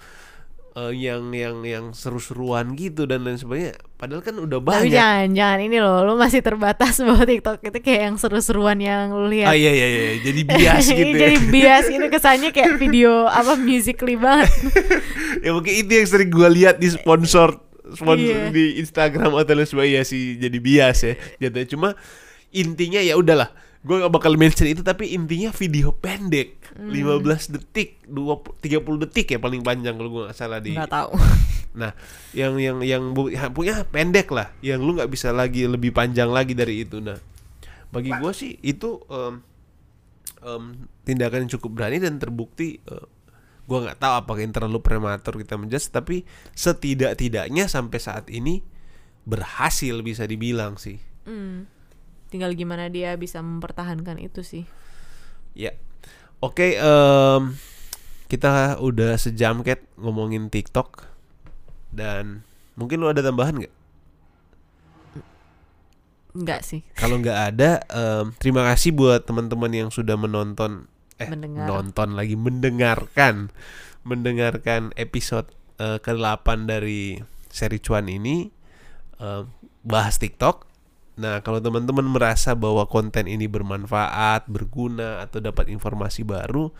Eh, 0.73 1.05
yang 1.05 1.29
yang 1.29 1.61
yang 1.61 1.85
seru-seruan 1.93 2.73
gitu 2.73 3.05
dan 3.05 3.21
lain 3.21 3.37
sebagainya. 3.37 3.77
Padahal 3.93 4.25
kan 4.25 4.33
udah 4.41 4.57
tapi 4.57 4.89
banyak. 4.89 4.97
jangan 4.97 5.27
jangan 5.29 5.59
ini 5.61 5.77
loh 5.77 6.01
lu 6.01 6.17
masih 6.17 6.41
terbatas 6.41 6.97
bahwa 6.97 7.21
TikTok 7.21 7.61
itu 7.61 7.77
kayak 7.77 8.01
yang 8.09 8.15
seru-seruan 8.17 8.81
yang 8.81 9.13
lu 9.13 9.29
ah 9.29 9.29
lihat 9.29 9.53
iya 9.53 9.69
iya 9.69 9.87
iya. 9.87 10.03
Jadi 10.25 10.41
bias 10.41 10.85
gitu 10.97 11.13
ya. 11.13 11.21
Jadi 11.29 11.37
bias 11.53 11.85
itu 11.93 12.05
kesannya 12.09 12.49
kayak 12.49 12.73
video 12.81 13.29
apa 13.29 13.53
musically 13.53 14.17
banget. 14.17 14.49
Ya 15.45 15.53
mungkin 15.53 15.73
itu 15.77 15.91
yang 15.93 16.07
sering 16.09 16.33
gue 16.33 16.49
lihat 16.49 16.81
di 16.81 16.89
sponsor 16.89 17.53
sponsor 17.93 18.33
Iya. 18.33 18.49
di 18.49 18.81
Instagram 18.81 19.29
atau 19.37 19.53
lain 19.53 19.69
sebagainya 19.69 20.01
sih 20.01 20.41
jadi 20.41 20.57
bias 20.57 20.97
ya 21.05 21.13
jatuhnya. 21.37 21.67
Cuma 21.69 21.89
intinya 22.49 22.97
ya 22.97 23.13
udahlah 23.13 23.53
gue 23.83 23.95
gak 23.99 24.13
bakal 24.15 24.39
mention 24.39 24.71
itu 24.71 24.79
tapi 24.79 25.11
intinya 25.11 25.51
video 25.51 25.91
pendek. 25.91 26.63
Hmm. 26.73 26.89
15 26.89 27.53
detik 27.53 27.99
20 28.07 28.63
30 28.63 29.03
detik 29.05 29.27
ya 29.35 29.39
paling 29.43 29.61
panjang 29.61 29.99
kalau 29.99 30.09
gue 30.09 30.23
nggak 30.25 30.37
salah 30.37 30.63
di 30.63 30.73
nggak 30.73 30.91
tahu. 30.91 31.11
Nah 31.73 31.89
yang 32.37 32.61
yang 32.61 32.85
yang 32.85 33.17
ya, 33.33 33.49
punya 33.49 33.81
pendek 33.89 34.29
lah. 34.29 34.53
Yang 34.61 34.79
lu 34.85 34.91
nggak 34.93 35.09
bisa 35.09 35.33
lagi 35.33 35.65
lebih 35.65 35.89
panjang 35.89 36.29
lagi 36.29 36.53
dari 36.53 36.85
itu. 36.85 37.01
Nah 37.01 37.17
bagi 37.89 38.13
gue 38.13 38.31
sih 38.33 38.57
itu 38.61 39.01
em, 39.09 39.41
em, 40.45 40.63
tindakan 41.01 41.45
yang 41.45 41.51
cukup 41.57 41.69
berani 41.81 41.97
dan 41.97 42.21
terbukti 42.21 42.77
eh, 42.77 43.05
gua 43.65 43.89
nggak 43.89 43.99
tahu 43.99 44.13
apakah 44.21 44.41
ini 44.43 44.53
terlalu 44.53 44.79
prematur 44.83 45.39
kita 45.39 45.55
menjudge 45.55 45.87
tapi 45.89 46.27
setidak-tidaknya 46.53 47.65
sampai 47.71 47.99
saat 47.99 48.27
ini 48.27 48.63
berhasil 49.23 50.03
bisa 50.03 50.27
dibilang 50.27 50.75
sih. 50.75 50.99
Hmm. 51.23 51.65
Tinggal 52.33 52.57
gimana 52.57 52.89
dia 52.89 53.13
bisa 53.13 53.37
mempertahankan 53.45 54.17
itu 54.17 54.41
sih. 54.41 54.65
Ya. 55.53 55.77
Oke 56.41 56.75
em, 56.75 57.53
kita 58.25 58.81
udah 58.81 59.13
sejam 59.21 59.61
ket 59.61 59.85
ngomongin 59.95 60.49
TikTok. 60.49 61.05
Dan 61.93 62.41
mungkin 62.73 62.97
lu 62.97 63.07
ada 63.07 63.21
tambahan 63.21 63.61
nggak? 63.61 63.75
Enggak 66.33 66.65
sih. 66.65 66.81
Kalau 66.97 67.21
nggak 67.21 67.39
ada, 67.53 67.77
em, 67.93 68.33
terima 68.41 68.65
kasih 68.73 68.89
buat 68.97 69.21
teman-teman 69.29 69.69
yang 69.69 69.89
sudah 69.93 70.17
menonton, 70.17 70.89
eh 71.21 71.29
Mendengar. 71.29 71.69
nonton 71.69 72.17
lagi 72.17 72.33
mendengarkan, 72.33 73.53
mendengarkan 74.01 74.89
episode 74.97 75.45
eh, 75.77 76.01
ke-8 76.01 76.65
dari 76.65 77.21
seri 77.53 77.77
cuan 77.77 78.09
ini. 78.09 78.49
Em, 79.21 79.45
bahas 79.85 80.17
TikTok. 80.17 80.72
Nah, 81.13 81.45
kalau 81.45 81.61
teman-teman 81.61 82.09
merasa 82.09 82.57
bahwa 82.57 82.89
konten 82.89 83.29
ini 83.29 83.45
bermanfaat, 83.45 84.49
berguna 84.49 85.21
atau 85.21 85.37
dapat 85.37 85.69
informasi 85.69 86.25
baru, 86.25 86.73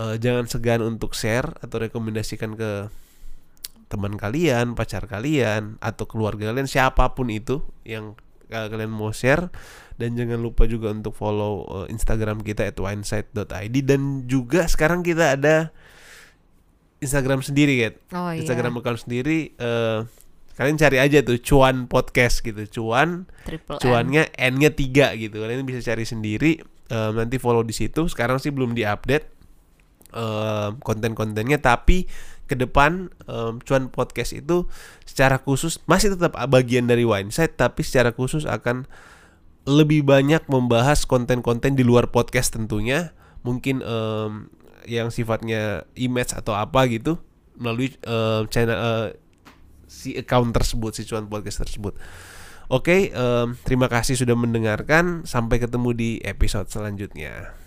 eh, 0.00 0.16
jangan 0.16 0.48
segan 0.48 0.80
untuk 0.80 1.12
share 1.12 1.52
atau 1.60 1.76
rekomendasikan 1.84 2.56
ke 2.56 2.88
teman 3.92 4.16
kalian, 4.16 4.72
pacar 4.74 5.04
kalian, 5.04 5.76
atau 5.78 6.08
keluarga 6.08 6.50
kalian, 6.50 6.66
siapa 6.66 7.12
pun 7.12 7.30
itu 7.30 7.62
yang 7.86 8.16
uh, 8.50 8.66
kalian 8.66 8.90
mau 8.90 9.12
share. 9.14 9.52
Dan 9.94 10.18
jangan 10.18 10.42
lupa 10.42 10.66
juga 10.66 10.90
untuk 10.90 11.14
follow 11.14 11.62
uh, 11.70 11.86
Instagram 11.86 12.42
kita 12.42 12.66
at 12.66 12.74
winesight.id 12.74 13.76
dan 13.86 14.26
juga 14.26 14.66
sekarang 14.66 15.06
kita 15.06 15.38
ada 15.38 15.70
Instagram 16.98 17.46
sendiri 17.46 17.86
kan, 17.86 17.94
oh 18.16 18.30
iya 18.34 18.42
Instagram 18.42 18.80
account 18.80 19.06
sendiri. 19.06 19.54
uh, 19.62 20.08
kalian 20.54 20.78
cari 20.78 21.02
aja 21.02 21.18
tuh 21.26 21.38
cuan 21.42 21.90
podcast 21.90 22.42
gitu 22.42 22.62
cuan 22.70 23.26
Triple 23.42 23.76
N. 23.76 23.80
cuannya 23.82 24.22
n-nya 24.38 24.70
tiga 24.70 25.12
gitu. 25.18 25.42
Kalian 25.42 25.66
bisa 25.66 25.82
cari 25.82 26.06
sendiri 26.06 26.62
Em, 26.92 27.12
nanti 27.16 27.40
follow 27.40 27.64
di 27.64 27.72
situ. 27.72 28.04
Sekarang 28.12 28.36
sih 28.36 28.52
belum 28.52 28.76
diupdate 28.76 29.26
em, 30.12 30.76
konten-kontennya. 30.84 31.56
Tapi 31.56 32.04
ke 32.44 32.54
depan 32.54 33.08
em, 33.24 33.54
cuan 33.64 33.88
podcast 33.88 34.36
itu 34.36 34.68
secara 35.08 35.40
khusus 35.40 35.80
masih 35.88 36.12
tetap 36.12 36.36
bagian 36.52 36.84
dari 36.84 37.08
Wineside 37.08 37.56
tapi 37.56 37.80
secara 37.80 38.12
khusus 38.12 38.44
akan 38.44 38.84
lebih 39.64 40.04
banyak 40.04 40.44
membahas 40.44 41.08
konten-konten 41.08 41.72
di 41.72 41.88
luar 41.88 42.12
podcast 42.12 42.52
tentunya. 42.52 43.16
Mungkin 43.48 43.80
em, 43.80 44.52
yang 44.84 45.08
sifatnya 45.08 45.88
image 45.96 46.36
atau 46.36 46.52
apa 46.52 46.84
gitu 46.92 47.16
melalui 47.56 47.96
em, 48.04 48.44
channel 48.52 48.76
eh, 48.76 49.08
si 50.04 50.12
account 50.20 50.52
tersebut 50.52 50.92
si 50.92 51.08
cuan 51.08 51.24
podcast 51.32 51.64
tersebut. 51.64 51.96
Oke 52.68 53.08
em, 53.12 53.56
terima 53.64 53.88
kasih 53.88 54.20
sudah 54.20 54.36
mendengarkan. 54.36 55.24
Sampai 55.24 55.56
ketemu 55.56 55.96
di 55.96 56.10
episode 56.20 56.68
selanjutnya 56.68 57.63